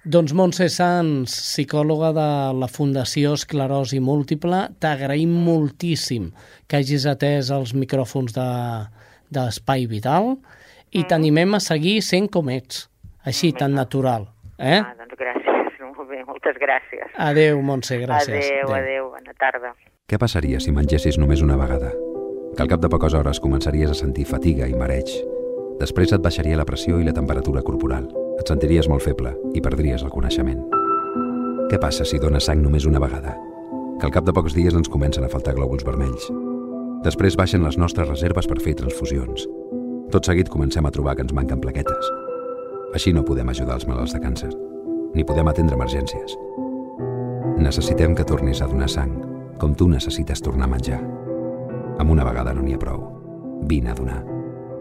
Doncs 0.05 0.33
Montse 0.33 0.69
Sans, 0.71 1.29
psicòloga 1.31 2.15
de 2.17 2.59
la 2.59 2.67
Fundació 2.69 3.35
Esclerosi 3.35 4.01
Múltiple, 4.01 4.71
t'agraïm 4.81 5.29
moltíssim 5.45 6.31
que 6.67 6.77
hagis 6.81 7.05
atès 7.07 7.51
els 7.51 7.75
micròfons 7.75 8.33
de 8.33 8.47
d'Espai 9.35 9.87
Vital 9.91 10.37
i 10.97 11.05
t'animem 11.09 11.59
a 11.59 11.61
seguir 11.61 12.01
sent 12.05 12.31
com 12.33 12.49
ets, 12.53 12.87
així, 13.25 13.53
tan 13.53 13.75
natural. 13.77 14.29
Eh? 14.59 14.81
Ah, 14.81 14.95
doncs 14.99 15.19
gràcies, 15.21 15.79
molt 15.97 16.09
bé, 16.09 16.23
moltes 16.27 16.59
gràcies. 16.61 17.13
Adéu, 17.15 17.63
Montse, 17.63 18.01
gràcies. 18.01 18.49
Adéu, 18.49 18.75
adéu, 18.75 19.11
bona 19.15 19.37
tarda. 19.39 19.75
Què 20.09 20.17
passaria 20.21 20.61
si 20.61 20.73
mengessis 20.73 21.19
només 21.21 21.43
una 21.45 21.59
vegada? 21.61 21.93
Que 22.57 22.65
al 22.65 22.71
cap 22.71 22.81
de 22.81 22.89
poques 22.89 23.15
hores 23.15 23.41
començaries 23.45 23.93
a 23.93 23.99
sentir 23.99 24.25
fatiga 24.27 24.67
i 24.67 24.75
mareig. 24.75 25.13
Després 25.79 26.11
et 26.17 26.25
baixaria 26.25 26.57
la 26.59 26.67
pressió 26.67 26.99
i 26.99 27.07
la 27.07 27.15
temperatura 27.15 27.63
corporal. 27.63 28.09
Et 28.41 28.49
sentiries 28.49 28.89
molt 28.91 29.05
feble 29.05 29.35
i 29.55 29.63
perdries 29.63 30.03
el 30.03 30.15
coneixement. 30.15 30.65
Què 31.69 31.79
passa 31.83 32.07
si 32.09 32.19
dones 32.23 32.49
sang 32.49 32.63
només 32.65 32.89
una 32.89 33.03
vegada? 33.03 33.37
Que 34.01 34.09
al 34.09 34.15
cap 34.15 34.25
de 34.25 34.33
pocs 34.33 34.57
dies 34.57 34.75
ens 34.79 34.89
comencen 34.91 35.27
a 35.27 35.31
faltar 35.31 35.55
glòbuls 35.59 35.85
vermells. 35.87 36.31
Després 37.05 37.37
baixen 37.39 37.63
les 37.63 37.77
nostres 37.79 38.09
reserves 38.09 38.49
per 38.51 38.59
fer 38.63 38.75
transfusions. 38.79 39.45
Tot 40.11 40.27
seguit 40.27 40.49
comencem 40.51 40.87
a 40.87 40.91
trobar 40.91 41.15
que 41.15 41.23
ens 41.27 41.35
manquen 41.37 41.61
plaquetes. 41.63 42.09
Així 42.97 43.13
no 43.15 43.23
podem 43.29 43.51
ajudar 43.53 43.77
els 43.79 43.87
malalts 43.87 44.15
de 44.17 44.21
càncer, 44.23 44.51
ni 45.15 45.27
podem 45.29 45.51
atendre 45.51 45.79
emergències. 45.79 46.35
Necessitem 47.59 48.17
que 48.19 48.27
tornis 48.27 48.63
a 48.63 48.71
donar 48.71 48.89
sang, 48.91 49.13
com 49.61 49.77
tu 49.79 49.89
necessites 49.91 50.43
tornar 50.43 50.67
a 50.67 50.73
menjar. 50.75 50.99
Amb 51.99 52.11
una 52.15 52.27
vegada 52.27 52.55
no 52.55 52.65
n'hi 52.67 52.75
ha 52.75 52.83
prou. 52.83 53.07
Vine 53.71 53.93
a 53.93 53.99
donar. 53.99 54.19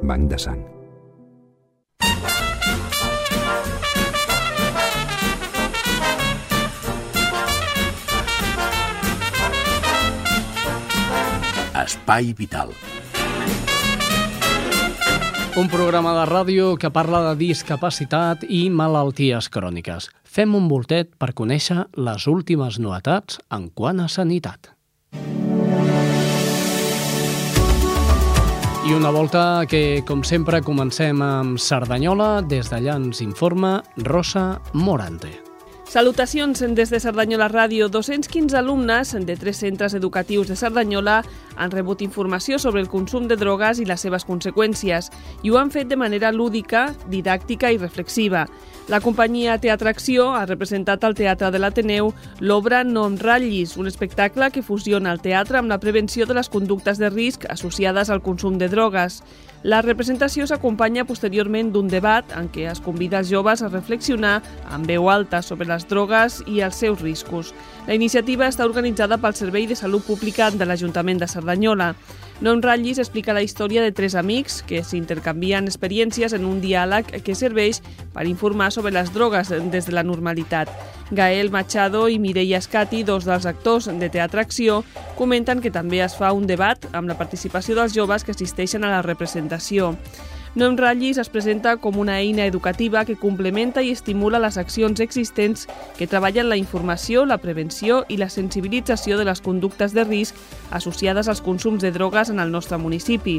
Banc 0.01 0.29
de 0.31 0.41
sang. 0.41 0.65
Espai 11.77 12.33
Vital. 12.33 12.71
Un 15.57 15.69
programa 15.69 16.13
de 16.19 16.25
ràdio 16.29 16.75
que 16.77 16.89
parla 16.93 17.21
de 17.29 17.35
discapacitat 17.37 18.43
i 18.49 18.67
malalties 18.69 19.49
cròniques. 19.53 20.09
Fem 20.25 20.53
un 20.57 20.67
voltet 20.69 21.13
per 21.17 21.33
conèixer 21.37 21.87
les 21.97 22.27
últimes 22.29 22.77
novetats 22.81 23.41
en 23.53 23.69
quant 23.69 24.01
a 24.01 24.07
sanitat. 24.09 24.73
I 28.87 28.93
una 28.95 29.11
volta 29.11 29.65
que, 29.67 30.01
com 30.07 30.21
sempre, 30.23 30.61
comencem 30.63 31.21
amb 31.21 31.59
Cerdanyola. 31.59 32.39
Des 32.47 32.69
d'allà 32.71 32.95
ens 33.01 33.21
informa 33.25 33.81
Rosa 34.05 34.61
Morante. 34.73 35.46
Salutacions 35.87 36.59
des 36.75 36.89
de 36.91 36.99
Cerdanyola 36.99 37.47
Ràdio. 37.47 37.87
215 37.87 38.57
alumnes 38.59 39.13
de 39.15 39.35
tres 39.37 39.55
centres 39.63 39.93
educatius 39.93 40.49
de 40.49 40.57
Cerdanyola 40.59 41.21
han 41.55 41.71
rebut 41.71 42.01
informació 42.01 42.59
sobre 42.59 42.81
el 42.81 42.89
consum 42.91 43.29
de 43.29 43.37
drogues 43.39 43.79
i 43.79 43.85
les 43.87 44.03
seves 44.03 44.25
conseqüències 44.27 45.07
i 45.47 45.49
ho 45.49 45.57
han 45.57 45.71
fet 45.71 45.87
de 45.87 45.95
manera 45.95 46.33
lúdica, 46.35 46.89
didàctica 47.07 47.71
i 47.71 47.79
reflexiva. 47.79 48.43
La 48.91 48.99
companyia 48.99 49.55
Teatre 49.63 49.89
Acció 49.89 50.33
ha 50.35 50.45
representat 50.45 51.05
al 51.07 51.15
Teatre 51.15 51.53
de 51.55 51.63
l'Ateneu 51.63 52.11
l'obra 52.41 52.83
No 52.83 53.05
em 53.07 53.15
ratllis, 53.15 53.77
un 53.77 53.87
espectacle 53.87 54.51
que 54.51 54.63
fusiona 54.67 55.15
el 55.15 55.23
teatre 55.23 55.57
amb 55.57 55.71
la 55.71 55.79
prevenció 55.79 56.27
de 56.27 56.35
les 56.35 56.49
conductes 56.51 56.99
de 56.99 57.09
risc 57.09 57.47
associades 57.47 58.09
al 58.09 58.21
consum 58.21 58.59
de 58.59 58.67
drogues. 58.67 59.23
La 59.63 59.79
representació 59.81 60.45
s'acompanya 60.45 61.05
posteriorment 61.09 61.71
d'un 61.73 61.87
debat 61.89 62.29
en 62.37 62.45
què 62.53 62.67
es 62.69 62.81
convida 62.83 63.17
els 63.23 63.31
joves 63.31 63.63
a 63.65 63.71
reflexionar 63.71 64.35
en 64.75 64.85
veu 64.85 65.09
alta 65.09 65.41
sobre 65.41 65.65
les 65.65 65.87
drogues 65.89 66.43
i 66.45 66.61
els 66.61 66.77
seus 66.77 67.01
riscos. 67.01 67.53
La 67.87 67.97
iniciativa 67.97 68.45
està 68.45 68.67
organitzada 68.69 69.17
pel 69.17 69.33
Servei 69.33 69.65
de 69.65 69.75
Salut 69.75 70.05
Pública 70.05 70.51
de 70.53 70.65
l'Ajuntament 70.69 71.17
de 71.17 71.27
Cerdanyola. 71.31 71.95
No 72.39 72.51
em 72.53 72.59
ratllis 72.61 72.99
explica 73.01 73.33
la 73.33 73.41
història 73.41 73.81
de 73.81 73.89
tres 73.91 74.13
amics 74.13 74.59
que 74.69 74.83
s'intercanvien 74.85 75.65
experiències 75.65 76.35
en 76.37 76.43
un 76.45 76.59
diàleg 76.61 77.09
que 77.25 77.33
serveix 77.33 77.79
per 78.13 78.27
informar 78.29 78.69
sobre 78.75 78.93
les 78.93 79.09
drogues 79.13 79.49
des 79.49 79.89
de 79.89 79.95
la 79.95 80.05
normalitat. 80.05 80.69
Gael 81.09 81.49
Machado 81.49 82.05
i 82.13 82.19
Mireia 82.21 82.59
Escati, 82.61 83.01
dos 83.01 83.25
dels 83.25 83.47
actors 83.49 83.89
de 83.89 84.09
Teatre 84.13 84.43
Acció, 84.45 84.83
comenten 85.17 85.63
que 85.65 85.73
també 85.73 86.03
es 86.05 86.13
fa 86.13 86.29
un 86.35 86.45
debat 86.45 86.85
amb 86.93 87.09
la 87.09 87.17
participació 87.17 87.73
dels 87.79 87.97
joves 87.97 88.23
que 88.23 88.37
assisteixen 88.37 88.85
a 88.85 88.93
la 88.93 89.01
representació. 89.01 89.95
No 90.57 90.65
em 90.65 90.73
ratllis 90.73 91.19
es 91.21 91.27
presenta 91.29 91.75
com 91.77 91.99
una 92.01 92.15
eina 92.17 92.47
educativa 92.49 93.03
que 93.05 93.15
complementa 93.15 93.83
i 93.85 93.91
estimula 93.93 94.39
les 94.41 94.55
accions 94.57 94.97
existents 95.05 95.67
que 95.99 96.07
treballen 96.09 96.49
la 96.49 96.57
informació, 96.57 97.27
la 97.29 97.37
prevenció 97.37 97.99
i 98.09 98.17
la 98.17 98.31
sensibilització 98.33 99.19
de 99.19 99.27
les 99.29 99.43
conductes 99.45 99.93
de 99.93 100.07
risc 100.07 100.33
associades 100.73 101.29
als 101.29 101.43
consums 101.45 101.85
de 101.85 101.91
drogues 101.93 102.33
en 102.33 102.41
el 102.41 102.49
nostre 102.49 102.81
municipi. 102.81 103.37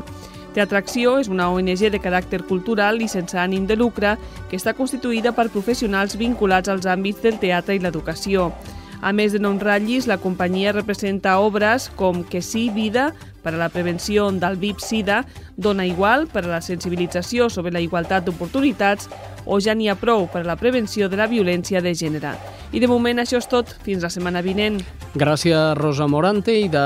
Teatracció 0.54 1.18
és 1.18 1.26
una 1.26 1.50
ONG 1.50 1.88
de 1.90 1.98
caràcter 1.98 2.44
cultural 2.46 3.02
i 3.02 3.10
sense 3.10 3.34
ànim 3.34 3.66
de 3.66 3.74
lucre 3.74 4.14
que 4.48 4.54
està 4.54 4.78
constituïda 4.78 5.34
per 5.34 5.50
professionals 5.50 6.14
vinculats 6.14 6.70
als 6.70 6.86
àmbits 6.86 7.26
del 7.26 7.42
teatre 7.42 7.74
i 7.74 7.82
l'educació. 7.82 8.52
A 9.00 9.12
més 9.14 9.32
de 9.32 9.38
no 9.38 9.52
ratllis, 9.58 10.08
la 10.10 10.18
companyia 10.18 10.72
representa 10.74 11.38
obres 11.38 11.88
com 11.96 12.24
Que 12.24 12.42
sí, 12.42 12.68
vida, 12.74 13.12
per 13.42 13.54
a 13.54 13.58
la 13.58 13.68
prevenció 13.70 14.28
del 14.30 14.58
VIP-Sida, 14.58 15.22
Dona 15.56 15.86
Igual, 15.86 16.26
per 16.28 16.44
a 16.44 16.50
la 16.56 16.60
sensibilització 16.60 17.48
sobre 17.48 17.72
la 17.72 17.80
igualtat 17.80 18.26
d'oportunitats, 18.26 19.08
o 19.46 19.60
Ja 19.62 19.74
n'hi 19.74 19.88
ha 19.88 19.96
prou, 19.96 20.26
per 20.28 20.42
a 20.42 20.48
la 20.50 20.58
prevenció 20.60 21.08
de 21.08 21.16
la 21.16 21.28
violència 21.30 21.80
de 21.80 21.94
gènere. 21.94 22.34
I 22.72 22.82
de 22.82 22.90
moment 22.90 23.22
això 23.22 23.38
és 23.40 23.48
tot. 23.48 23.70
Fins 23.86 24.02
la 24.04 24.10
setmana 24.12 24.42
vinent. 24.44 24.82
Gràcies, 25.16 25.56
Rosa 25.78 26.06
Morante, 26.10 26.52
i 26.52 26.68
de 26.68 26.84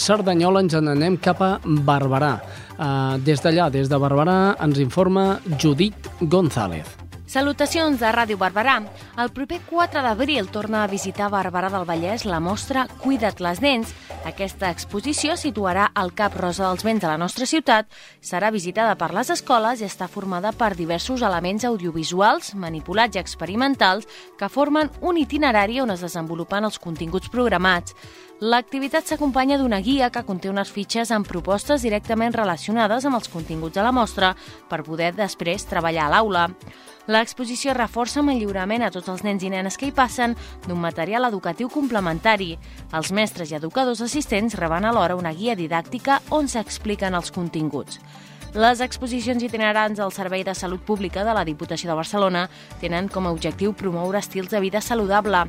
Cerdanyola 0.00 0.64
ens 0.64 0.74
n'anem 0.74 1.20
cap 1.22 1.44
a 1.44 1.52
Barberà. 1.64 2.34
Uh, 2.74 3.14
des 3.22 3.38
d'allà, 3.44 3.70
des 3.70 3.86
de 3.88 4.00
Barberà, 4.02 4.56
ens 4.64 4.82
informa 4.82 5.38
Judit 5.60 6.10
González. 6.20 7.03
Salutacions 7.34 7.98
de 7.98 8.10
Ràdio 8.14 8.36
Barberà. 8.38 8.76
El 9.18 9.32
proper 9.34 9.56
4 9.66 10.04
d'abril 10.04 10.46
torna 10.54 10.84
a 10.84 10.90
visitar 10.90 11.26
Barberà 11.32 11.66
del 11.72 11.86
Vallès 11.88 12.22
la 12.30 12.38
mostra 12.38 12.84
Cuida't 13.02 13.42
les 13.42 13.58
dents. 13.58 13.90
Aquesta 14.22 14.70
exposició 14.70 15.34
situarà 15.34 15.88
el 15.98 16.12
Cap 16.14 16.36
Rosa 16.38 16.68
dels 16.68 16.84
Vents 16.86 17.02
de 17.02 17.10
la 17.10 17.18
nostra 17.18 17.48
ciutat, 17.50 17.88
serà 18.22 18.52
visitada 18.54 18.94
per 18.94 19.10
les 19.16 19.32
escoles 19.34 19.82
i 19.82 19.88
està 19.88 20.06
formada 20.06 20.52
per 20.54 20.76
diversos 20.78 21.26
elements 21.26 21.66
audiovisuals, 21.66 22.52
manipulats 22.54 23.18
i 23.18 23.24
experimentals 23.24 24.06
que 24.38 24.48
formen 24.48 24.92
un 25.02 25.18
itinerari 25.18 25.82
on 25.82 25.90
es 25.90 26.06
desenvolupen 26.06 26.70
els 26.70 26.78
continguts 26.78 27.34
programats. 27.34 27.98
L'activitat 28.44 29.08
s'acompanya 29.08 29.56
d'una 29.56 29.78
guia 29.80 30.10
que 30.12 30.20
conté 30.28 30.50
unes 30.52 30.68
fitxes 30.68 31.08
amb 31.14 31.24
propostes 31.24 31.80
directament 31.80 32.34
relacionades 32.36 33.06
amb 33.08 33.16
els 33.16 33.30
continguts 33.32 33.78
de 33.78 33.84
la 33.86 33.92
mostra 33.96 34.34
per 34.68 34.82
poder 34.84 35.14
després 35.16 35.64
treballar 35.70 36.04
a 36.04 36.10
l'aula. 36.12 36.42
L'exposició 37.08 37.72
reforça 37.72 38.20
amb 38.20 38.34
el 38.34 38.42
lliurament 38.42 38.84
a 38.84 38.90
tots 38.92 39.08
els 39.08 39.24
nens 39.24 39.46
i 39.48 39.52
nenes 39.54 39.80
que 39.80 39.88
hi 39.88 39.96
passen 39.96 40.36
d'un 40.66 40.82
material 40.82 41.24
educatiu 41.30 41.72
complementari. 41.72 42.58
Els 42.92 43.14
mestres 43.16 43.48
i 43.48 43.56
educadors 43.56 44.04
assistents 44.04 44.60
reben 44.60 44.84
alhora 44.84 45.16
una 45.16 45.32
guia 45.32 45.56
didàctica 45.56 46.20
on 46.28 46.44
s'expliquen 46.44 47.16
els 47.16 47.32
continguts. 47.32 48.02
Les 48.54 48.78
exposicions 48.78 49.42
itinerants 49.42 49.98
al 49.98 50.12
Servei 50.14 50.44
de 50.46 50.52
Salut 50.54 50.78
Pública 50.86 51.24
de 51.26 51.32
la 51.34 51.42
Diputació 51.42 51.88
de 51.90 51.96
Barcelona 51.98 52.44
tenen 52.78 53.08
com 53.10 53.26
a 53.26 53.32
objectiu 53.34 53.72
promoure 53.74 54.20
estils 54.22 54.52
de 54.52 54.60
vida 54.62 54.78
saludable. 54.78 55.40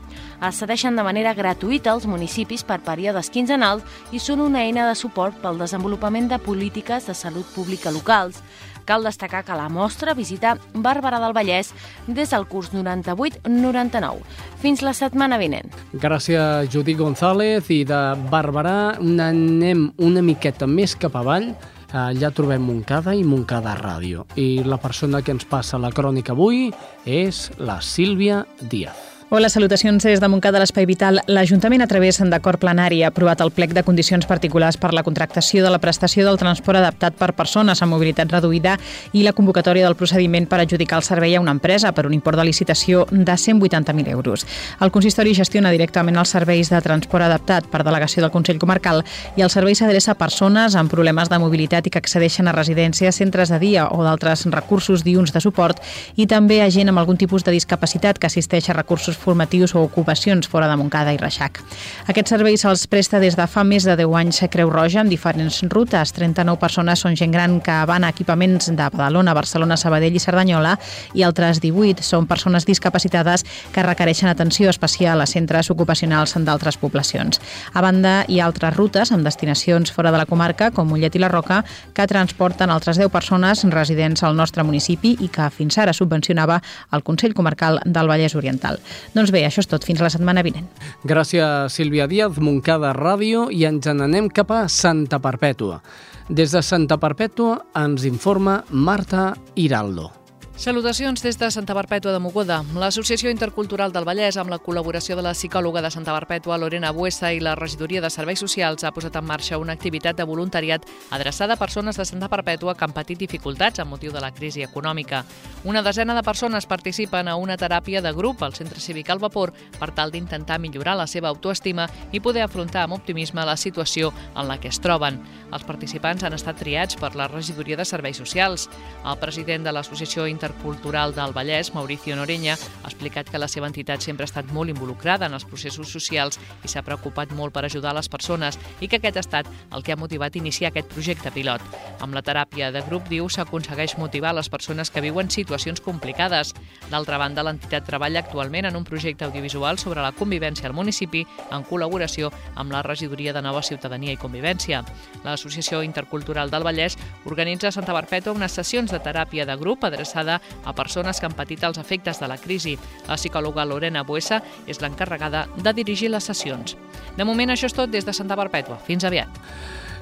Es 0.42 0.58
cedeixen 0.58 0.98
de 0.98 1.06
manera 1.06 1.36
gratuïta 1.38 1.92
als 1.94 2.08
municipis 2.10 2.64
per 2.66 2.80
períodes 2.82 3.30
quinzenals 3.30 3.86
i 4.10 4.18
són 4.18 4.42
una 4.42 4.64
eina 4.66 4.88
de 4.90 4.96
suport 4.98 5.38
pel 5.44 5.62
desenvolupament 5.62 6.32
de 6.32 6.42
polítiques 6.42 7.06
de 7.06 7.14
salut 7.14 7.46
pública 7.54 7.94
locals. 7.94 8.42
Cal 8.90 9.06
destacar 9.06 9.44
que 9.46 9.54
la 9.54 9.70
mostra 9.70 10.18
visita 10.18 10.56
Bàrbara 10.74 11.22
del 11.22 11.38
Vallès 11.38 11.76
des 12.08 12.34
del 12.34 12.50
curs 12.50 12.74
98-99. 12.74 14.26
Fins 14.66 14.82
la 14.82 14.98
setmana 14.98 15.38
vinent. 15.38 15.70
Gràcies, 15.94 16.74
Judit 16.74 16.98
González, 16.98 17.70
i 17.70 17.84
de 17.86 18.02
Barberà 18.34 18.98
anem 18.98 19.92
una 20.02 20.26
miqueta 20.26 20.66
més 20.66 20.98
cap 20.98 21.22
avall, 21.22 21.52
allà 21.96 22.32
trobem 22.36 22.64
Montcada 22.68 23.16
i 23.16 23.24
Montcada 23.24 23.76
Ràdio. 23.80 24.28
I 24.36 24.64
la 24.68 24.80
persona 24.82 25.24
que 25.24 25.36
ens 25.36 25.48
passa 25.48 25.80
la 25.80 25.94
crònica 25.96 26.36
avui 26.36 26.70
és 27.06 27.48
la 27.58 27.80
Sílvia 27.82 28.44
Díaz. 28.62 29.15
Hola, 29.32 29.50
salutacions 29.50 30.04
des 30.06 30.20
de 30.22 30.28
Montcada 30.30 30.60
l'Espai 30.62 30.86
Vital. 30.86 31.18
L'Ajuntament, 31.26 31.82
a 31.82 31.88
través 31.90 32.20
d'acord 32.22 32.60
plenari, 32.62 33.00
ha 33.02 33.08
aprovat 33.10 33.40
el 33.42 33.50
plec 33.50 33.72
de 33.74 33.82
condicions 33.82 34.28
particulars 34.30 34.78
per 34.78 34.92
la 34.94 35.02
contractació 35.02 35.64
de 35.64 35.72
la 35.74 35.80
prestació 35.82 36.28
del 36.28 36.38
transport 36.38 36.78
adaptat 36.78 37.18
per 37.18 37.34
persones 37.34 37.82
amb 37.82 37.96
mobilitat 37.96 38.30
reduïda 38.30 38.76
i 39.18 39.24
la 39.26 39.34
convocatòria 39.34 39.88
del 39.88 39.96
procediment 39.98 40.46
per 40.46 40.60
adjudicar 40.62 41.00
el 41.02 41.08
servei 41.08 41.34
a 41.36 41.42
una 41.42 41.56
empresa 41.58 41.92
per 41.92 42.06
un 42.06 42.14
import 42.14 42.38
de 42.38 42.46
licitació 42.46 43.08
de 43.10 43.34
180.000 43.34 44.12
euros. 44.14 44.46
El 44.80 44.94
consistori 44.94 45.34
gestiona 45.34 45.74
directament 45.74 46.22
els 46.22 46.30
serveis 46.30 46.70
de 46.70 46.84
transport 46.86 47.26
adaptat 47.26 47.66
per 47.66 47.82
delegació 47.82 48.22
del 48.22 48.32
Consell 48.32 48.62
Comarcal 48.62 49.02
i 49.36 49.42
el 49.42 49.50
servei 49.50 49.74
s'adreça 49.74 50.14
a 50.14 50.20
persones 50.22 50.78
amb 50.78 50.94
problemes 50.94 51.34
de 51.34 51.42
mobilitat 51.42 51.88
i 51.88 51.90
que 51.90 52.04
accedeixen 52.04 52.48
a 52.48 52.54
residències, 52.54 53.18
centres 53.18 53.50
de 53.50 53.58
dia 53.58 53.90
o 53.90 54.06
d'altres 54.06 54.46
recursos 54.54 55.02
diuns 55.04 55.34
de 55.34 55.42
suport 55.42 55.82
i 56.16 56.30
també 56.30 56.62
a 56.62 56.70
gent 56.70 56.94
amb 56.94 57.02
algun 57.02 57.18
tipus 57.18 57.44
de 57.44 57.58
discapacitat 57.58 58.22
que 58.22 58.30
assisteix 58.30 58.70
a 58.70 58.78
recursos 58.78 59.15
cursos 59.16 59.26
formatius 59.26 59.76
o 59.76 59.82
ocupacions 59.82 60.48
fora 60.48 60.68
de 60.68 60.76
Montcada 60.76 61.14
i 61.14 61.18
Reixac. 61.18 61.60
Aquest 62.08 62.30
servei 62.30 62.58
se'ls 62.58 62.86
presta 62.88 63.20
des 63.20 63.36
de 63.36 63.48
fa 63.48 63.64
més 63.64 63.84
de 63.84 63.96
10 63.96 64.16
anys 64.16 64.44
Creu 64.52 64.70
Roja 64.70 65.02
amb 65.02 65.10
diferents 65.10 65.64
rutes. 65.70 66.14
39 66.14 66.60
persones 66.60 67.00
són 67.00 67.16
gent 67.16 67.32
gran 67.32 67.60
que 67.62 67.76
van 67.88 68.04
a 68.04 68.10
equipaments 68.10 68.70
de 68.70 68.90
Badalona, 68.92 69.34
Barcelona, 69.34 69.78
Sabadell 69.78 70.16
i 70.16 70.20
Cerdanyola 70.20 70.78
i 71.14 71.24
altres 71.24 71.60
18 71.62 72.04
són 72.04 72.28
persones 72.28 72.66
discapacitades 72.66 73.46
que 73.74 73.84
requereixen 73.84 74.30
atenció 74.30 74.70
especial 74.70 75.22
a 75.22 75.26
centres 75.26 75.70
ocupacionals 75.72 76.36
d'altres 76.36 76.78
poblacions. 76.78 77.42
A 77.74 77.82
banda, 77.82 78.26
hi 78.28 78.40
ha 78.40 78.46
altres 78.46 78.76
rutes 78.76 79.12
amb 79.12 79.26
destinacions 79.26 79.92
fora 79.92 80.12
de 80.12 80.22
la 80.22 80.26
comarca, 80.30 80.72
com 80.72 80.88
Mollet 80.88 81.16
i 81.16 81.20
la 81.20 81.30
Roca, 81.30 81.64
que 81.94 82.08
transporten 82.08 82.70
altres 82.70 82.98
10 82.98 83.10
persones 83.12 83.64
residents 83.66 84.24
al 84.24 84.36
nostre 84.36 84.64
municipi 84.64 85.16
i 85.20 85.30
que 85.30 85.50
fins 85.50 85.78
ara 85.78 85.94
subvencionava 85.94 86.62
el 86.92 87.04
Consell 87.04 87.34
Comarcal 87.34 87.82
del 87.86 88.08
Vallès 88.08 88.36
Oriental. 88.36 88.80
Doncs 89.16 89.32
bé, 89.32 89.46
això 89.48 89.64
és 89.64 89.70
tot. 89.72 89.86
Fins 89.88 90.02
la 90.04 90.12
setmana 90.12 90.44
vinent. 90.44 90.68
Gràcies, 91.08 91.72
Sílvia 91.72 92.10
Díaz, 92.12 92.36
Montcada 92.44 92.92
Ràdio, 92.98 93.48
i 93.48 93.64
ens 93.64 93.88
n'anem 93.88 94.28
cap 94.28 94.52
a 94.52 94.66
Santa 94.68 95.22
Perpètua. 95.24 95.80
Des 96.28 96.52
de 96.52 96.62
Santa 96.66 97.00
Perpètua 97.00 97.62
ens 97.80 98.04
informa 98.10 98.60
Marta 98.70 99.32
Hiraldo. 99.56 100.25
Salutacions 100.58 101.22
des 101.22 101.36
de 101.36 101.50
Santa 101.52 101.76
Perpètua 101.76 102.14
de 102.14 102.20
Mogoda. 102.24 102.62
L'Associació 102.80 103.28
Intercultural 103.30 103.92
del 103.92 104.06
Vallès, 104.08 104.38
amb 104.40 104.50
la 104.50 104.58
col·laboració 104.64 105.18
de 105.20 105.22
la 105.26 105.34
psicòloga 105.36 105.82
de 105.84 105.90
Santa 105.92 106.14
Perpètua, 106.16 106.56
Lorena 106.58 106.94
Buessa, 106.96 107.34
i 107.36 107.42
la 107.44 107.58
Regidoria 107.60 108.00
de 108.00 108.10
Serveis 108.10 108.40
Socials, 108.40 108.86
ha 108.88 108.94
posat 108.96 109.18
en 109.20 109.28
marxa 109.28 109.60
una 109.60 109.76
activitat 109.76 110.16
de 110.16 110.24
voluntariat 110.24 110.88
adreçada 111.12 111.54
a 111.54 111.60
persones 111.60 112.00
de 112.00 112.06
Santa 112.08 112.30
Perpètua 112.32 112.74
que 112.74 112.86
han 112.88 112.96
patit 112.96 113.20
dificultats 113.20 113.84
amb 113.84 113.92
motiu 113.92 114.14
de 114.16 114.22
la 114.24 114.32
crisi 114.32 114.64
econòmica. 114.64 115.26
Una 115.66 115.84
desena 115.84 116.16
de 116.16 116.24
persones 116.24 116.66
participen 116.66 117.28
a 117.28 117.36
una 117.36 117.58
teràpia 117.58 118.02
de 118.02 118.16
grup 118.16 118.42
al 118.42 118.56
Centre 118.56 118.80
Cívic 118.80 119.10
al 119.12 119.20
Vapor 119.20 119.52
per 119.78 119.92
tal 119.92 120.16
d'intentar 120.16 120.62
millorar 120.64 120.96
la 120.96 121.08
seva 121.08 121.34
autoestima 121.36 121.90
i 122.14 122.24
poder 122.24 122.46
afrontar 122.48 122.86
amb 122.86 122.96
optimisme 122.96 123.44
la 123.44 123.58
situació 123.58 124.14
en 124.34 124.48
la 124.48 124.58
que 124.62 124.72
es 124.72 124.80
troben. 124.80 125.20
Els 125.52 125.68
participants 125.68 126.24
han 126.24 126.34
estat 126.34 126.64
triats 126.64 126.96
per 126.96 127.14
la 127.14 127.28
Regidoria 127.28 127.76
de 127.76 127.86
Serveis 127.86 128.24
Socials. 128.24 128.70
El 129.04 129.20
president 129.20 129.68
de 129.68 129.76
l'Associació 129.76 130.24
Intercultural 130.26 130.45
Intercultural 130.46 131.16
del 131.16 131.34
Vallès, 131.34 131.74
Mauricio 131.74 132.16
Norenya, 132.16 132.54
ha 132.54 132.90
explicat 132.92 133.32
que 133.32 133.40
la 133.42 133.48
seva 133.50 133.66
entitat 133.66 134.04
sempre 134.06 134.26
ha 134.26 134.30
estat 134.30 134.52
molt 134.54 134.70
involucrada 134.70 135.26
en 135.26 135.34
els 135.34 135.46
processos 135.50 135.90
socials 135.90 136.38
i 136.62 136.70
s'ha 136.70 136.84
preocupat 136.86 137.32
molt 137.34 137.54
per 137.56 137.64
ajudar 137.66 137.96
les 137.98 138.10
persones 138.14 138.60
i 138.78 138.86
que 138.88 139.00
aquest 139.00 139.18
ha 139.18 139.24
estat 139.24 139.50
el 139.74 139.82
que 139.82 139.96
ha 139.96 139.98
motivat 139.98 140.38
iniciar 140.38 140.70
aquest 140.70 140.92
projecte 140.94 141.32
pilot. 141.34 141.64
Amb 142.06 142.14
la 142.14 142.22
teràpia 142.22 142.70
de 142.72 142.84
grup, 142.86 143.08
diu, 143.10 143.26
s'aconsegueix 143.26 143.96
motivar 143.98 144.36
les 144.38 144.50
persones 144.54 144.92
que 144.94 145.02
viuen 145.02 145.32
situacions 145.34 145.82
complicades. 145.82 146.54
D'altra 146.92 147.18
banda, 147.18 147.42
l'entitat 147.42 147.90
treballa 147.90 148.22
actualment 148.22 148.70
en 148.70 148.78
un 148.78 148.86
projecte 148.86 149.26
audiovisual 149.26 149.82
sobre 149.82 150.06
la 150.06 150.14
convivència 150.14 150.70
al 150.70 150.78
municipi 150.78 151.26
en 151.50 151.66
col·laboració 151.66 152.30
amb 152.54 152.72
la 152.72 152.84
Regidoria 152.86 153.34
de 153.34 153.42
Nova 153.42 153.66
Ciutadania 153.66 154.14
i 154.14 154.22
Convivència. 154.22 154.84
L'Associació 155.24 155.82
Intercultural 155.82 156.54
del 156.54 156.70
Vallès 156.70 157.00
organitza 157.26 157.70
a 157.70 157.76
Santa 157.80 157.98
Perpètua 157.98 158.38
unes 158.38 158.54
sessions 158.54 158.94
de 158.94 159.02
teràpia 159.02 159.50
de 159.50 159.58
grup 159.58 159.90
adreçada 159.90 160.35
a 160.40 160.74
persones 160.74 161.20
que 161.20 161.30
han 161.30 161.38
patit 161.38 161.64
els 161.64 161.80
efectes 161.82 162.20
de 162.20 162.30
la 162.32 162.38
crisi. 162.38 162.78
La 163.08 163.18
psicòloga 163.20 163.66
Lorena 163.66 164.04
Buessa 164.04 164.42
és 164.68 164.82
l'encarregada 164.82 165.48
de 165.58 165.74
dirigir 165.74 166.12
les 166.12 166.24
sessions. 166.24 166.78
De 167.18 167.26
moment, 167.26 167.52
això 167.52 167.70
és 167.70 167.76
tot 167.76 167.92
des 167.92 168.06
de 168.06 168.14
Santa 168.14 168.38
Perpètua. 168.40 168.80
Fins 168.86 169.04
aviat. 169.04 169.42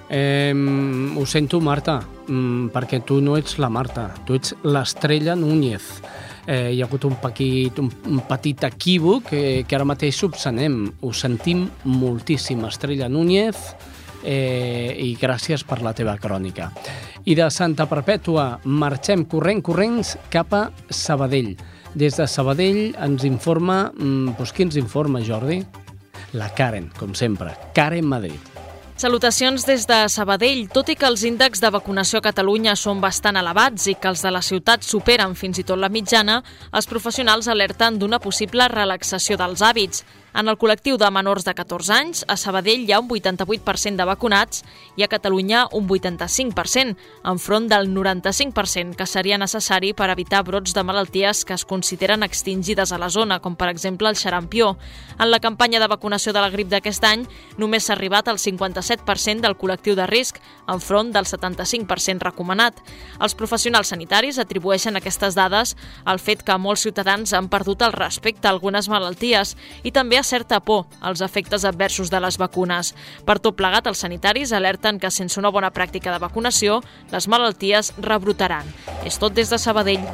Eh, 0.09 0.53
ho 1.15 1.25
sento, 1.25 1.61
Marta, 1.61 2.01
mm, 2.27 2.67
perquè 2.73 3.03
tu 3.03 3.21
no 3.21 3.37
ets 3.37 3.57
la 3.57 3.69
Marta, 3.69 4.13
tu 4.25 4.35
ets 4.35 4.55
l'Estrella 4.63 5.35
Núñez. 5.35 6.01
Eh, 6.45 6.73
hi 6.73 6.81
ha 6.81 6.85
hagut 6.85 7.05
un 7.05 7.15
petit, 7.15 7.79
un, 7.79 7.89
un 8.05 8.19
petit 8.27 8.63
equívoc 8.67 9.29
que, 9.29 9.63
que 9.65 9.75
ara 9.75 9.87
mateix 9.87 10.19
subsanem. 10.19 10.91
Ho 11.01 11.13
sentim 11.13 11.69
moltíssim, 11.85 12.65
Estrella 12.67 13.07
Núñez, 13.07 13.57
eh, 14.23 14.95
i 14.97 15.13
gràcies 15.19 15.63
per 15.67 15.81
la 15.83 15.93
teva 15.93 16.15
crònica. 16.17 16.71
I 17.25 17.35
de 17.39 17.49
Santa 17.51 17.87
Perpètua 17.87 18.59
marxem 18.65 19.27
corrent, 19.29 19.61
corrents 19.63 20.17
cap 20.33 20.55
a 20.57 20.63
Sabadell. 20.89 21.53
Des 21.93 22.17
de 22.17 22.27
Sabadell 22.27 22.95
ens 22.97 23.27
informa... 23.27 23.91
Mm, 23.93 24.33
doncs 24.39 24.55
qui 24.55 24.65
ens 24.65 24.79
informa, 24.81 25.21
Jordi? 25.23 25.61
La 26.33 26.49
Karen, 26.55 26.89
com 26.97 27.13
sempre. 27.13 27.53
Karen 27.77 28.09
Madrid. 28.09 28.53
Salutacions 28.97 29.65
des 29.65 29.83
de 29.89 29.97
Sabadell. 30.07 30.67
Tot 30.71 30.87
i 30.93 30.95
que 30.95 31.07
els 31.09 31.23
índexs 31.27 31.61
de 31.61 31.69
vacunació 31.73 32.21
a 32.21 32.25
Catalunya 32.25 32.75
són 32.79 33.01
bastant 33.01 33.35
elevats 33.35 33.87
i 33.91 33.95
que 33.99 34.07
els 34.07 34.21
de 34.23 34.31
la 34.31 34.41
ciutat 34.45 34.85
superen 34.85 35.33
fins 35.35 35.59
i 35.59 35.65
tot 35.67 35.81
la 35.81 35.89
mitjana, 35.89 36.37
els 36.71 36.87
professionals 36.87 37.49
alerten 37.51 37.97
d'una 37.99 38.21
possible 38.23 38.69
relaxació 38.71 39.37
dels 39.41 39.65
hàbits. 39.65 40.05
En 40.33 40.49
el 40.49 40.57
col·lectiu 40.57 40.95
de 40.97 41.05
menors 41.13 41.45
de 41.45 41.53
14 41.53 41.91
anys, 41.93 42.23
a 42.25 42.33
Sabadell 42.41 42.87
hi 42.87 42.93
ha 42.95 42.97
un 43.03 43.05
88% 43.05 43.99
de 43.99 44.05
vacunats 44.09 44.63
i 44.97 45.03
a 45.05 45.07
Catalunya 45.07 45.67
un 45.77 45.85
85%, 45.85 46.95
enfront 47.29 47.67
del 47.69 47.91
95% 47.93 48.97
que 48.97 49.05
seria 49.05 49.37
necessari 49.37 49.91
per 49.93 50.07
evitar 50.09 50.41
brots 50.47 50.73
de 50.73 50.83
malalties 50.83 51.43
que 51.45 51.53
es 51.53 51.65
consideren 51.69 52.25
extingides 52.25 52.91
a 52.91 52.97
la 52.97 53.11
zona, 53.13 53.37
com 53.43 53.53
per 53.55 53.69
exemple 53.69 54.09
el 54.09 54.17
xarampió. 54.17 54.71
En 55.19 55.29
la 55.29 55.39
campanya 55.39 55.79
de 55.79 55.91
vacunació 55.91 56.33
de 56.33 56.41
la 56.41 56.49
grip 56.49 56.71
d'aquest 56.73 57.05
any, 57.05 57.27
només 57.61 57.85
s'ha 57.85 57.93
arribat 57.93 58.27
al 58.27 58.41
57% 58.41 59.45
del 59.45 59.57
col·lectiu 59.61 59.93
de 59.93 60.09
risc, 60.09 60.41
enfront 60.65 61.13
del 61.13 61.29
75% 61.29 62.25
recomanat. 62.25 62.81
Els 63.21 63.37
professionals 63.37 63.93
sanitaris 63.93 64.41
atribueixen 64.41 64.97
aquestes 64.97 65.37
dades 65.37 65.77
al 66.05 66.17
fet 66.17 66.41
que 66.41 66.57
molts 66.57 66.87
ciutadans 66.89 67.37
han 67.37 67.53
perdut 67.53 67.85
el 67.85 67.93
respecte 67.93 68.49
a 68.49 68.55
algunes 68.57 68.89
malalties 68.89 69.53
i 69.83 69.93
també 69.93 70.22
certa 70.23 70.59
por 70.59 70.87
als 71.01 71.21
efectes 71.21 71.65
adversos 71.65 72.09
de 72.09 72.19
les 72.19 72.37
vacunes. 72.37 72.93
Per 73.25 73.39
tot 73.39 73.57
plegat, 73.59 73.87
els 73.87 74.03
sanitaris 74.05 74.53
alerten 74.53 74.99
que 74.99 75.11
sense 75.11 75.39
una 75.39 75.51
bona 75.51 75.71
pràctica 75.73 76.13
de 76.13 76.21
vacunació, 76.23 76.81
les 77.11 77.27
malalties 77.27 77.93
rebrotaran. 77.97 78.67
És 79.05 79.19
tot 79.19 79.33
des 79.33 79.49
de 79.49 79.59
Sabadell. 79.59 80.07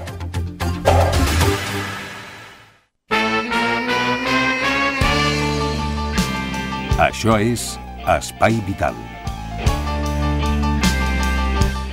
Això 6.99 7.39
és 7.39 7.77
Espai 8.17 8.59
Vital. 8.67 9.18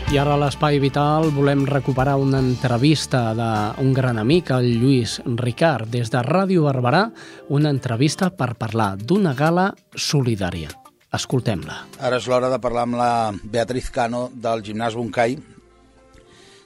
I 0.06 0.20
ara 0.22 0.36
a 0.36 0.38
l'Espai 0.38 0.76
Vital 0.78 1.32
volem 1.34 1.64
recuperar 1.66 2.12
una 2.22 2.38
entrevista 2.38 3.32
d'un 3.34 3.88
gran 3.90 4.20
amic, 4.22 4.52
el 4.54 4.68
Lluís 4.78 5.16
Ricard, 5.26 5.90
des 5.90 6.12
de 6.14 6.20
Ràdio 6.22 6.62
Barberà, 6.62 7.08
una 7.50 7.72
entrevista 7.74 8.28
per 8.30 8.52
parlar 8.54 8.92
d'una 9.02 9.32
gala 9.34 9.72
solidària. 9.90 10.70
Escoltem-la. 11.10 11.80
Ara 11.98 12.22
és 12.22 12.30
l'hora 12.30 12.52
de 12.54 12.60
parlar 12.62 12.86
amb 12.86 13.00
la 13.00 13.10
Beatriz 13.42 13.90
Cano 13.90 14.28
del 14.30 14.62
Gimnàs 14.62 14.94
Boncai 14.94 15.40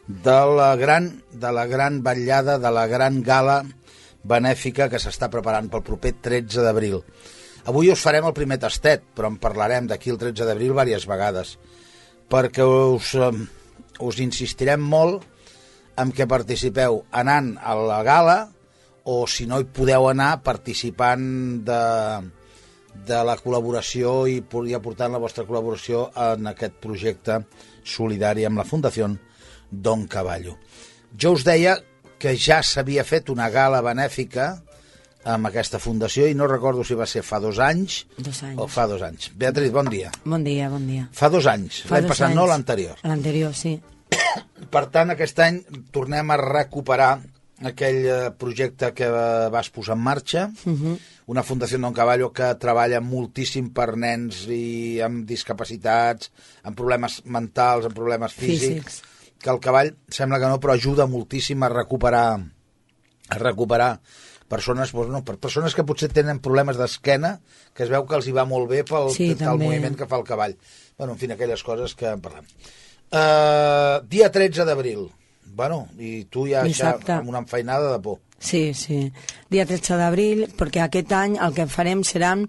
de 0.04 0.38
la 0.60 0.76
gran, 0.76 1.08
de 1.32 1.56
la 1.56 1.64
gran 1.64 2.02
vetllada, 2.04 2.60
de 2.60 2.76
la 2.76 2.86
gran 2.92 3.22
gala 3.24 3.62
benèfica 4.20 4.92
que 4.92 5.00
s'està 5.00 5.32
preparant 5.32 5.72
pel 5.72 5.86
proper 5.86 6.18
13 6.20 6.60
d'abril. 6.68 7.00
Avui 7.72 7.88
us 7.88 8.04
farem 8.04 8.28
el 8.28 8.36
primer 8.36 8.60
tastet, 8.60 9.00
però 9.16 9.32
en 9.32 9.40
parlarem 9.40 9.88
d'aquí 9.88 10.12
el 10.12 10.20
13 10.20 10.44
d'abril 10.44 10.76
diverses 10.76 11.08
vegades 11.08 11.56
perquè 12.30 12.64
us, 12.64 13.14
us 14.00 14.20
insistirem 14.22 14.80
molt 14.80 15.26
en 16.00 16.12
què 16.14 16.26
participeu 16.30 17.02
anant 17.10 17.56
a 17.58 17.74
la 17.76 18.00
gala 18.06 18.38
o 19.10 19.24
si 19.26 19.46
no 19.50 19.58
hi 19.60 19.66
podeu 19.74 20.06
anar 20.10 20.40
participant 20.46 21.24
de, 21.66 21.82
de 23.06 23.20
la 23.26 23.36
col·laboració 23.40 24.14
i, 24.30 24.38
i 24.40 24.76
aportant 24.76 25.12
la 25.12 25.22
vostra 25.22 25.44
col·laboració 25.48 26.08
en 26.30 26.52
aquest 26.52 26.78
projecte 26.82 27.42
solidari 27.84 28.46
amb 28.46 28.60
la 28.60 28.68
Fundació 28.68 29.10
Don 29.70 30.06
Caballo. 30.10 30.56
Jo 31.16 31.34
us 31.34 31.44
deia 31.46 31.78
que 32.20 32.36
ja 32.36 32.60
s'havia 32.62 33.04
fet 33.08 33.30
una 33.32 33.48
gala 33.50 33.80
benèfica 33.82 34.52
amb 35.24 35.46
aquesta 35.50 35.78
fundació 35.78 36.26
i 36.30 36.34
no 36.34 36.46
recordo 36.48 36.84
si 36.84 36.94
va 36.96 37.06
ser 37.06 37.22
fa 37.22 37.38
dos 37.40 37.58
anys, 37.60 38.06
dos 38.16 38.42
anys. 38.42 38.58
o 38.58 38.66
fa 38.68 38.86
dos 38.88 39.02
anys. 39.02 39.30
Beatriz, 39.36 39.70
bon 39.72 39.88
dia. 39.92 40.10
Bon 40.24 40.42
dia, 40.44 40.68
bon 40.72 40.86
dia. 40.88 41.08
Fa 41.12 41.28
dos 41.28 41.46
anys, 41.46 41.84
l'any 41.90 42.06
passat 42.08 42.28
anys. 42.30 42.36
no 42.36 42.46
l'anterior. 42.46 42.96
L'anterior, 43.04 43.52
sí. 43.54 43.74
Per 44.70 44.86
tant, 44.90 45.10
aquest 45.12 45.38
any 45.44 45.60
tornem 45.92 46.30
a 46.30 46.36
recuperar 46.40 47.18
aquell 47.68 47.98
eh, 48.08 48.30
projecte 48.40 48.94
que 48.96 49.04
eh, 49.04 49.48
vas 49.52 49.68
posar 49.70 49.96
en 49.98 50.02
marxa, 50.02 50.50
Uh 50.64 50.72
-huh. 50.72 50.98
una 51.26 51.42
Fundació 51.42 51.78
Don 51.78 51.92
Caballo 51.92 52.32
que 52.32 52.54
treballa 52.54 53.00
moltíssim 53.00 53.68
per 53.72 53.96
nens 53.96 54.46
i 54.48 55.00
amb 55.04 55.26
discapacitats, 55.28 56.30
amb 56.64 56.76
problemes 56.76 57.20
mentals, 57.24 57.84
amb 57.84 57.94
problemes 57.94 58.32
físics, 58.32 58.64
Físics. 58.66 59.02
que 59.38 59.50
el 59.50 59.60
cavall 59.60 59.94
sembla 60.08 60.38
que 60.40 60.46
no, 60.48 60.58
però 60.58 60.72
ajuda 60.74 61.06
moltíssim 61.06 61.62
a 61.62 61.68
recuperar 61.68 62.40
a 63.28 63.38
recuperar 63.38 64.00
persones, 64.50 64.90
doncs, 64.92 65.12
no, 65.14 65.22
per 65.24 65.38
persones 65.38 65.76
que 65.78 65.84
potser 65.86 66.10
tenen 66.12 66.42
problemes 66.42 66.76
d'esquena, 66.80 67.36
que 67.72 67.86
es 67.86 67.92
veu 67.92 68.04
que 68.08 68.18
els 68.18 68.26
hi 68.28 68.34
va 68.36 68.44
molt 68.50 68.68
bé 68.70 68.82
pel, 68.84 69.08
Sí, 69.14 69.32
també. 69.38 69.70
moviment 69.70 69.96
que 69.96 70.08
fa 70.10 70.18
el 70.18 70.26
cavall. 70.26 70.56
Bueno, 70.98 71.14
en 71.14 71.18
fi, 71.22 71.30
aquelles 71.32 71.62
coses 71.64 71.94
que 71.94 72.10
en 72.10 72.20
parlem. 72.20 72.44
Uh, 73.10 74.02
dia 74.10 74.30
13 74.30 74.66
d'abril. 74.68 75.08
Bueno, 75.50 75.88
i 75.98 76.24
tu 76.30 76.44
ja, 76.46 76.62
ja 76.70 76.92
amb 77.16 77.28
una 77.28 77.40
enfeinada 77.42 77.90
de 77.92 78.02
por. 78.02 78.20
Sí, 78.38 78.72
sí. 78.74 79.12
Dia 79.50 79.66
13 79.66 79.96
d'abril, 79.98 80.46
perquè 80.56 80.84
aquest 80.84 81.10
any 81.12 81.34
el 81.42 81.52
que 81.56 81.66
farem 81.68 82.04
seran 82.06 82.46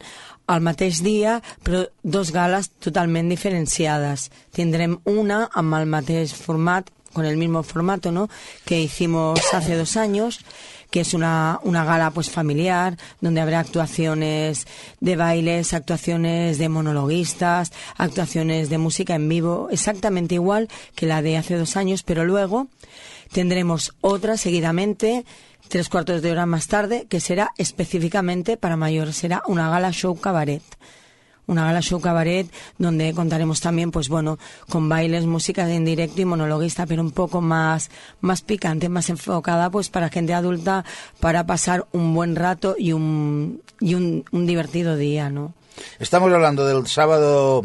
al 0.52 0.62
mateix 0.62 1.02
dia, 1.04 1.40
però 1.66 1.82
dos 2.04 2.32
gales 2.32 2.70
totalment 2.84 3.30
diferenciades. 3.32 4.30
Tindrem 4.56 5.00
una 5.10 5.48
amb 5.54 5.76
el 5.80 5.90
mateix 5.90 6.34
format, 6.36 6.90
con 7.12 7.26
el 7.26 7.36
mismo 7.36 7.64
formato, 7.64 8.12
¿no? 8.12 8.30
Que 8.66 8.80
hicimos 8.82 9.40
hace 9.54 9.76
dos 9.76 9.98
años, 9.98 10.40
que 10.92 11.00
es 11.00 11.14
una, 11.16 11.60
una 11.64 11.84
gala 11.86 12.12
pues 12.12 12.30
familiar, 12.30 12.98
donde 13.22 13.42
habrá 13.42 13.60
actuaciones 13.60 14.68
de 15.00 15.16
bailes, 15.16 15.74
actuaciones 15.74 16.58
de 16.58 16.70
monologuistas, 16.70 17.72
actuaciones 17.98 18.70
de 18.70 18.78
música 18.78 19.16
en 19.16 19.28
vivo, 19.28 19.70
exactamente 19.72 20.36
igual 20.36 20.68
que 20.94 21.08
la 21.08 21.22
de 21.22 21.38
hace 21.38 21.56
dos 21.56 21.78
años, 21.78 22.04
pero 22.04 22.26
luego 22.26 22.68
tendremos 23.32 23.94
otra 24.02 24.36
seguidamente, 24.36 25.26
tres 25.70 25.88
cuartos 25.88 26.22
de 26.22 26.32
hora 26.32 26.46
más 26.46 26.68
tarde, 26.68 27.08
que 27.10 27.22
será 27.22 27.52
específicamente 27.58 28.58
para 28.58 28.76
mayores, 28.76 29.16
será 29.16 29.42
una 29.48 29.70
gala 29.70 29.92
show 29.92 30.20
cabaret. 30.20 30.62
Una 31.52 31.66
gala 31.66 31.82
show 31.82 32.00
cabaret 32.00 32.50
donde 32.78 33.14
contaremos 33.14 33.60
también, 33.60 33.92
pues 33.92 34.08
bueno, 34.08 34.40
con 34.70 34.88
bailes, 34.88 35.26
música 35.26 35.70
en 35.70 35.84
directo 35.84 36.22
y 36.22 36.26
monologuista, 36.26 36.86
pero 36.86 37.02
un 37.02 37.12
poco 37.12 37.42
más, 37.42 37.92
más 38.22 38.42
picante, 38.42 38.88
más 38.88 39.10
enfocada, 39.10 39.70
pues 39.70 39.90
para 39.90 40.08
gente 40.08 40.34
adulta, 40.34 40.86
para 41.20 41.46
pasar 41.46 41.88
un 41.92 42.14
buen 42.14 42.38
rato 42.38 42.76
y 42.80 42.94
un, 42.94 43.62
y 43.82 43.96
un, 43.96 44.24
un 44.32 44.48
divertido 44.48 44.96
día, 44.96 45.30
¿no? 45.30 45.54
Estamos 46.00 46.32
hablando 46.32 46.66
del 46.66 46.88
sábado 46.88 47.64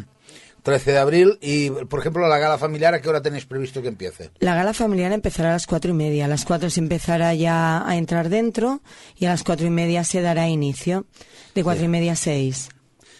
13 0.64 0.90
de 0.90 0.98
abril 0.98 1.38
y, 1.40 1.70
por 1.70 2.00
ejemplo, 2.00 2.26
la 2.26 2.38
gala 2.38 2.58
familiar, 2.58 2.92
¿a 2.92 3.00
qué 3.00 3.08
hora 3.08 3.22
tenéis 3.22 3.46
previsto 3.46 3.82
que 3.82 3.88
empiece? 3.88 4.32
La 4.40 4.56
gala 4.56 4.74
familiar 4.74 5.12
empezará 5.12 5.50
a 5.50 5.52
las 5.52 5.68
cuatro 5.68 5.92
y 5.92 5.94
media. 5.94 6.24
A 6.24 6.28
las 6.28 6.44
cuatro 6.44 6.70
se 6.70 6.80
empezará 6.80 7.32
ya 7.34 7.88
a 7.88 7.96
entrar 7.96 8.30
dentro 8.30 8.80
y 9.16 9.26
a 9.26 9.28
las 9.28 9.44
cuatro 9.44 9.68
y 9.68 9.70
media 9.70 10.02
se 10.02 10.22
dará 10.22 10.48
inicio. 10.48 11.06
De 11.54 11.62
cuatro 11.62 11.84
y 11.84 11.88
media 11.88 12.12
a 12.12 12.16
seis. 12.16 12.68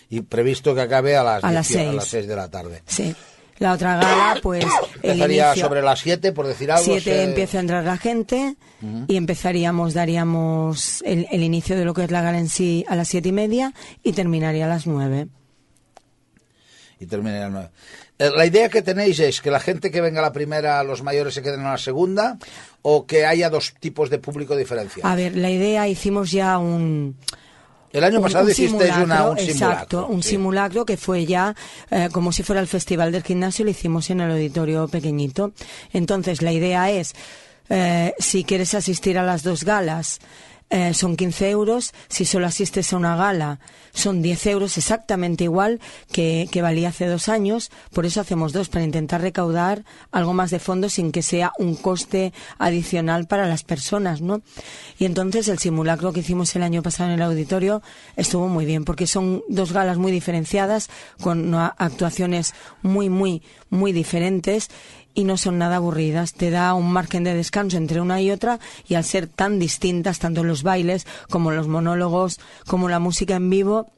Y 0.09 0.21
previsto 0.21 0.75
que 0.75 0.83
acabe 0.83 1.17
a 1.17 1.25
las, 1.25 1.43
A 1.45 1.51
las 1.53 1.69
10 1.69 1.81
a 1.81 1.83
seis. 1.85 1.95
las 1.97 2.09
6 2.09 2.27
de 2.29 2.37
la 2.37 2.51
tarde. 2.51 2.83
Sí. 2.87 3.15
La 3.59 3.73
otra 3.73 3.97
gala, 3.97 4.39
pues 4.43 4.67
Empezaría 5.03 5.47
inicio... 5.49 5.65
sobre 5.67 5.81
las 5.81 5.99
7, 6.01 6.33
por 6.33 6.47
decir 6.47 6.71
algo. 6.71 6.85
Siete 6.85 7.01
se- 7.05 7.23
empieza 7.25 7.57
a 7.57 7.61
entrar 7.63 7.85
la 7.85 7.97
gente 7.97 8.57
y 9.09 9.17
empezaríamos, 9.17 9.95
daríamos 9.95 11.03
el, 11.07 11.27
el 11.33 11.43
inicio 11.43 11.75
de 11.75 11.87
lo 11.87 11.95
que 11.95 12.05
es 12.05 12.11
la 12.11 12.21
gala 12.21 12.39
en 12.39 12.51
sí 12.51 12.85
a 12.87 12.95
las 12.97 13.09
siete 13.09 13.31
y 13.31 13.33
media 13.33 13.73
y 14.03 14.13
terminaría 14.13 14.67
a 14.67 14.69
las 14.69 14.87
nueve. 14.87 15.29
y 17.01 17.07
termine 17.07 17.39
a 17.39 17.49
las 17.49 17.51
9. 17.53 17.69
Eh, 18.19 18.31
La 18.37 18.47
idea 18.47 18.69
que 18.69 18.83
tenéis 18.83 19.19
es 19.21 19.41
que 19.41 19.51
la 19.51 19.61
gente 19.61 19.91
que 19.91 20.01
venga 20.03 20.21
a 20.21 20.23
la 20.23 20.33
primera, 20.33 20.83
los 20.85 21.03
mayores 21.03 21.35
se 21.35 21.43
queden 21.43 21.61
a 21.61 21.73
la 21.73 21.79
segunda, 21.79 22.39
o 22.83 23.07
que 23.07 23.25
haya 23.27 23.49
dos 23.51 23.75
tipos 23.81 24.09
de 24.11 24.19
público 24.19 24.55
diferenciados. 24.57 25.11
A 25.11 25.15
ver, 25.17 25.37
la 25.37 25.51
idea, 25.51 25.89
hicimos 25.89 26.31
ya 26.31 26.59
un... 26.59 27.17
El 27.93 28.05
año 28.05 28.19
un- 28.19 28.23
pasado 28.25 28.45
un 28.45 28.51
hicisteis 28.51 28.91
una- 28.91 28.95
simulacro, 28.97 29.31
un 29.33 29.39
Exacto, 29.39 30.07
un 30.09 30.23
sí. 30.23 30.31
simulacro 30.31 30.85
que 30.85 30.97
fue 30.97 31.25
ya 31.27 31.55
eh, 31.91 32.09
como 32.13 32.33
si 32.33 32.43
fuera 32.43 32.61
el 32.61 32.67
festival 32.69 33.13
del 33.13 33.23
gimnasio, 33.23 33.65
lo 33.65 33.71
hicimos 33.71 34.11
en 34.11 34.21
el 34.21 34.31
auditorio 34.33 34.89
pequeñito. 34.89 35.53
Entonces, 35.93 36.43
la 36.43 36.53
idea 36.53 36.91
es, 36.91 37.15
eh, 37.69 38.13
si 38.19 38.45
quieres 38.45 38.75
asistir 38.75 39.19
a 39.19 39.23
las 39.23 39.43
dos 39.43 39.65
galas, 39.65 40.19
eh, 40.69 40.95
son 40.95 41.17
15 41.17 41.49
euros, 41.51 41.93
si 42.09 42.25
solo 42.25 42.47
asistes 42.47 42.93
a 42.93 42.97
una 42.97 43.15
gala, 43.17 43.61
son 43.97 44.23
10 44.23 44.47
euros, 44.47 44.77
exactamente 44.79 45.45
igual 45.45 45.81
que, 46.13 46.49
que 46.53 46.63
valía 46.63 46.91
hace 46.91 47.07
dos 47.07 47.29
años. 47.29 47.71
Por 47.93 48.07
eso 48.07 48.21
hacemos 48.21 48.53
dos, 48.53 48.69
para 48.69 48.85
intentar 48.85 49.23
recaudar 49.23 49.85
algo 50.13 50.35
más 50.35 50.51
de 50.51 50.59
fondos 50.59 50.93
sin 50.95 51.13
que 51.13 51.23
sea 51.23 51.53
un 51.59 51.75
coste 51.75 52.33
adicional 52.59 53.27
para 53.27 53.47
las 53.47 53.65
personas, 53.65 54.21
¿no? 54.21 54.43
Y 54.99 55.07
entonces 55.07 55.49
el 55.49 55.59
simulacro 55.59 56.13
que 56.13 56.21
hicimos 56.21 56.55
el 56.55 56.63
año 56.63 56.83
pasado 56.83 57.11
en 57.11 57.17
el 57.17 57.23
auditorio 57.23 57.83
estuvo 58.17 58.49
muy 58.49 58.67
bien, 58.67 58.85
porque 58.85 59.07
son 59.07 59.43
dos 59.49 59.73
galas 59.73 59.97
muy 59.97 60.13
diferenciadas, 60.13 60.91
con 61.21 61.55
actuaciones 61.55 62.55
muy, 62.83 63.09
muy, 63.09 63.43
muy 63.71 63.93
diferentes 63.93 64.69
y 65.17 65.25
no 65.25 65.37
son 65.37 65.59
nada 65.59 65.77
aburridas. 65.77 66.35
Te 66.35 66.51
da 66.51 66.75
un 66.75 66.93
margen 66.93 67.25
de 67.25 67.35
descanso 67.35 67.79
entre 67.79 68.01
una 68.01 68.21
y 68.21 68.31
otra 68.31 68.61
y 68.87 68.95
al 68.95 69.03
ser 69.03 69.27
tan 69.27 69.59
distintas, 69.59 70.21
tanto 70.21 70.45
los 70.45 70.63
bailes 70.63 71.07
como 71.31 71.51
los 71.51 71.67
monólogos, 71.67 72.39
como 72.67 72.89
la 72.89 73.01
música 73.01 73.35
en 73.35 73.51
vivo, 73.51 73.91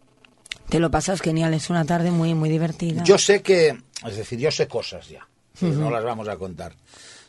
te 0.71 0.79
lo 0.79 0.91
pasas 0.91 1.21
genial. 1.21 1.53
Es 1.53 1.69
una 1.69 1.85
tarde 1.85 2.13
muy, 2.13 2.35
muy 2.35 2.49
divertida. 2.49 3.03
Yo 3.03 3.19
sé 3.19 3.43
que, 3.43 3.77
es 4.07 4.17
decir, 4.17 4.39
yo 4.39 4.51
sé 4.51 4.69
cosas 4.69 5.09
ya, 5.09 5.27
pero 5.61 5.75
no 5.75 5.91
las 5.91 6.05
vamos 6.05 6.29
a 6.29 6.37
contar. 6.37 6.75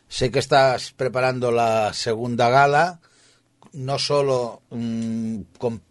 Sé 0.07 0.31
que 0.31 0.39
estás 0.39 0.91
preparando 0.91 1.51
la 1.51 1.91
segunda 1.93 2.49
gala, 2.49 2.99
no 3.73 3.97
solo 3.97 4.61
mm, 4.69 5.41
con 5.57 5.81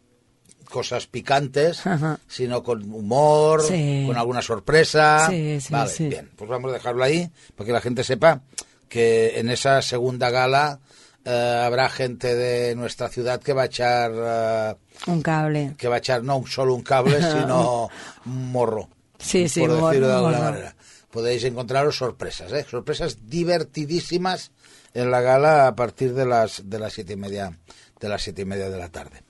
cosas 0.71 1.07
picantes, 1.07 1.87
Ajá. 1.87 2.19
sino 2.29 2.63
con 2.63 2.83
humor, 2.93 3.63
Sí. 3.63 4.05
con 4.07 4.17
alguna 4.17 4.43
sorpresa. 4.43 5.27
Sí, 5.31 5.61
sí, 5.61 5.73
vale, 5.73 5.91
sí. 5.91 6.09
bien, 6.09 6.31
pues 6.37 6.49
vamos 6.51 6.71
a 6.71 6.75
dejarlo 6.75 7.03
ahí 7.05 7.31
para 7.57 7.67
que 7.67 7.73
la 7.73 7.81
gente 7.81 8.05
sepa 8.05 8.41
que 8.89 9.39
en 9.39 9.49
esa 9.51 9.81
segunda 9.83 10.31
gala 10.31 10.81
eh, 11.25 11.63
habrá 11.65 11.89
gente 11.91 12.35
de 12.35 12.75
nuestra 12.75 13.09
ciudad 13.09 13.41
que 13.41 13.53
va 13.53 13.63
a 13.63 13.67
echar 13.67 14.13
eh, 14.15 14.75
Un 15.07 15.21
cable. 15.23 15.75
que 15.77 15.89
va 15.89 15.97
a 15.97 15.99
echar 15.99 16.23
no 16.23 16.43
solo 16.47 16.75
un 16.75 16.83
cable, 16.83 17.19
sino 17.33 17.89
un 18.27 18.53
morro. 18.53 18.89
Sí, 19.19 19.49
sí, 19.49 19.61
por 19.61 19.71
morro, 19.71 19.87
decirlo 19.89 20.09
de 20.09 20.15
alguna 20.15 20.39
morro. 20.39 20.51
manera. 20.51 20.77
Podéis 21.11 21.45
encontraros 21.45 21.97
sorpresas, 21.97 22.53
¿eh? 22.53 22.67
sorpresas 22.71 23.29
divertidísimas 23.29 24.53
en 24.95 25.11
la 25.11 25.21
gala 25.21 25.67
a 25.67 25.75
partir 25.75 26.15
de 26.15 26.27
las 26.27 26.69
de 26.69 26.79
las 26.79 26.93
siete 26.93 27.15
y 27.15 27.17
media 27.17 27.59
de 28.01 28.09
las 28.09 28.23
siete 28.23 28.43
y 28.43 28.45
media 28.45 28.71
de 28.71 28.79
la 28.79 28.89
tarde. 28.89 29.23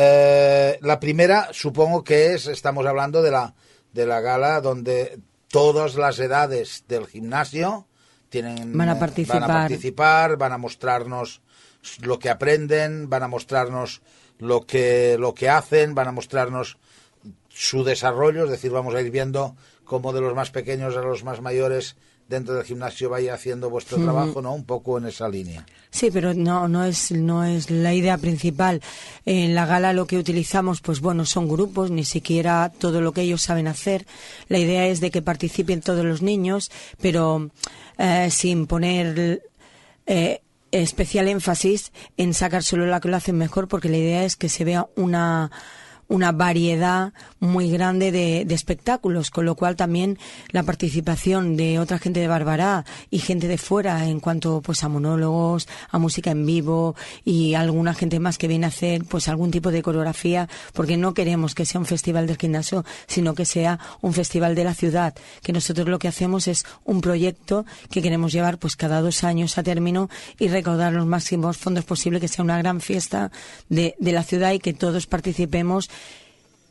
Eh, 0.00 0.78
la 0.82 1.00
primera, 1.00 1.48
supongo 1.50 2.04
que 2.04 2.32
es, 2.34 2.46
estamos 2.46 2.86
hablando 2.86 3.20
de 3.20 3.32
la 3.32 3.54
de 3.92 4.06
la 4.06 4.20
gala 4.20 4.60
donde 4.60 5.18
todas 5.48 5.96
las 5.96 6.20
edades 6.20 6.84
del 6.86 7.08
gimnasio 7.08 7.88
tienen 8.28 8.78
Van 8.78 8.90
a 8.90 8.92
eh, 8.92 9.00
participar. 9.00 9.40
van 9.40 9.50
a 9.50 9.54
participar, 9.54 10.36
van 10.36 10.52
a 10.52 10.58
mostrarnos 10.58 11.42
lo 12.00 12.20
que 12.20 12.30
aprenden, 12.30 13.10
van 13.10 13.24
a 13.24 13.28
mostrarnos 13.28 14.00
lo 14.38 14.66
que 14.66 15.16
lo 15.18 15.34
que 15.34 15.48
hacen, 15.48 15.96
van 15.96 16.06
a 16.06 16.12
mostrarnos 16.12 16.78
su 17.48 17.82
desarrollo, 17.82 18.44
es 18.44 18.50
decir, 18.50 18.70
vamos 18.70 18.94
a 18.94 19.00
ir 19.00 19.10
viendo 19.10 19.56
cómo 19.84 20.12
de 20.12 20.20
los 20.20 20.32
más 20.32 20.52
pequeños 20.52 20.96
a 20.96 21.00
los 21.00 21.24
más 21.24 21.40
mayores 21.40 21.96
dentro 22.28 22.54
del 22.54 22.64
gimnasio 22.64 23.08
vaya 23.08 23.34
haciendo 23.34 23.70
vuestro 23.70 23.96
trabajo, 23.96 24.42
¿no? 24.42 24.54
Un 24.54 24.64
poco 24.64 24.98
en 24.98 25.06
esa 25.06 25.28
línea. 25.28 25.64
Sí, 25.90 26.10
pero 26.10 26.34
no, 26.34 26.68
no 26.68 26.84
es, 26.84 27.10
no 27.10 27.42
es 27.42 27.70
la 27.70 27.94
idea 27.94 28.18
principal. 28.18 28.82
En 29.24 29.54
la 29.54 29.64
gala 29.64 29.94
lo 29.94 30.06
que 30.06 30.18
utilizamos, 30.18 30.82
pues 30.82 31.00
bueno, 31.00 31.24
son 31.24 31.48
grupos, 31.48 31.90
ni 31.90 32.04
siquiera 32.04 32.70
todo 32.78 33.00
lo 33.00 33.12
que 33.12 33.22
ellos 33.22 33.42
saben 33.42 33.66
hacer. 33.66 34.06
La 34.48 34.58
idea 34.58 34.86
es 34.86 35.00
de 35.00 35.10
que 35.10 35.22
participen 35.22 35.80
todos 35.80 36.04
los 36.04 36.20
niños, 36.20 36.70
pero 37.00 37.50
eh, 37.96 38.28
sin 38.30 38.66
poner 38.66 39.42
eh, 40.06 40.42
especial 40.70 41.28
énfasis 41.28 41.92
en 42.18 42.34
sacar 42.34 42.62
solo 42.62 42.84
la 42.86 43.00
que 43.00 43.08
lo 43.08 43.16
hacen 43.16 43.38
mejor, 43.38 43.68
porque 43.68 43.88
la 43.88 43.96
idea 43.96 44.24
es 44.24 44.36
que 44.36 44.50
se 44.50 44.64
vea 44.64 44.86
una 44.96 45.50
una 46.08 46.32
variedad 46.32 47.12
muy 47.38 47.70
grande 47.70 48.10
de, 48.10 48.44
de 48.46 48.54
espectáculos, 48.54 49.30
con 49.30 49.44
lo 49.44 49.54
cual 49.54 49.76
también 49.76 50.18
la 50.50 50.62
participación 50.62 51.56
de 51.56 51.78
otra 51.78 51.98
gente 51.98 52.20
de 52.20 52.28
Barbará 52.28 52.84
y 53.10 53.18
gente 53.18 53.46
de 53.46 53.58
fuera 53.58 54.06
en 54.06 54.18
cuanto 54.20 54.62
pues 54.62 54.82
a 54.82 54.88
monólogos, 54.88 55.68
a 55.90 55.98
música 55.98 56.30
en 56.30 56.46
vivo 56.46 56.96
y 57.24 57.54
alguna 57.54 57.94
gente 57.94 58.20
más 58.20 58.38
que 58.38 58.48
viene 58.48 58.66
a 58.66 58.68
hacer 58.68 59.04
pues 59.04 59.28
algún 59.28 59.50
tipo 59.50 59.70
de 59.70 59.82
coreografía, 59.82 60.48
porque 60.72 60.96
no 60.96 61.14
queremos 61.14 61.54
que 61.54 61.66
sea 61.66 61.80
un 61.80 61.86
festival 61.86 62.26
del 62.26 62.38
gimnasio, 62.38 62.84
sino 63.06 63.34
que 63.34 63.44
sea 63.44 63.78
un 64.00 64.14
festival 64.14 64.54
de 64.54 64.64
la 64.64 64.74
ciudad, 64.74 65.14
que 65.42 65.52
nosotros 65.52 65.88
lo 65.88 65.98
que 65.98 66.08
hacemos 66.08 66.48
es 66.48 66.64
un 66.84 67.00
proyecto 67.00 67.66
que 67.90 68.02
queremos 68.02 68.32
llevar 68.32 68.58
pues 68.58 68.76
cada 68.76 69.02
dos 69.02 69.24
años 69.24 69.58
a 69.58 69.62
término 69.62 70.08
y 70.38 70.48
recaudar 70.48 70.92
los 70.92 71.06
máximos 71.06 71.58
fondos 71.58 71.84
posible, 71.84 72.20
que 72.20 72.28
sea 72.28 72.44
una 72.44 72.58
gran 72.58 72.80
fiesta 72.80 73.30
de, 73.68 73.94
de 73.98 74.12
la 74.12 74.22
ciudad 74.22 74.52
y 74.52 74.58
que 74.58 74.72
todos 74.72 75.06
participemos 75.06 75.90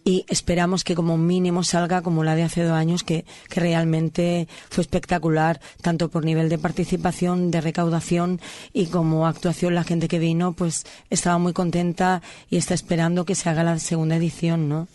y 0.08 0.24
esperamos 0.30 0.86
que 0.86 0.95
como 0.95 1.18
mínimo 1.18 1.66
salga 1.66 2.01
como 2.01 2.24
la 2.24 2.36
de 2.36 2.43
hace 2.43 2.64
dos 2.64 2.72
años, 2.72 3.03
que, 3.03 3.26
que 3.49 3.60
realmente 3.60 4.47
fue 4.70 4.82
espectacular, 4.82 5.60
tanto 5.82 6.08
por 6.08 6.24
nivel 6.24 6.47
de 6.47 6.58
participación, 6.58 7.51
de 7.51 7.60
recaudación 7.60 8.39
y 8.72 8.86
como 8.86 9.28
actuación. 9.28 9.76
La 9.76 9.84
gente 9.84 10.08
que 10.08 10.18
vino, 10.18 10.53
pues 10.53 10.86
estaba 11.10 11.38
muy 11.39 11.51
contenta 11.51 12.22
y 12.49 12.55
está 12.55 12.74
esperando 12.74 13.26
que 13.26 13.36
se 13.36 13.49
haga 13.49 13.66
la 13.66 13.80
segunda 13.80 14.16
edición, 14.16 14.70
¿no? 14.70 14.88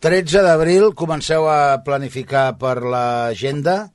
13 0.00 0.40
d'abril 0.40 0.92
comenceu 0.96 1.44
a 1.48 1.80
planificar 1.84 2.56
per 2.60 2.84
l'agenda 2.84 3.92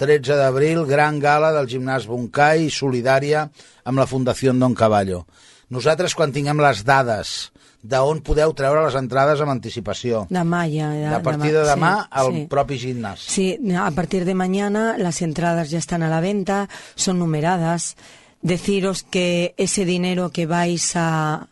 13 0.00 0.36
d'abril, 0.36 0.84
gran 0.88 1.16
gala 1.20 1.48
del 1.52 1.68
gimnàs 1.68 2.04
Bunkai, 2.08 2.68
solidària 2.68 3.48
amb 3.84 4.00
la 4.00 4.08
Fundació 4.08 4.52
Don 4.52 4.76
Caballo. 4.76 5.24
Nosaltres, 5.68 6.16
quan 6.16 6.32
tinguem 6.32 6.60
les 6.60 6.84
dades 6.84 7.52
d'on 7.82 8.20
podeu 8.20 8.52
treure 8.56 8.82
les 8.84 8.96
entrades 8.98 9.40
amb 9.40 9.54
anticipació. 9.54 10.26
Demà 10.30 10.66
ja. 10.68 10.90
De, 10.92 11.06
a 11.16 11.22
partir 11.24 11.52
de 11.54 11.64
demà 11.64 11.92
sí, 12.02 12.08
al 12.22 12.32
sí. 12.34 12.42
propi 12.50 12.78
gimnàs. 12.80 13.24
Sí, 13.32 13.46
a 13.76 13.90
partir 13.96 14.24
de 14.24 14.34
mañana 14.34 14.96
las 14.98 15.22
entradas 15.22 15.70
ya 15.70 15.78
están 15.78 16.02
a 16.02 16.08
la 16.08 16.20
venta, 16.20 16.68
son 16.94 17.18
numeradas. 17.18 17.96
Deciros 18.42 19.02
que 19.02 19.54
ese 19.58 19.84
dinero 19.84 20.30
que 20.30 20.46
vais 20.46 20.96
a, 20.96 21.48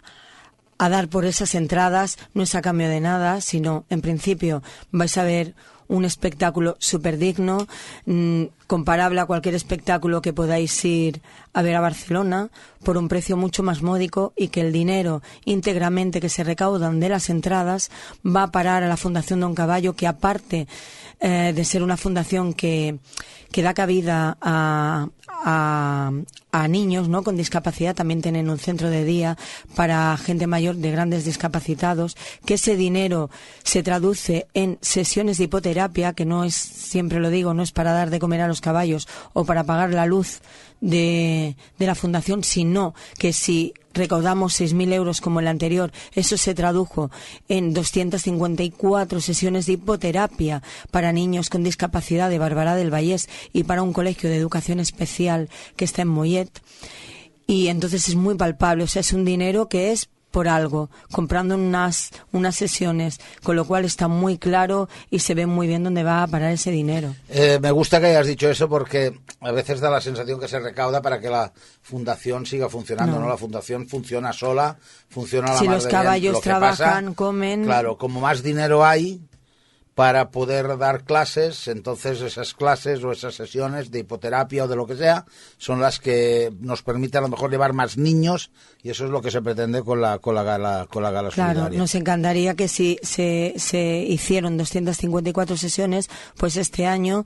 a 0.78 0.88
dar 0.88 1.08
por 1.08 1.24
esas 1.24 1.54
entradas 1.54 2.16
no 2.32 2.42
es 2.42 2.54
a 2.54 2.62
cambio 2.62 2.88
de 2.88 3.00
nada, 3.00 3.40
sino 3.40 3.84
en 3.90 4.00
principio 4.00 4.62
vais 4.90 5.16
a 5.18 5.24
ver 5.24 5.54
un 5.88 6.04
espectáculo 6.04 6.76
súper 6.78 7.18
digno, 7.18 7.66
mmm, 8.06 8.44
comparable 8.66 9.20
a 9.20 9.26
cualquier 9.26 9.54
espectáculo 9.54 10.22
que 10.22 10.32
podáis 10.32 10.84
ir 10.84 11.20
a 11.54 11.62
ver 11.62 11.74
a 11.74 11.80
Barcelona, 11.80 12.50
por 12.84 12.96
un 12.96 13.08
precio 13.08 13.36
mucho 13.36 13.62
más 13.62 13.82
módico 13.82 14.32
y 14.36 14.48
que 14.48 14.60
el 14.60 14.72
dinero 14.72 15.22
íntegramente 15.44 16.20
que 16.20 16.28
se 16.28 16.44
recaudan 16.44 17.00
de 17.00 17.08
las 17.08 17.30
entradas 17.30 17.90
va 18.24 18.44
a 18.44 18.52
parar 18.52 18.82
a 18.82 18.88
la 18.88 18.96
Fundación 18.96 19.40
Don 19.40 19.54
Caballo, 19.54 19.94
que 19.94 20.06
aparte 20.06 20.68
eh, 21.20 21.52
de 21.54 21.64
ser 21.64 21.82
una 21.82 21.96
fundación 21.96 22.52
que, 22.52 22.98
que 23.50 23.62
da 23.62 23.74
cabida 23.74 24.36
a, 24.40 25.08
a, 25.44 26.10
a, 26.52 26.68
niños 26.68 27.08
¿no? 27.08 27.22
con 27.22 27.36
discapacidad, 27.36 27.94
también 27.94 28.22
tienen 28.22 28.50
un 28.50 28.58
centro 28.58 28.90
de 28.90 29.04
día 29.04 29.36
para 29.74 30.16
gente 30.16 30.46
mayor 30.46 30.76
de 30.76 30.90
grandes 30.90 31.24
discapacitados, 31.24 32.16
que 32.44 32.54
ese 32.54 32.76
dinero 32.76 33.30
se 33.62 33.82
traduce 33.82 34.46
en 34.54 34.78
sesiones 34.80 35.38
de 35.38 35.44
hipoterapia, 35.44 36.12
que 36.12 36.24
no 36.24 36.44
es, 36.44 36.54
siempre 36.54 37.20
lo 37.20 37.30
digo, 37.30 37.54
no 37.54 37.62
es 37.62 37.72
para 37.72 37.92
dar 37.92 38.10
de 38.10 38.18
comer 38.18 38.40
a 38.40 38.48
los 38.48 38.60
caballos 38.60 39.08
o 39.32 39.44
para 39.44 39.64
pagar 39.64 39.90
la 39.90 40.06
luz 40.06 40.40
de, 40.80 41.56
de 41.78 41.86
la 41.86 41.94
fundación, 41.94 42.44
sino 42.44 42.94
que 43.18 43.32
si 43.32 43.74
recaudamos 43.94 44.58
6.000 44.60 44.92
euros 44.92 45.20
como 45.20 45.40
el 45.40 45.48
anterior, 45.48 45.92
eso 46.14 46.36
se 46.36 46.54
tradujo 46.54 47.10
en 47.48 47.74
254 47.74 49.20
sesiones 49.20 49.66
de 49.66 49.72
hipoterapia 49.74 50.62
para 50.90 51.12
niños 51.12 51.50
con 51.50 51.62
discapacidad 51.62 52.30
de 52.30 52.38
Barbará 52.38 52.76
del 52.76 52.92
Vallés 52.92 53.28
y 53.52 53.64
para 53.64 53.82
un 53.82 53.92
colegio 53.92 54.30
de 54.30 54.36
educación 54.36 54.80
especial 54.80 55.50
que 55.76 55.84
está 55.84 56.02
en 56.02 56.08
Mollet. 56.08 56.50
Y 57.46 57.68
entonces 57.68 58.08
es 58.08 58.14
muy 58.14 58.34
palpable, 58.34 58.84
o 58.84 58.86
sea, 58.86 59.00
es 59.00 59.12
un 59.12 59.24
dinero 59.24 59.68
que 59.68 59.90
es 59.90 60.10
por 60.30 60.48
algo, 60.48 60.90
comprando 61.12 61.54
unas, 61.54 62.10
unas 62.32 62.54
sesiones, 62.56 63.18
con 63.42 63.56
lo 63.56 63.64
cual 63.64 63.84
está 63.84 64.08
muy 64.08 64.38
claro 64.38 64.88
y 65.10 65.20
se 65.20 65.34
ve 65.34 65.46
muy 65.46 65.66
bien 65.66 65.84
dónde 65.84 66.02
va 66.02 66.22
a 66.22 66.26
parar 66.26 66.52
ese 66.52 66.70
dinero. 66.70 67.14
Eh, 67.28 67.58
me 67.60 67.70
gusta 67.70 68.00
que 68.00 68.06
hayas 68.06 68.26
dicho 68.26 68.48
eso 68.48 68.68
porque 68.68 69.18
a 69.40 69.52
veces 69.52 69.80
da 69.80 69.90
la 69.90 70.00
sensación 70.00 70.38
que 70.38 70.48
se 70.48 70.60
recauda 70.60 71.00
para 71.00 71.20
que 71.20 71.30
la 71.30 71.52
fundación 71.82 72.46
siga 72.46 72.68
funcionando, 72.68 73.16
¿no? 73.16 73.22
No. 73.22 73.28
La 73.28 73.36
fundación 73.36 73.88
funciona 73.88 74.32
sola, 74.32 74.76
funciona 75.08 75.52
la 75.52 75.58
Si 75.58 75.64
mar 75.64 75.74
los 75.74 75.84
de 75.84 75.90
bien. 75.90 76.02
caballos 76.02 76.34
Lo 76.34 76.40
trabajan, 76.40 77.04
pasa, 77.06 77.16
comen... 77.16 77.64
Claro, 77.64 77.96
como 77.96 78.20
más 78.20 78.42
dinero 78.42 78.84
hay 78.84 79.20
para 79.98 80.30
poder 80.30 80.78
dar 80.78 81.02
clases, 81.02 81.66
entonces 81.66 82.20
esas 82.20 82.54
clases 82.54 83.02
o 83.02 83.10
esas 83.10 83.34
sesiones 83.34 83.90
de 83.90 83.98
hipoterapia 83.98 84.62
o 84.64 84.68
de 84.68 84.76
lo 84.76 84.86
que 84.86 84.94
sea 84.94 85.24
son 85.56 85.80
las 85.80 85.98
que 85.98 86.52
nos 86.60 86.82
permiten 86.84 87.18
a 87.18 87.22
lo 87.22 87.28
mejor 87.30 87.50
llevar 87.50 87.72
más 87.72 87.96
niños 87.98 88.52
y 88.84 88.90
eso 88.90 89.06
es 89.06 89.10
lo 89.10 89.20
que 89.20 89.32
se 89.32 89.42
pretende 89.42 89.82
con 89.82 90.00
la, 90.00 90.20
con 90.20 90.36
la 90.36 90.44
gala, 90.44 90.86
con 90.88 91.02
la 91.02 91.10
gala 91.10 91.30
Claro, 91.30 91.52
solidaria. 91.54 91.78
nos 91.80 91.94
encantaría 91.96 92.54
que 92.54 92.68
si 92.68 93.00
se, 93.02 93.54
se 93.56 93.98
hicieron 94.08 94.56
254 94.56 95.56
sesiones, 95.56 96.08
pues 96.36 96.56
este 96.56 96.86
año 96.86 97.24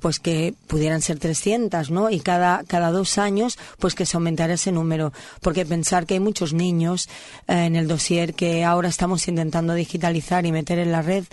pues 0.00 0.18
que 0.18 0.54
pudieran 0.66 1.00
ser 1.00 1.18
300, 1.18 1.90
¿no? 1.90 2.10
Y 2.10 2.20
cada, 2.20 2.64
cada 2.64 2.90
dos 2.90 3.18
años, 3.18 3.58
pues 3.78 3.94
que 3.94 4.04
se 4.04 4.16
aumentara 4.16 4.54
ese 4.54 4.72
número. 4.72 5.12
Porque 5.40 5.64
pensar 5.64 6.06
que 6.06 6.14
hay 6.14 6.20
muchos 6.20 6.52
niños 6.52 7.08
eh, 7.46 7.66
en 7.66 7.76
el 7.76 7.86
dossier 7.86 8.34
que 8.34 8.64
ahora 8.64 8.88
estamos 8.88 9.28
intentando 9.28 9.74
digitalizar 9.74 10.44
y 10.44 10.52
meter 10.52 10.78
en 10.78 10.90
la 10.90 11.02
red, 11.02 11.24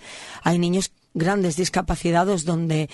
hay 0.43 0.59
niños 0.59 0.91
grandes 1.15 1.55
discapacitados 1.55 2.45
donde 2.45 2.89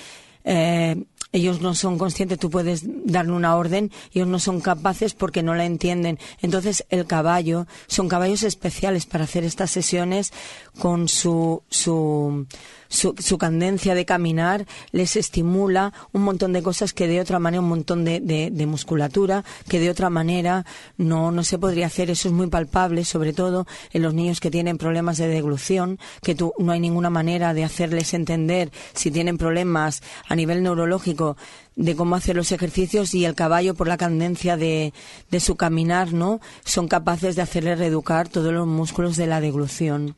eh, 0.45 1.03
ellos 1.33 1.61
no 1.61 1.73
son 1.73 1.97
conscientes, 1.97 2.37
tú 2.37 2.49
puedes 2.49 2.83
darle 2.85 3.31
una 3.31 3.55
orden, 3.55 3.91
ellos 4.13 4.27
no 4.27 4.39
son 4.39 4.61
capaces 4.61 5.15
porque 5.15 5.41
no 5.41 5.55
la 5.55 5.65
entienden. 5.65 6.19
Entonces, 6.41 6.85
el 6.89 7.07
caballo, 7.07 7.65
son 7.87 8.07
caballos 8.07 8.43
especiales 8.43 9.07
para 9.07 9.23
hacer 9.23 9.43
estas 9.43 9.71
sesiones 9.71 10.31
con 10.77 11.07
su, 11.07 11.63
su, 11.69 12.45
su, 12.93 13.15
su 13.17 13.37
cadencia 13.39 13.95
de 13.95 14.05
caminar, 14.05 14.67
les 14.91 15.15
estimula 15.15 15.93
un 16.11 16.21
montón 16.21 16.53
de 16.53 16.61
cosas 16.61 16.93
que 16.93 17.07
de 17.07 17.19
otra 17.19 17.39
manera, 17.39 17.61
un 17.61 17.69
montón 17.69 18.05
de, 18.05 18.19
de, 18.19 18.51
de 18.51 18.65
musculatura, 18.67 19.43
que 19.67 19.79
de 19.79 19.89
otra 19.89 20.11
manera 20.11 20.63
no, 20.97 21.31
no 21.31 21.43
se 21.43 21.57
podría 21.57 21.87
hacer. 21.87 22.11
Eso 22.11 22.27
es 22.27 22.33
muy 22.33 22.47
palpable, 22.47 23.03
sobre 23.03 23.33
todo 23.33 23.65
en 23.93 24.03
los 24.03 24.13
niños 24.13 24.39
que 24.39 24.51
tienen 24.51 24.77
problemas 24.77 25.17
de 25.17 25.27
deglución, 25.27 25.97
que 26.21 26.35
tú, 26.35 26.53
no 26.59 26.71
hay 26.71 26.79
ninguna 26.79 27.09
manera 27.09 27.55
de 27.55 27.63
hacerles 27.63 28.13
entender 28.13 28.71
si 28.93 29.09
tienen 29.09 29.39
problemas 29.39 30.03
a 30.29 30.35
nivel 30.35 30.61
neurológico 30.61 31.35
de 31.75 31.95
cómo 31.95 32.15
hacer 32.15 32.35
los 32.35 32.51
ejercicios 32.51 33.15
y 33.15 33.25
el 33.25 33.33
caballo 33.33 33.73
por 33.73 33.87
la 33.87 33.97
cadencia 33.97 34.55
de, 34.55 34.93
de 35.31 35.39
su 35.39 35.55
caminar, 35.55 36.13
¿no? 36.13 36.39
Son 36.63 36.87
capaces 36.87 37.35
de 37.35 37.41
hacerle 37.41 37.75
reeducar 37.75 38.29
todos 38.29 38.53
los 38.53 38.67
músculos 38.67 39.17
de 39.17 39.25
la 39.25 39.41
deglución. 39.41 40.15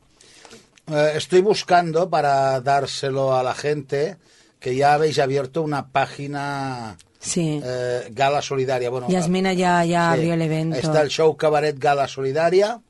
Eh, 0.88 1.12
estoy 1.16 1.40
buscando 1.40 2.08
para 2.08 2.60
dárselo 2.60 3.34
a 3.36 3.42
la 3.42 3.54
gente 3.54 4.16
que 4.60 4.76
ya 4.76 4.94
habéis 4.94 5.18
abierto 5.18 5.62
una 5.62 5.88
página 5.88 6.96
Sí. 7.18 7.60
eh, 7.62 8.08
Gala 8.12 8.40
Solidaria. 8.40 8.88
Bueno, 8.90 9.08
Yasmina 9.08 9.52
ya, 9.52 9.84
ya 9.84 10.10
sí, 10.12 10.18
abrió 10.18 10.34
el 10.34 10.42
evento. 10.42 10.76
Está 10.78 11.02
el 11.02 11.08
show 11.08 11.36
Cabaret 11.36 11.76
Gala 11.78 12.06
Solidaria, 12.06 12.80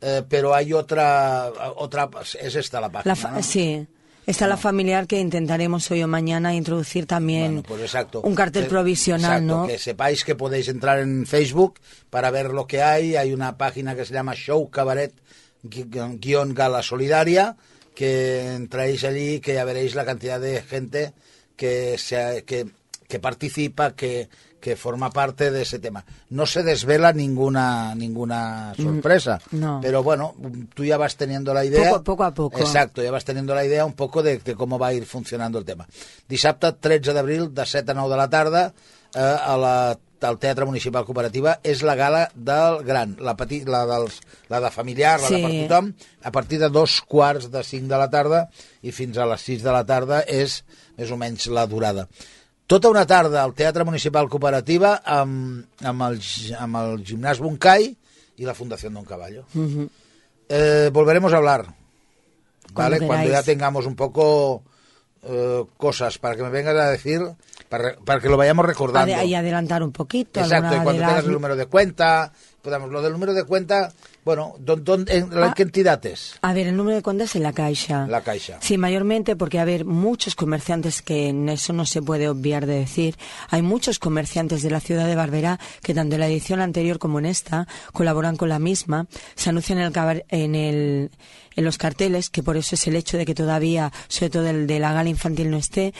eh, 0.00 0.22
pero 0.28 0.54
hay 0.54 0.72
otra, 0.74 1.50
otra, 1.76 2.08
es 2.40 2.54
esta 2.54 2.80
la 2.80 2.90
página, 2.90 3.14
La 3.22 3.30
¿no? 3.30 3.42
Sí. 3.42 3.86
Está 4.26 4.46
la 4.46 4.58
familiar 4.58 5.06
que 5.06 5.18
intentaremos 5.18 5.90
hoy 5.90 6.02
o 6.02 6.06
mañana 6.06 6.54
introducir 6.54 7.06
también 7.06 7.46
Bueno, 7.46 7.62
pues 7.66 7.80
exacto. 7.80 8.20
un 8.20 8.34
cartel 8.34 8.64
Que- 8.64 8.68
provisional, 8.68 9.42
exacto, 9.44 9.56
¿no? 9.62 9.66
Que 9.66 9.78
sepáis 9.78 10.22
que 10.22 10.34
podéis 10.34 10.68
entrar 10.68 10.98
en 10.98 11.24
Facebook 11.24 11.80
para 12.10 12.30
ver 12.30 12.50
lo 12.50 12.66
que 12.66 12.82
hay. 12.82 13.16
Hay 13.16 13.32
una 13.32 13.56
página 13.56 13.94
que 13.96 14.04
se 14.04 14.12
llama 14.12 14.34
Show 14.34 14.68
Cabaret 14.68 15.14
guión 15.62 16.54
Gala 16.54 16.82
Solidaria, 16.82 17.56
que 17.94 18.54
entráis 18.54 19.04
allí 19.04 19.40
que 19.40 19.54
ya 19.54 19.64
veréis 19.64 19.94
la 19.94 20.04
cantidad 20.04 20.40
de 20.40 20.62
gente 20.62 21.12
que, 21.56 21.98
se, 21.98 22.44
que, 22.46 22.66
que 23.08 23.18
participa, 23.18 23.92
que, 23.94 24.28
que 24.60 24.76
forma 24.76 25.10
parte 25.10 25.50
de 25.50 25.62
ese 25.62 25.78
tema. 25.78 26.04
No 26.30 26.46
se 26.46 26.62
desvela 26.62 27.12
ninguna 27.12 27.94
ninguna 27.94 28.72
sorpresa, 28.76 29.40
Mm, 29.50 29.58
no. 29.60 29.80
pero 29.82 30.02
bueno, 30.02 30.34
tú 30.74 30.84
ya 30.84 30.96
vas 30.96 31.16
teniendo 31.16 31.52
la 31.54 31.64
idea. 31.64 31.90
Poco- 31.90 32.04
poco 32.04 32.24
a 32.24 32.34
poco. 32.34 32.58
Exacto, 32.60 33.02
ja 33.02 33.10
vas 33.10 33.24
teniendo 33.24 33.54
la 33.54 33.64
idea 33.64 33.84
un 33.84 33.94
poco 33.94 34.22
de, 34.22 34.38
de 34.38 34.54
com 34.54 34.78
va 34.80 34.92
ir 34.92 35.04
funcionando 35.06 35.58
el 35.58 35.64
tema. 35.64 35.86
Dissabte 36.28 36.72
13 36.72 37.12
d'abril, 37.12 37.52
de 37.54 37.66
7 37.66 37.90
a 37.90 37.94
9 37.94 38.10
de 38.10 38.16
la 38.16 38.30
tarda, 38.30 38.72
eh, 39.14 39.18
a 39.20 39.56
la, 39.56 39.98
al 40.26 40.38
Teatre 40.38 40.64
Municipal 40.66 41.04
Cooperativa, 41.06 41.58
és 41.62 41.82
la 41.86 41.94
gala 41.94 42.24
del 42.34 42.80
gran, 42.84 43.16
la, 43.22 43.36
petit, 43.38 43.68
la, 43.68 43.84
dels, 43.86 44.20
la 44.50 44.60
de 44.60 44.70
familiar, 44.74 45.20
la 45.20 45.28
Sí. 45.28 45.34
de 45.36 45.42
per 45.46 45.68
tothom, 45.68 45.92
a 46.22 46.32
partir 46.32 46.58
de 46.58 46.68
dos 46.70 47.00
quarts 47.06 47.50
de 47.50 47.62
5 47.62 47.86
de 47.88 47.98
la 47.98 48.08
tarda 48.10 48.48
i 48.82 48.90
fins 48.92 49.16
a 49.18 49.26
les 49.26 49.40
6 49.46 49.62
de 49.62 49.72
la 49.72 49.84
tarda 49.86 50.22
és 50.26 50.64
més 50.98 51.10
o 51.10 51.16
menys 51.16 51.46
la 51.54 51.66
durada. 51.66 52.08
Tota 52.66 52.90
una 52.90 53.06
tarda 53.06 53.42
al 53.42 53.54
Teatre 53.54 53.84
Municipal 53.84 54.28
Cooperativa 54.28 55.00
amb, 55.04 55.64
amb, 55.82 56.02
el, 56.10 56.18
amb 56.58 56.76
el 56.82 56.98
gimnàs 57.04 57.38
Bunkai 57.40 57.94
i 58.36 58.44
la 58.44 58.54
Fundació 58.54 58.90
Don 58.90 59.04
Caballo. 59.08 59.46
Ujú. 59.54 59.88
Eh, 60.48 60.90
volveremos 60.92 61.32
a 61.32 61.36
hablar. 61.38 61.62
Cuando 62.74 62.96
¿vale? 62.96 63.06
Cuando 63.06 63.24
ya 63.24 63.30
queráis. 63.40 63.46
tengamos 63.46 63.86
un 63.86 63.96
poco 63.96 64.62
eh, 65.22 65.64
cosas 65.78 66.18
para 66.18 66.36
que 66.36 66.42
me 66.42 66.50
vengas 66.50 66.76
a 66.76 66.90
decir, 66.90 67.22
para, 67.68 67.96
para 68.04 68.20
que 68.20 68.28
lo 68.28 68.36
vayamos 68.36 68.64
recordando. 68.66 69.12
Ade- 69.14 69.26
y 69.26 69.34
adelantar 69.34 69.82
un 69.82 69.92
poquito. 69.92 70.40
Exacto, 70.40 70.68
y 70.76 70.80
cuando 70.80 70.92
de 70.92 70.98
tengas 70.98 71.14
las- 71.16 71.24
el 71.24 71.32
número 71.32 71.56
de 71.56 71.66
cuenta, 71.66 72.32
podamos, 72.62 72.90
lo 72.90 73.02
del 73.02 73.12
número 73.12 73.34
de 73.34 73.44
cuenta, 73.44 73.92
Bueno, 74.24 74.56
¿dón, 74.58 74.84
dón, 74.84 75.06
en, 75.08 75.30
Ah. 75.42 75.54
¿qué 75.56 75.62
entidad 75.62 76.04
es? 76.04 76.34
A 76.42 76.52
ver, 76.52 76.66
el 76.66 76.76
número 76.76 76.96
de 76.96 77.02
cuenta 77.02 77.24
es 77.24 77.34
en 77.34 77.42
la 77.42 77.54
Caixa. 77.54 78.06
La 78.08 78.20
Caixa. 78.20 78.58
Sí, 78.60 78.76
mayormente 78.76 79.36
porque, 79.36 79.58
a 79.58 79.64
ver, 79.64 79.86
muchos 79.86 80.34
comerciantes 80.34 81.00
que 81.00 81.28
en 81.28 81.48
eso 81.48 81.72
no 81.72 81.86
se 81.86 82.02
puede 82.02 82.28
obviar 82.28 82.66
de 82.66 82.74
decir. 82.74 83.16
Hay 83.48 83.62
muchos 83.62 83.98
comerciantes 83.98 84.60
de 84.62 84.70
la 84.70 84.80
ciudad 84.80 85.06
de 85.06 85.14
Barberá 85.16 85.58
que 85.82 85.94
tanto 85.94 86.16
en 86.16 86.20
la 86.20 86.26
edición 86.26 86.60
anterior 86.60 86.98
como 86.98 87.18
en 87.20 87.24
esta 87.24 87.66
colaboran 87.94 88.36
con 88.36 88.50
la 88.50 88.58
misma. 88.58 89.06
Se 89.34 89.48
anuncian 89.48 89.78
en, 89.78 89.86
el, 89.96 90.24
en, 90.28 90.54
el, 90.54 91.10
en 91.56 91.64
los 91.64 91.78
carteles, 91.78 92.28
que 92.28 92.42
por 92.42 92.58
eso 92.58 92.74
es 92.74 92.86
el 92.86 92.96
hecho 92.96 93.16
de 93.16 93.24
que 93.24 93.34
todavía, 93.34 93.90
sobre 94.08 94.28
todo 94.28 94.46
el 94.50 94.66
de 94.66 94.78
la 94.78 94.92
gala 94.92 95.08
infantil, 95.08 95.50
no 95.50 95.56
esté. 95.56 95.94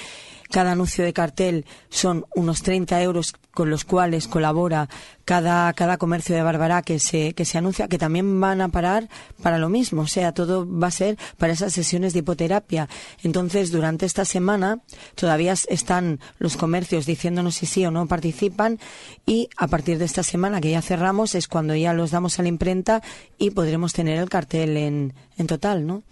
Cada 0.51 0.73
anuncio 0.73 1.05
de 1.05 1.13
cartel 1.13 1.67
son 1.91 2.25
unos 2.35 2.63
30 2.63 3.03
euros 3.03 3.35
con 3.53 3.71
los 3.71 3.85
cuales 3.85 4.29
colabora 4.29 4.89
cada, 5.25 5.73
cada 5.75 5.99
comercio 5.99 6.35
de 6.35 6.43
Barbará 6.43 6.83
que 6.83 6.99
se, 6.99 7.35
que 7.35 7.45
se 7.45 7.59
anuncia, 7.59 7.89
que 7.89 7.99
también 7.99 8.41
van 8.41 8.61
a 8.61 8.69
parar 8.69 9.09
para 9.43 9.59
lo 9.59 9.69
mismo. 9.69 10.03
O 10.03 10.07
sea, 10.07 10.33
todo 10.33 10.67
va 10.67 10.87
a 10.87 10.93
ser 10.93 11.19
para 11.37 11.53
esas 11.53 11.73
sesiones 11.73 12.13
de 12.13 12.21
hipoterapia. 12.21 12.89
Entonces, 13.23 13.71
durante 13.71 14.07
esta 14.07 14.25
semana 14.25 14.81
todavía 15.17 15.55
están 15.69 16.21
los 16.39 16.57
comercios 16.57 17.05
diciéndonos 17.05 17.57
si 17.57 17.67
sí 17.67 17.85
o 17.85 17.91
no 17.91 18.07
participan 18.07 18.79
y 19.27 19.51
a 19.57 19.67
partir 19.67 19.99
de 19.99 20.05
esta 20.05 20.23
semana 20.23 20.61
que 20.61 20.71
ya 20.71 20.81
cerramos 20.81 21.35
es 21.35 21.49
cuando 21.49 21.75
ya 21.75 21.93
los 21.93 22.13
damos 22.13 22.39
a 22.39 22.43
la 22.43 22.49
imprenta 22.49 23.03
y 23.39 23.51
podremos 23.51 23.93
tener 23.93 24.19
el 24.19 24.31
cartel 24.31 24.77
en, 24.77 25.15
en 25.37 25.47
total, 25.47 25.87
¿no? 25.87 26.03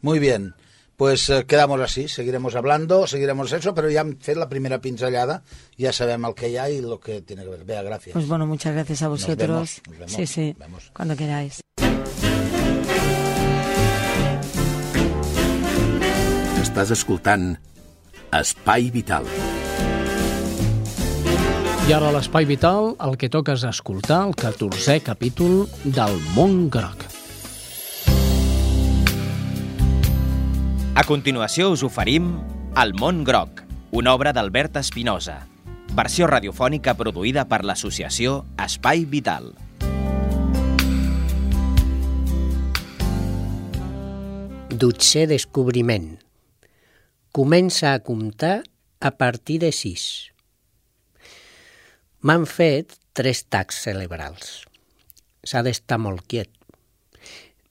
Muy 0.00 0.18
bien. 0.18 0.54
Pues 0.96 1.28
eh, 1.30 1.44
quedamos 1.46 1.80
así, 1.80 2.06
seguiremos 2.06 2.54
hablando, 2.54 3.06
seguiremos 3.06 3.50
eso, 3.52 3.74
pero 3.74 3.90
ya 3.90 4.02
hem 4.02 4.16
fet 4.20 4.36
la 4.36 4.48
primera 4.48 4.80
pinzellada, 4.80 5.42
ya 5.76 5.92
sabem 5.92 6.24
el 6.24 6.34
que 6.34 6.50
hi 6.50 6.56
ha 6.58 6.68
y 6.70 6.80
lo 6.80 7.00
que 7.00 7.22
tiene 7.22 7.42
que 7.44 7.48
ver. 7.50 7.64
Bea, 7.64 7.82
gracias. 7.82 8.12
Pues 8.12 8.28
bueno, 8.28 8.46
muchas 8.46 8.74
gracias 8.74 9.02
a 9.02 9.08
Nos 9.08 9.20
vosotros. 9.20 9.48
vemos, 9.48 9.80
nos 9.88 9.98
vemos, 9.98 10.12
sí, 10.12 10.26
sí, 10.26 10.50
nos 10.50 10.58
vemos. 10.58 10.90
cuando 10.94 11.16
queráis. 11.16 11.60
Estàs 16.62 16.92
escoltant 16.94 17.56
Espai 18.32 18.90
Vital. 18.94 19.26
I 21.88 21.92
ara 21.96 22.12
a 22.12 22.14
l'Espai 22.14 22.46
Vital 22.46 22.92
el 23.02 23.16
que 23.18 23.28
toca 23.32 23.56
és 23.58 23.64
escoltar 23.66 24.20
el 24.28 24.36
14è 24.38 25.00
capítol 25.04 25.66
del 25.84 26.14
Món 26.36 26.68
Groc. 26.72 27.02
A 30.92 31.04
continuació 31.08 31.70
us 31.72 31.80
oferim 31.86 32.26
El 32.76 32.90
món 33.00 33.22
groc, 33.24 33.62
una 33.96 34.12
obra 34.12 34.28
d'Albert 34.36 34.74
Espinosa, 34.76 35.38
versió 35.96 36.26
radiofònica 36.28 36.92
produïda 36.98 37.46
per 37.48 37.62
l'associació 37.64 38.34
Espai 38.60 39.06
Vital. 39.08 39.46
Dotzè 44.68 45.22
descobriment. 45.30 46.10
Comença 47.32 47.94
a 47.94 48.02
comptar 48.04 48.58
a 49.00 49.12
partir 49.16 49.62
de 49.62 49.70
sis. 49.72 50.04
M'han 52.20 52.44
fet 52.44 52.98
tres 53.16 53.46
tacs 53.48 53.80
cerebrals. 53.86 54.52
S'ha 55.40 55.64
d'estar 55.64 55.96
molt 56.04 56.28
quiet. 56.28 56.52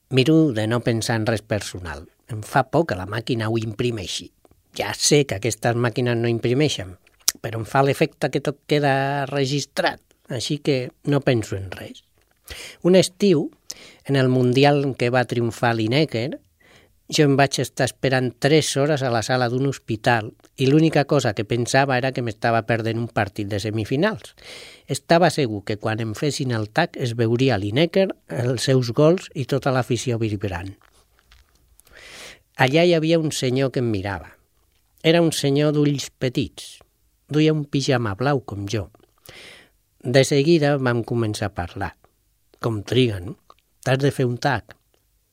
Miro 0.09 0.55
de 0.57 0.65
no 0.65 0.81
pensar 0.81 1.19
en 1.21 1.29
res 1.29 1.45
personal. 1.45 2.07
Em 2.31 2.41
fa 2.47 2.63
por 2.71 2.85
que 2.87 2.95
la 2.95 3.07
màquina 3.09 3.49
ho 3.51 3.57
imprimeixi. 3.59 4.29
Ja 4.77 4.93
sé 4.95 5.25
que 5.27 5.35
aquestes 5.41 5.75
màquines 5.75 6.15
no 6.15 6.31
imprimeixen, 6.31 6.95
però 7.43 7.59
em 7.59 7.65
fa 7.67 7.83
l'efecte 7.83 8.29
que 8.31 8.39
tot 8.43 8.61
queda 8.71 9.25
registrat, 9.27 9.99
així 10.31 10.61
que 10.63 10.77
no 11.11 11.19
penso 11.19 11.57
en 11.57 11.67
res. 11.75 12.05
Un 12.87 12.95
estiu, 12.95 13.49
en 14.07 14.15
el 14.15 14.31
Mundial 14.31 14.83
en 14.85 14.95
què 14.95 15.11
va 15.11 15.27
triomfar 15.27 15.73
l'Inecker, 15.75 16.39
jo 17.11 17.25
em 17.27 17.33
vaig 17.35 17.57
estar 17.59 17.89
esperant 17.89 18.29
3 18.39 18.69
hores 18.79 19.01
a 19.03 19.09
la 19.11 19.19
sala 19.27 19.49
d'un 19.51 19.65
hospital 19.67 20.29
i 20.55 20.69
l'única 20.69 21.03
cosa 21.03 21.33
que 21.35 21.43
pensava 21.43 21.97
era 21.99 22.13
que 22.15 22.23
m'estava 22.23 22.61
perdent 22.69 23.01
un 23.01 23.09
partit 23.11 23.49
de 23.51 23.59
semifinals. 23.59 24.31
Estava 24.87 25.29
segur 25.35 25.65
que 25.67 25.75
quan 25.75 25.99
em 25.99 26.13
fessin 26.15 26.55
el 26.55 26.69
tac 26.71 26.95
es 26.95 27.11
veuria 27.19 27.59
l'Inecker, 27.59 28.07
els 28.31 28.69
seus 28.71 28.93
gols 28.95 29.27
i 29.35 29.43
tota 29.43 29.75
l'afició 29.75 30.21
vibrant. 30.23 30.71
Allà 32.61 32.83
hi 32.85 32.91
havia 32.93 33.17
un 33.17 33.31
senyor 33.33 33.71
que 33.73 33.81
em 33.81 33.87
mirava. 33.89 34.35
Era 35.01 35.23
un 35.25 35.31
senyor 35.33 35.71
d'ulls 35.73 36.11
petits. 36.21 36.75
Duia 37.25 37.55
un 37.55 37.63
pijama 37.65 38.11
blau 38.19 38.43
com 38.45 38.67
jo. 38.69 38.83
De 40.03 40.21
seguida 40.29 40.75
vam 40.77 41.01
començar 41.01 41.49
a 41.49 41.55
parlar. 41.57 41.95
Com 42.61 42.83
triga, 42.85 43.17
no? 43.19 43.33
T'has 43.81 43.97
de 44.03 44.11
fer 44.13 44.27
un 44.29 44.35
tac. 44.37 44.75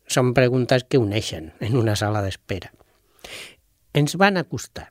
Són 0.09 0.33
preguntes 0.39 0.87
que 0.89 1.03
uneixen 1.03 1.51
en 1.61 1.77
una 1.77 1.99
sala 2.01 2.23
d'espera. 2.25 2.73
Ens 3.93 4.17
van 4.17 4.41
acostar. 4.41 4.87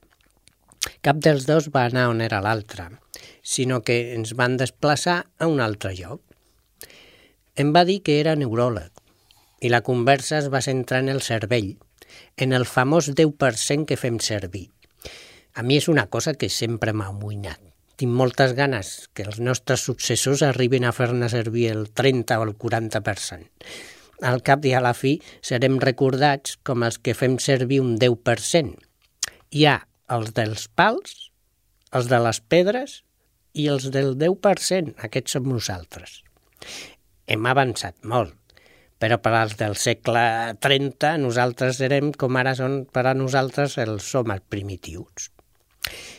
Cap 1.02 1.18
dels 1.18 1.50
dos 1.50 1.72
va 1.74 1.88
anar 1.90 2.06
on 2.12 2.22
era 2.22 2.44
l'altre, 2.46 2.86
sinó 3.42 3.82
que 3.82 4.14
ens 4.14 4.36
van 4.38 4.60
desplaçar 4.62 5.24
a 5.40 5.50
un 5.50 5.58
altre 5.58 5.96
lloc. 5.98 6.22
Em 7.58 7.74
va 7.74 7.82
dir 7.90 8.04
que 8.06 8.22
era 8.22 8.38
neuròleg 8.38 8.94
i 9.66 9.74
la 9.74 9.82
conversa 9.82 10.38
es 10.38 10.54
va 10.54 10.62
centrar 10.62 11.02
en 11.02 11.10
el 11.10 11.26
cervell, 11.26 11.74
en 12.38 12.54
el 12.54 12.66
famós 12.70 13.10
10% 13.10 13.86
que 13.90 13.98
fem 13.98 14.22
servir. 14.22 14.70
A 15.58 15.64
mi 15.66 15.80
és 15.82 15.90
una 15.90 16.06
cosa 16.14 16.36
que 16.38 16.50
sempre 16.54 16.94
m'ha 16.94 17.10
amoïnat. 17.10 17.60
Tinc 17.98 18.14
moltes 18.14 18.54
ganes 18.54 19.10
que 19.18 19.26
els 19.26 19.40
nostres 19.42 19.82
successors 19.90 20.44
arribin 20.46 20.86
a 20.86 20.94
fer-ne 20.94 21.30
servir 21.34 21.72
el 21.74 21.88
30 21.90 22.38
o 22.38 22.46
el 22.46 22.54
40%. 22.54 23.50
Al 24.22 24.44
cap 24.46 24.66
i 24.66 24.74
a 24.78 24.82
la 24.86 24.94
fi 24.98 25.16
serem 25.42 25.80
recordats 25.82 26.60
com 26.66 26.86
els 26.86 27.02
que 27.02 27.18
fem 27.18 27.40
servir 27.42 27.82
un 27.82 27.98
10%. 27.98 28.78
Hi 29.58 29.66
ha 29.66 29.80
els 30.14 30.34
dels 30.38 30.68
pals, 30.70 31.32
els 31.90 32.10
de 32.12 32.22
les 32.22 32.40
pedres 32.42 33.02
i 33.58 33.66
els 33.74 33.90
del 33.94 34.14
10%. 34.22 34.94
Aquests 35.10 35.38
som 35.38 35.50
nosaltres. 35.50 36.22
Hem 37.26 37.50
avançat 37.50 37.98
molt, 38.06 38.38
però 38.98 39.20
per 39.22 39.34
als 39.38 39.58
del 39.60 39.76
segle 39.78 40.24
30 40.64 41.18
nosaltres 41.22 41.78
serem 41.82 42.12
com 42.12 42.38
ara 42.40 42.56
són 42.58 42.84
per 42.90 43.06
a 43.06 43.14
nosaltres 43.18 43.78
els 43.82 44.10
homes 44.18 44.42
primitius. 44.50 45.30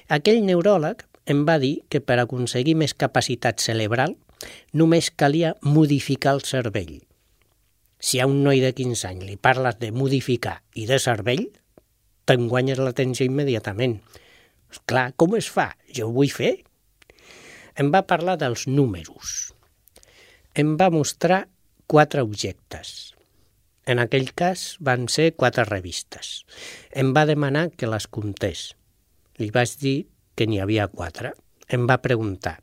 Aquell 0.08 0.44
neuròleg 0.46 1.04
em 1.28 1.44
va 1.48 1.58
dir 1.60 1.82
que 1.92 2.00
per 2.00 2.20
aconseguir 2.22 2.76
més 2.78 2.94
capacitat 2.94 3.60
cerebral 3.60 4.14
només 4.72 5.10
calia 5.10 5.56
modificar 5.62 6.36
el 6.38 6.44
cervell. 6.46 7.00
Si 7.98 8.20
a 8.22 8.28
un 8.30 8.44
noi 8.46 8.62
de 8.62 8.70
15 8.72 9.08
anys 9.10 9.26
li 9.26 9.36
parles 9.36 9.76
de 9.82 9.90
modificar 9.90 10.60
i 10.78 10.86
de 10.86 11.00
cervell, 11.02 11.48
te'n 12.30 12.46
guanyes 12.48 12.78
l'atenció 12.78 13.26
immediatament. 13.26 13.98
Esclar, 14.70 15.10
com 15.18 15.34
es 15.34 15.48
fa? 15.50 15.72
Jo 15.90 16.08
ho 16.08 16.14
vull 16.14 16.30
fer. 16.30 16.54
Em 17.78 17.90
va 17.90 18.06
parlar 18.06 18.36
dels 18.38 18.66
números. 18.70 19.52
Em 20.54 20.76
va 20.78 20.92
mostrar 20.94 21.46
quatre 21.88 22.20
objectes. 22.22 23.14
En 23.88 23.98
aquell 24.02 24.28
cas 24.36 24.76
van 24.84 25.06
ser 25.08 25.32
quatre 25.40 25.64
revistes. 25.64 26.44
Em 26.92 27.14
va 27.16 27.24
demanar 27.24 27.70
que 27.72 27.88
les 27.88 28.06
comptés. 28.12 28.74
Li 29.40 29.48
vaig 29.54 29.72
dir 29.80 29.96
que 30.36 30.46
n'hi 30.46 30.60
havia 30.60 30.90
quatre. 30.92 31.32
Em 31.72 31.86
va 31.88 32.02
preguntar, 32.04 32.58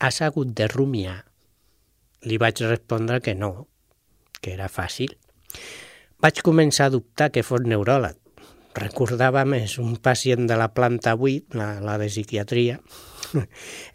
has 0.00 0.22
hagut 0.24 0.54
de 0.56 0.68
rumiar? 0.72 1.18
Li 2.24 2.38
vaig 2.40 2.62
respondre 2.64 3.20
que 3.20 3.34
no, 3.36 3.68
que 4.40 4.54
era 4.56 4.70
fàcil. 4.72 5.12
Vaig 6.18 6.40
començar 6.42 6.88
a 6.88 6.94
dubtar 6.96 7.28
que 7.34 7.44
fos 7.44 7.68
neuròleg. 7.68 8.16
Recordava 8.78 9.44
més 9.44 9.76
un 9.82 9.98
pacient 10.00 10.48
de 10.48 10.56
la 10.56 10.70
planta 10.72 11.12
8, 11.14 11.52
la, 11.58 11.68
la 11.84 11.98
de 12.00 12.08
psiquiatria. 12.08 12.78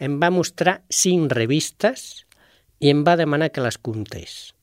em 0.06 0.20
va 0.22 0.30
mostrar 0.30 0.84
cinc 0.93 1.34
revistes 1.34 2.22
i 2.80 2.89
em 2.91 3.03
va 3.07 3.17
demanar 3.19 3.51
que 3.53 3.63
les 3.63 3.78
comptés. 3.78 4.53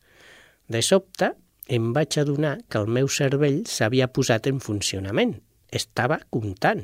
De 0.71 0.83
sobte, 0.87 1.33
em 1.71 1.93
vaig 1.95 2.19
adonar 2.19 2.57
que 2.69 2.81
el 2.83 2.91
meu 2.91 3.09
cervell 3.09 3.63
s'havia 3.71 4.11
posat 4.11 4.49
en 4.51 4.59
funcionament. 4.65 5.37
Estava 5.71 6.19
comptant. 6.35 6.83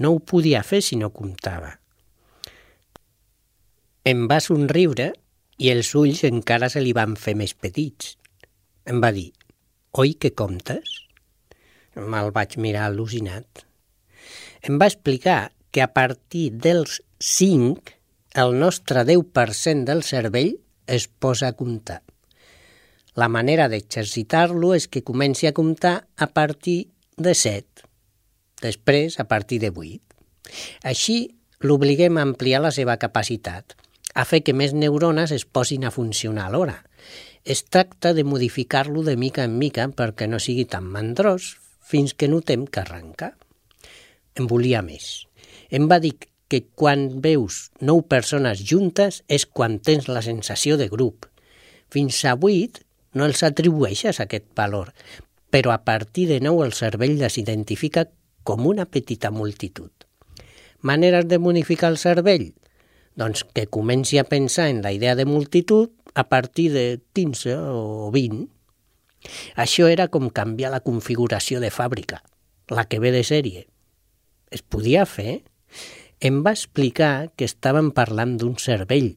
No 0.00 0.14
ho 0.14 0.20
podia 0.32 0.62
fer 0.64 0.80
si 0.84 0.96
no 0.96 1.10
comptava. 1.12 1.74
Em 4.08 4.24
va 4.30 4.40
somriure 4.40 5.10
i 5.60 5.68
els 5.68 5.92
ulls 5.94 6.24
encara 6.24 6.70
se 6.72 6.80
li 6.80 6.94
van 6.96 7.18
fer 7.20 7.36
més 7.36 7.52
petits. 7.52 8.14
Em 8.88 9.02
va 9.04 9.12
dir, 9.12 9.28
oi 10.00 10.14
que 10.16 10.32
comptes? 10.32 10.96
Me'l 12.00 12.32
vaig 12.32 12.56
mirar 12.56 12.86
al·lucinat. 12.88 13.66
Em 14.64 14.80
va 14.80 14.88
explicar 14.88 15.50
que 15.70 15.84
a 15.84 15.92
partir 15.92 16.48
dels 16.56 17.02
5 17.20 17.99
el 18.34 18.58
nostre 18.58 19.02
10% 19.04 19.84
del 19.84 20.02
cervell 20.06 20.54
es 20.86 21.08
posa 21.08 21.48
a 21.48 21.56
comptar. 21.58 22.02
La 23.18 23.28
manera 23.28 23.66
d'exercitar-lo 23.68 24.74
és 24.76 24.86
que 24.86 25.02
comenci 25.02 25.48
a 25.48 25.52
comptar 25.52 26.06
a 26.16 26.28
partir 26.30 26.92
de 27.16 27.34
7, 27.34 27.82
després 28.62 29.18
a 29.18 29.26
partir 29.26 29.58
de 29.60 29.72
8. 29.74 29.98
Així 30.86 31.34
l'obliguem 31.60 32.16
a 32.18 32.24
ampliar 32.24 32.62
la 32.62 32.70
seva 32.70 32.96
capacitat, 33.02 33.74
a 34.14 34.24
fer 34.24 34.42
que 34.46 34.54
més 34.54 34.72
neurones 34.74 35.34
es 35.34 35.44
posin 35.44 35.84
a 35.84 35.90
funcionar 35.90 36.46
alhora. 36.46 36.84
Es 37.44 37.64
tracta 37.64 38.14
de 38.14 38.24
modificar-lo 38.24 39.02
de 39.02 39.16
mica 39.16 39.44
en 39.44 39.58
mica 39.58 39.88
perquè 39.90 40.28
no 40.30 40.38
sigui 40.38 40.66
tan 40.70 40.86
mandrós 40.86 41.56
fins 41.82 42.14
que 42.14 42.28
notem 42.28 42.66
que 42.66 42.82
arranca. 42.82 43.34
Em 44.38 44.46
volia 44.46 44.82
més. 44.86 45.26
Em 45.70 45.88
va 45.90 45.98
dir 45.98 46.14
que 46.50 46.64
quan 46.74 47.22
veus 47.22 47.70
nou 47.78 48.02
persones 48.10 48.60
juntes 48.66 49.22
és 49.30 49.46
quan 49.46 49.78
tens 49.78 50.10
la 50.10 50.22
sensació 50.26 50.76
de 50.80 50.90
grup. 50.90 51.28
Fins 51.94 52.18
a 52.26 52.34
vuit 52.34 52.82
no 53.14 53.26
els 53.26 53.44
atribueixes 53.46 54.18
aquest 54.22 54.48
valor, 54.58 54.90
però 55.50 55.72
a 55.74 55.82
partir 55.86 56.26
de 56.30 56.40
nou 56.42 56.64
el 56.64 56.74
cervell 56.74 57.18
les 57.22 57.38
identifica 57.38 58.08
com 58.42 58.66
una 58.66 58.86
petita 58.86 59.30
multitud. 59.30 59.90
Maneres 60.82 61.28
de 61.28 61.38
modificar 61.38 61.90
el 61.92 61.98
cervell? 62.02 62.50
Doncs 63.14 63.44
que 63.44 63.66
comenci 63.66 64.18
a 64.18 64.24
pensar 64.24 64.70
en 64.70 64.82
la 64.82 64.92
idea 64.92 65.14
de 65.14 65.26
multitud 65.26 65.90
a 66.14 66.28
partir 66.28 66.72
de 66.72 67.00
15 67.12 67.56
o 67.58 68.10
20. 68.10 68.48
Això 69.54 69.86
era 69.90 70.08
com 70.08 70.30
canviar 70.30 70.70
la 70.72 70.80
configuració 70.80 71.60
de 71.60 71.70
fàbrica, 71.70 72.22
la 72.70 72.86
que 72.88 72.98
ve 72.98 73.12
de 73.12 73.22
sèrie. 73.26 73.66
Es 74.50 74.62
podia 74.62 75.04
fer? 75.06 75.42
Em 76.20 76.42
va 76.44 76.52
explicar 76.52 77.30
que 77.32 77.46
estàvem 77.48 77.86
parlant 77.96 78.34
d'un 78.36 78.58
cervell, 78.60 79.14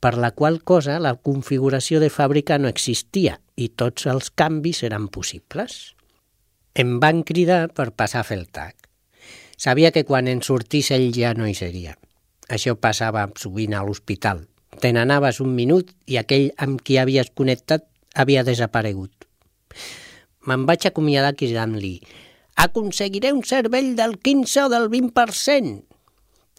per 0.00 0.14
la 0.16 0.30
qual 0.32 0.62
cosa 0.64 0.94
la 1.04 1.12
configuració 1.28 2.00
de 2.00 2.08
fàbrica 2.08 2.56
no 2.56 2.70
existia 2.72 3.34
i 3.60 3.68
tots 3.82 4.06
els 4.08 4.30
canvis 4.32 4.80
eren 4.88 5.10
possibles. 5.12 5.74
Em 6.72 6.94
van 7.02 7.20
cridar 7.28 7.66
per 7.76 7.90
passar 7.92 8.22
a 8.22 8.28
fer 8.28 8.38
el 8.40 8.46
tac. 8.48 8.88
Sabia 9.60 9.90
que 9.92 10.04
quan 10.08 10.30
en 10.32 10.40
sortís 10.40 10.88
ell 10.96 11.10
ja 11.12 11.34
no 11.36 11.44
hi 11.48 11.52
seria. 11.58 11.92
Això 12.48 12.72
passava 12.80 13.26
sovint 13.36 13.74
a 13.76 13.82
l'hospital. 13.84 14.46
Te 14.80 14.92
n'anaves 14.96 15.42
un 15.44 15.52
minut 15.56 15.92
i 16.08 16.16
aquell 16.20 16.50
amb 16.56 16.80
qui 16.80 16.96
havies 16.96 17.32
connectat 17.36 17.84
havia 18.14 18.44
desaparegut. 18.48 19.28
Me'n 20.48 20.64
vaig 20.64 20.88
acomiadar 20.88 21.34
cridant-li 21.36 21.98
«Aconseguiré 22.64 23.34
un 23.36 23.44
cervell 23.44 23.92
del 23.98 24.16
15 24.16 24.64
o 24.64 24.68
del 24.72 24.88
20%!» 24.88 25.85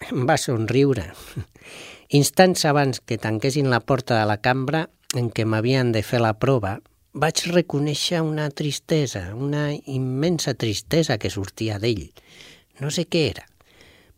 Em 0.06 0.28
va 0.30 0.38
somriure. 0.38 1.10
Instants 2.18 2.64
abans 2.70 3.02
que 3.02 3.18
tanquessin 3.18 3.70
la 3.72 3.82
porta 3.82 4.20
de 4.20 4.28
la 4.30 4.38
cambra 4.40 4.86
en 5.18 5.32
què 5.34 5.44
m'havien 5.50 5.92
de 5.92 6.04
fer 6.06 6.22
la 6.22 6.36
prova, 6.38 6.78
vaig 7.18 7.42
reconèixer 7.50 8.22
una 8.22 8.48
tristesa, 8.54 9.34
una 9.34 9.72
immensa 9.74 10.54
tristesa 10.54 11.18
que 11.18 11.32
sortia 11.34 11.80
d'ell. 11.82 12.06
No 12.80 12.92
sé 12.94 13.08
què 13.10 13.24
era, 13.32 13.48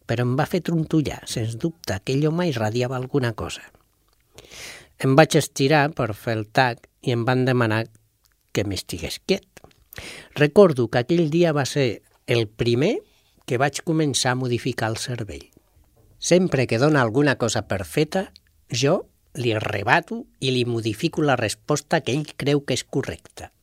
però 0.06 0.26
em 0.28 0.36
va 0.38 0.50
fer 0.50 0.62
trontollar. 0.68 1.22
Sens 1.32 1.56
dubte, 1.56 1.96
aquell 1.96 2.28
home 2.28 2.50
irradiava 2.52 3.00
alguna 3.00 3.32
cosa. 3.34 3.64
Em 5.00 5.16
vaig 5.16 5.38
estirar 5.40 5.86
per 5.96 6.12
fer 6.12 6.36
el 6.36 6.48
tac 6.52 6.90
i 7.08 7.16
em 7.16 7.24
van 7.26 7.46
demanar 7.48 7.86
que 8.52 8.66
m'estigués 8.68 9.22
quiet. 9.24 9.48
Recordo 10.36 10.90
que 10.92 11.06
aquell 11.06 11.30
dia 11.32 11.56
va 11.56 11.64
ser 11.66 12.02
el 12.28 12.48
primer 12.48 12.98
que 13.48 13.58
vaig 13.58 13.80
començar 13.88 14.36
a 14.36 14.40
modificar 14.42 14.92
el 14.92 15.00
cervell. 15.00 15.48
Sempre 16.20 16.67
que 16.67 16.78
dona 16.78 17.01
alguna 17.01 17.38
cosa 17.39 17.63
per 17.67 17.86
feta, 17.88 18.30
jo 18.70 19.07
li 19.39 19.53
rebato 19.55 20.26
i 20.39 20.51
li 20.51 20.65
modifico 20.65 21.24
la 21.24 21.38
resposta 21.39 22.01
que 22.03 22.11
ell 22.11 22.28
creu 22.36 22.65
que 22.67 22.76
és 22.76 22.84
correcta. 22.84 23.53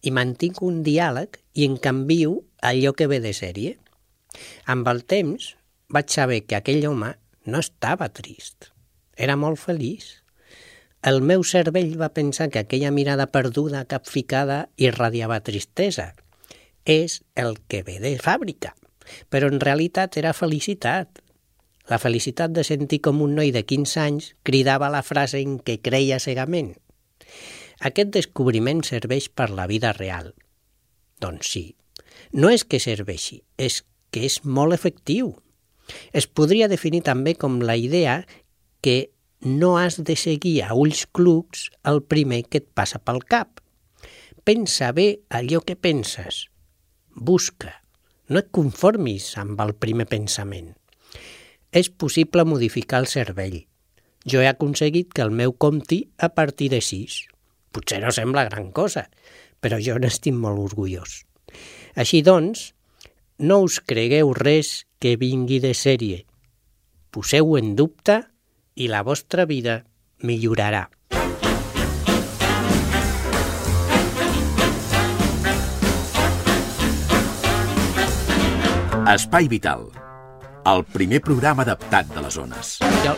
I 0.00 0.10
mantinc 0.16 0.62
un 0.64 0.80
diàleg 0.82 1.36
i 1.60 1.68
en 1.68 1.76
canvio 1.76 2.40
allò 2.64 2.94
que 2.96 3.06
ve 3.06 3.20
de 3.20 3.34
sèrie. 3.36 3.76
Amb 4.64 4.88
el 4.88 5.04
temps 5.04 5.54
vaig 5.92 6.08
saber 6.08 6.46
que 6.46 6.56
aquell 6.56 6.86
home 6.88 7.12
no 7.44 7.60
estava 7.60 8.08
trist. 8.08 8.70
Era 9.16 9.36
molt 9.36 9.60
feliç. 9.60 10.16
El 11.04 11.20
meu 11.24 11.44
cervell 11.44 11.96
va 12.00 12.14
pensar 12.16 12.48
que 12.48 12.60
aquella 12.60 12.90
mirada 12.90 13.26
perduda, 13.32 13.84
capficada, 13.84 14.68
irradiava 14.76 15.40
tristesa. 15.44 16.14
És 16.84 17.20
el 17.36 17.58
que 17.68 17.82
ve 17.84 17.98
de 18.00 18.16
fàbrica. 18.20 18.72
Però 19.28 19.48
en 19.52 19.60
realitat 19.60 20.16
era 20.16 20.32
felicitat. 20.36 21.20
La 21.90 21.98
felicitat 21.98 22.52
de 22.54 22.62
sentir 22.62 23.00
com 23.02 23.18
un 23.24 23.34
noi 23.34 23.50
de 23.50 23.64
15 23.66 23.98
anys 23.98 24.30
cridava 24.46 24.92
la 24.94 25.02
frase 25.02 25.40
en 25.42 25.58
què 25.58 25.80
creia 25.82 26.20
cegament. 26.22 26.76
Aquest 27.82 28.12
descobriment 28.14 28.84
serveix 28.86 29.26
per 29.34 29.48
la 29.50 29.66
vida 29.66 29.90
real. 29.96 30.30
Doncs 31.20 31.50
sí. 31.50 31.64
No 32.32 32.50
és 32.54 32.62
que 32.62 32.78
serveixi, 32.78 33.40
és 33.58 33.82
que 34.14 34.22
és 34.28 34.38
molt 34.44 34.76
efectiu. 34.76 35.34
Es 36.14 36.28
podria 36.30 36.68
definir 36.70 37.02
també 37.08 37.34
com 37.34 37.58
la 37.58 37.74
idea 37.74 38.20
que 38.80 39.10
no 39.42 39.76
has 39.80 39.98
de 40.04 40.14
seguir 40.14 40.60
a 40.62 40.76
ulls 40.76 41.06
clucs 41.10 41.70
el 41.82 42.02
primer 42.04 42.44
que 42.46 42.62
et 42.62 42.68
passa 42.70 43.00
pel 43.02 43.24
cap. 43.24 43.58
Pensa 44.44 44.92
bé 44.92 45.24
allò 45.28 45.64
que 45.66 45.74
penses. 45.76 46.46
Busca. 47.16 47.80
No 48.28 48.38
et 48.38 48.52
conformis 48.54 49.32
amb 49.40 49.58
el 49.64 49.74
primer 49.74 50.06
pensament. 50.06 50.76
És 51.72 51.90
possible 51.90 52.44
modificar 52.44 52.98
el 53.02 53.06
cervell. 53.06 53.60
Jo 54.26 54.42
he 54.42 54.48
aconseguit 54.50 55.12
que 55.14 55.22
el 55.22 55.30
meu 55.30 55.54
compti 55.54 56.02
a 56.18 56.32
partir 56.34 56.70
de 56.74 56.80
6. 56.82 57.20
Potser 57.70 58.00
no 58.02 58.10
sembla 58.10 58.48
gran 58.48 58.72
cosa, 58.74 59.06
però 59.62 59.78
jo 59.78 59.96
n'estic 60.02 60.34
molt 60.34 60.58
orgullós. 60.58 61.22
Així 61.94 62.22
doncs, 62.26 62.72
no 63.38 63.62
us 63.64 63.78
cregueu 63.80 64.34
res 64.34 64.84
que 64.98 65.16
vingui 65.16 65.60
de 65.62 65.72
sèrie. 65.74 66.24
Poseu 67.10 67.56
en 67.58 67.74
dubte 67.78 68.20
i 68.74 68.90
la 68.90 69.02
vostra 69.06 69.46
vida 69.46 69.84
millorarà. 70.26 70.88
Espai 79.10 79.48
Vital, 79.50 79.88
el 80.66 80.84
primer 80.84 81.20
programa 81.20 81.62
adaptat 81.62 82.08
de 82.14 82.22
les 82.22 82.34
zones. 82.34 82.74
I 82.80 83.08
el, 83.08 83.16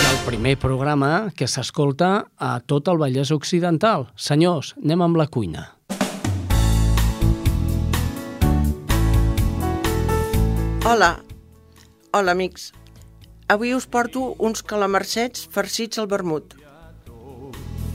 i 0.00 0.06
el 0.10 0.20
primer 0.26 0.56
programa 0.60 1.30
que 1.36 1.48
s'escolta 1.48 2.10
a 2.38 2.52
tot 2.60 2.88
el 2.88 3.00
Vallès 3.00 3.32
Occidental. 3.34 4.08
Senyors, 4.16 4.74
anem 4.82 5.04
amb 5.04 5.20
la 5.20 5.28
cuina. 5.28 5.66
Hola. 10.86 11.18
Hola, 12.12 12.32
amics. 12.32 12.72
Avui 13.50 13.74
us 13.74 13.86
porto 13.86 14.34
uns 14.38 14.62
calamarsets 14.62 15.46
farcits 15.50 15.98
al 15.98 16.08
vermut. 16.10 16.56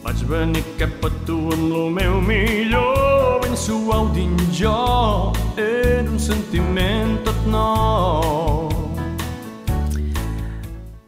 Vaig 0.05 0.21
venir 0.29 0.61
cap 0.77 1.07
a 1.07 1.09
tu 1.25 1.39
amb 1.55 1.65
lo 1.71 1.87
meu 1.89 2.19
millor, 2.21 3.41
ben 3.41 3.57
suau 3.57 4.11
dins 4.13 4.51
jo, 4.53 5.33
era 5.57 6.05
un 6.05 6.21
sentiment 6.21 7.17
tot 7.25 7.47
nou. 7.49 8.74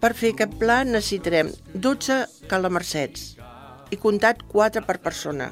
Per 0.07 0.13
fer 0.15 0.29
aquest 0.31 0.53
pla 0.55 0.75
necessitarem 0.87 1.49
12 1.83 2.15
calamarsets 2.47 3.23
i 3.91 3.97
comptat 3.99 4.39
4 4.53 4.79
per 4.87 4.93
persona, 5.03 5.49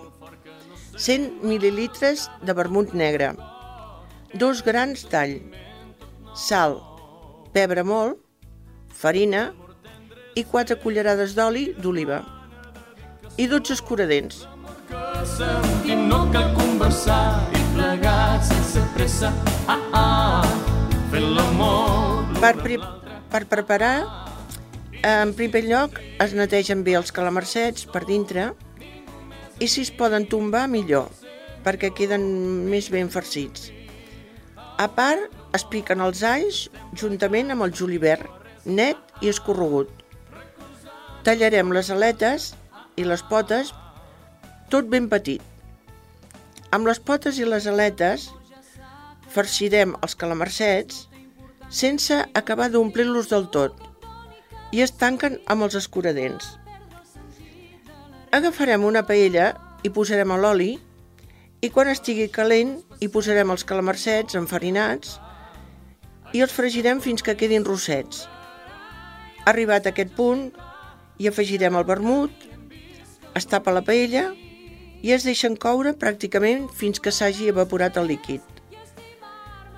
100 0.95 1.41
mil·lilitres 1.43 2.23
de 2.39 2.55
vermut 2.55 2.93
negre, 2.95 3.33
dos 4.31 4.61
grans 4.63 5.03
d'all, 5.11 5.33
sal, 6.39 6.77
pebre 7.51 7.83
molt, 7.83 8.15
farina 9.01 9.49
i 10.39 10.47
4 10.55 10.79
cullerades 10.85 11.35
d'oli 11.35 11.65
d'oliva 11.75 12.21
i 13.35 13.51
12 13.51 13.75
escuradents. 13.75 14.45
I 15.83 15.99
no 15.99 16.21
cal 16.31 16.53
conversar 16.55 17.41
i 17.51 17.67
plegar 17.75 18.39
sense 18.53 18.87
pressa, 18.95 19.35
ah, 19.67 19.81
ah, 19.91 20.53
fent 21.11 21.33
l'amor. 21.35 22.23
Per, 22.39 22.55
pre 22.63 22.79
per 23.35 23.43
preparar, 23.51 24.24
en 25.05 25.35
primer 25.37 25.61
lloc 25.69 25.99
es 26.23 26.31
netegen 26.33 26.79
bé 26.85 26.95
els 26.97 27.11
calamarsets 27.13 27.85
per 27.93 28.01
dintre 28.09 28.47
i 29.61 29.67
si 29.69 29.83
es 29.85 29.91
poden 29.93 30.25
tombar 30.25 30.63
millor, 30.65 31.11
perquè 31.61 31.91
queden 31.93 32.25
més 32.71 32.89
ben 32.89 33.11
farcits. 33.13 33.69
A 34.81 34.89
part, 34.97 35.29
es 35.53 35.67
piquen 35.69 36.01
els 36.01 36.23
alls 36.25 36.63
juntament 36.97 37.53
amb 37.53 37.67
el 37.67 37.75
julivert, 37.77 38.25
net 38.65 38.97
i 39.21 39.29
escorregut. 39.29 39.93
Tallarem 41.21 41.69
les 41.77 41.93
aletes 41.93 42.53
i 42.97 43.05
les 43.05 43.21
potes 43.29 43.75
tot 44.73 44.89
ben 44.89 45.05
petit. 45.13 45.41
Amb 46.73 46.89
les 46.89 46.97
potes 46.97 47.37
i 47.37 47.45
les 47.45 47.69
aletes 47.69 48.31
farcirem 49.29 49.93
els 50.01 50.17
calamarsets 50.17 51.05
sense 51.69 52.23
acabar 52.33 52.73
d'omplir-los 52.73 53.29
del 53.29 53.53
tot 53.53 53.94
i 54.71 54.81
es 54.85 54.95
tanquen 54.97 55.37
amb 55.51 55.67
els 55.67 55.75
escuradents. 55.77 56.55
Agafarem 58.35 58.83
una 58.83 59.05
paella 59.07 59.53
i 59.85 59.91
posarem 59.93 60.33
l'oli 60.41 60.73
i 61.61 61.69
quan 61.73 61.89
estigui 61.91 62.27
calent 62.33 62.77
hi 62.99 63.09
posarem 63.13 63.51
els 63.53 63.63
calamarsets 63.67 64.37
enfarinats 64.39 65.19
i 66.35 66.41
els 66.43 66.53
fregirem 66.53 67.01
fins 67.01 67.23
que 67.23 67.37
quedin 67.39 67.65
rossets. 67.65 68.25
Arribat 69.45 69.85
a 69.85 69.93
aquest 69.93 70.11
punt, 70.17 70.49
hi 71.21 71.29
afegirem 71.29 71.77
el 71.77 71.85
vermut, 71.87 72.31
es 73.35 73.47
tapa 73.51 73.73
la 73.75 73.83
paella 73.85 74.31
i 75.05 75.11
es 75.13 75.25
deixen 75.27 75.55
coure 75.55 75.93
pràcticament 76.01 76.67
fins 76.73 76.99
que 76.99 77.13
s'hagi 77.13 77.51
evaporat 77.51 77.97
el 78.01 78.09
líquid. 78.11 78.41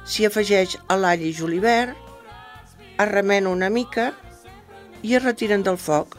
S'hi 0.07 0.25
afegeix 0.27 0.77
l'all 0.89 1.25
i 1.25 1.33
julivert, 1.35 1.97
es 2.97 3.09
remena 3.11 3.51
una 3.51 3.69
mica 3.69 4.13
i 4.13 4.26
es 5.03 5.23
retiren 5.23 5.63
del 5.63 5.77
foc. 5.77 6.17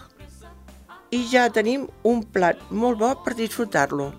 I 1.10 1.24
ja 1.30 1.48
tenim 1.50 1.86
un 2.04 2.22
plat 2.22 2.60
molt 2.70 2.98
bo 2.98 3.14
per 3.24 3.34
disfrutar-lo. 3.38 4.12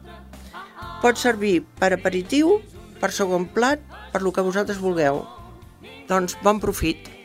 Pot 1.02 1.18
servir 1.18 1.62
per 1.80 1.94
aperitiu, 1.94 2.60
per 3.00 3.12
segon 3.12 3.46
plat, 3.54 3.80
per 4.12 4.22
lo 4.22 4.32
que 4.32 4.42
vosaltres 4.42 4.82
vulgueu. 4.82 5.24
Doncs 6.10 6.38
bon 6.44 6.60
profit. 6.60 7.20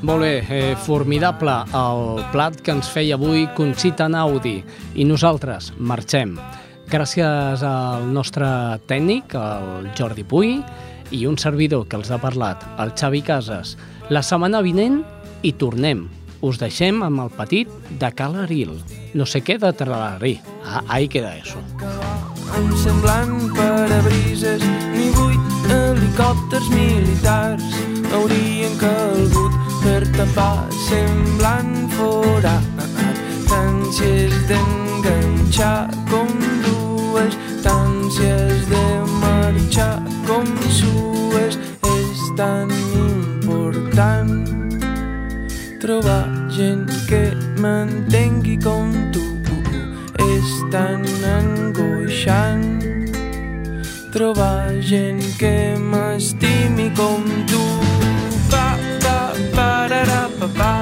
Molt 0.00 0.22
bé, 0.24 0.42
eh, 0.48 0.76
formidable 0.76 1.52
el 1.76 2.24
plat 2.32 2.56
que 2.64 2.72
ens 2.72 2.88
feia 2.88 3.14
avui 3.14 3.46
Conxita 3.54 4.08
Naudi 4.08 4.64
i 4.94 5.04
nosaltres 5.04 5.74
marxem. 5.76 6.38
Gràcies 6.90 7.62
al 7.62 8.08
nostre 8.10 8.80
tècnic, 8.88 9.34
el 9.34 9.90
Jordi 9.94 10.24
Puy, 10.24 10.64
i 11.12 11.26
un 11.26 11.36
servidor 11.38 11.86
que 11.86 11.96
els 11.96 12.10
ha 12.10 12.18
parlat, 12.18 12.64
el 12.78 12.94
Xavi 12.96 13.20
Casas. 13.22 13.76
La 14.10 14.24
setmana 14.26 14.58
vinent 14.66 15.04
hi 15.46 15.52
tornem. 15.54 16.00
Us 16.42 16.56
deixem 16.58 16.96
amb 17.06 17.20
el 17.22 17.28
petit 17.30 17.70
de 18.00 18.08
Calaril. 18.18 18.72
No 19.14 19.22
sé 19.22 19.38
què 19.46 19.54
de 19.62 19.70
Tralarí. 19.70 20.32
Ah, 20.66 20.80
ahí 20.96 21.06
queda 21.06 21.36
eso. 21.38 21.62
Em 22.58 22.72
semblant 22.82 23.36
parabrises 23.54 24.64
ni 24.96 25.12
vuit 25.14 25.70
helicòpters 25.76 26.66
militars 26.74 27.68
haurien 28.10 28.74
calgut 28.82 29.54
per 29.84 30.02
tapar 30.18 30.66
semblant 30.88 31.70
forat 31.94 32.66
tàncies 33.46 34.34
d'enganxar 34.50 35.86
com 36.10 36.34
dues 36.66 37.38
tàncies 37.62 38.66
de 38.74 38.84
marxar 39.22 39.94
com 40.26 40.50
sues 40.80 41.62
és 41.94 42.28
tan 42.34 42.80
important 43.70 44.44
trobar 45.80 46.26
gent 46.50 46.90
que 47.08 47.22
m'entengui 47.62 48.58
com 48.58 48.90
tu. 49.12 49.24
És 50.18 50.50
tan 50.72 51.04
angoixant 51.38 52.82
trobar 54.12 54.74
gent 54.80 55.22
que 55.38 55.76
m'estimi 55.78 56.90
com 56.98 57.24
tu. 57.46 57.64
Pa 58.50 58.76
pa 59.02 59.18
pararà 59.54 60.28
pa 60.38 60.48
pa 60.58 60.79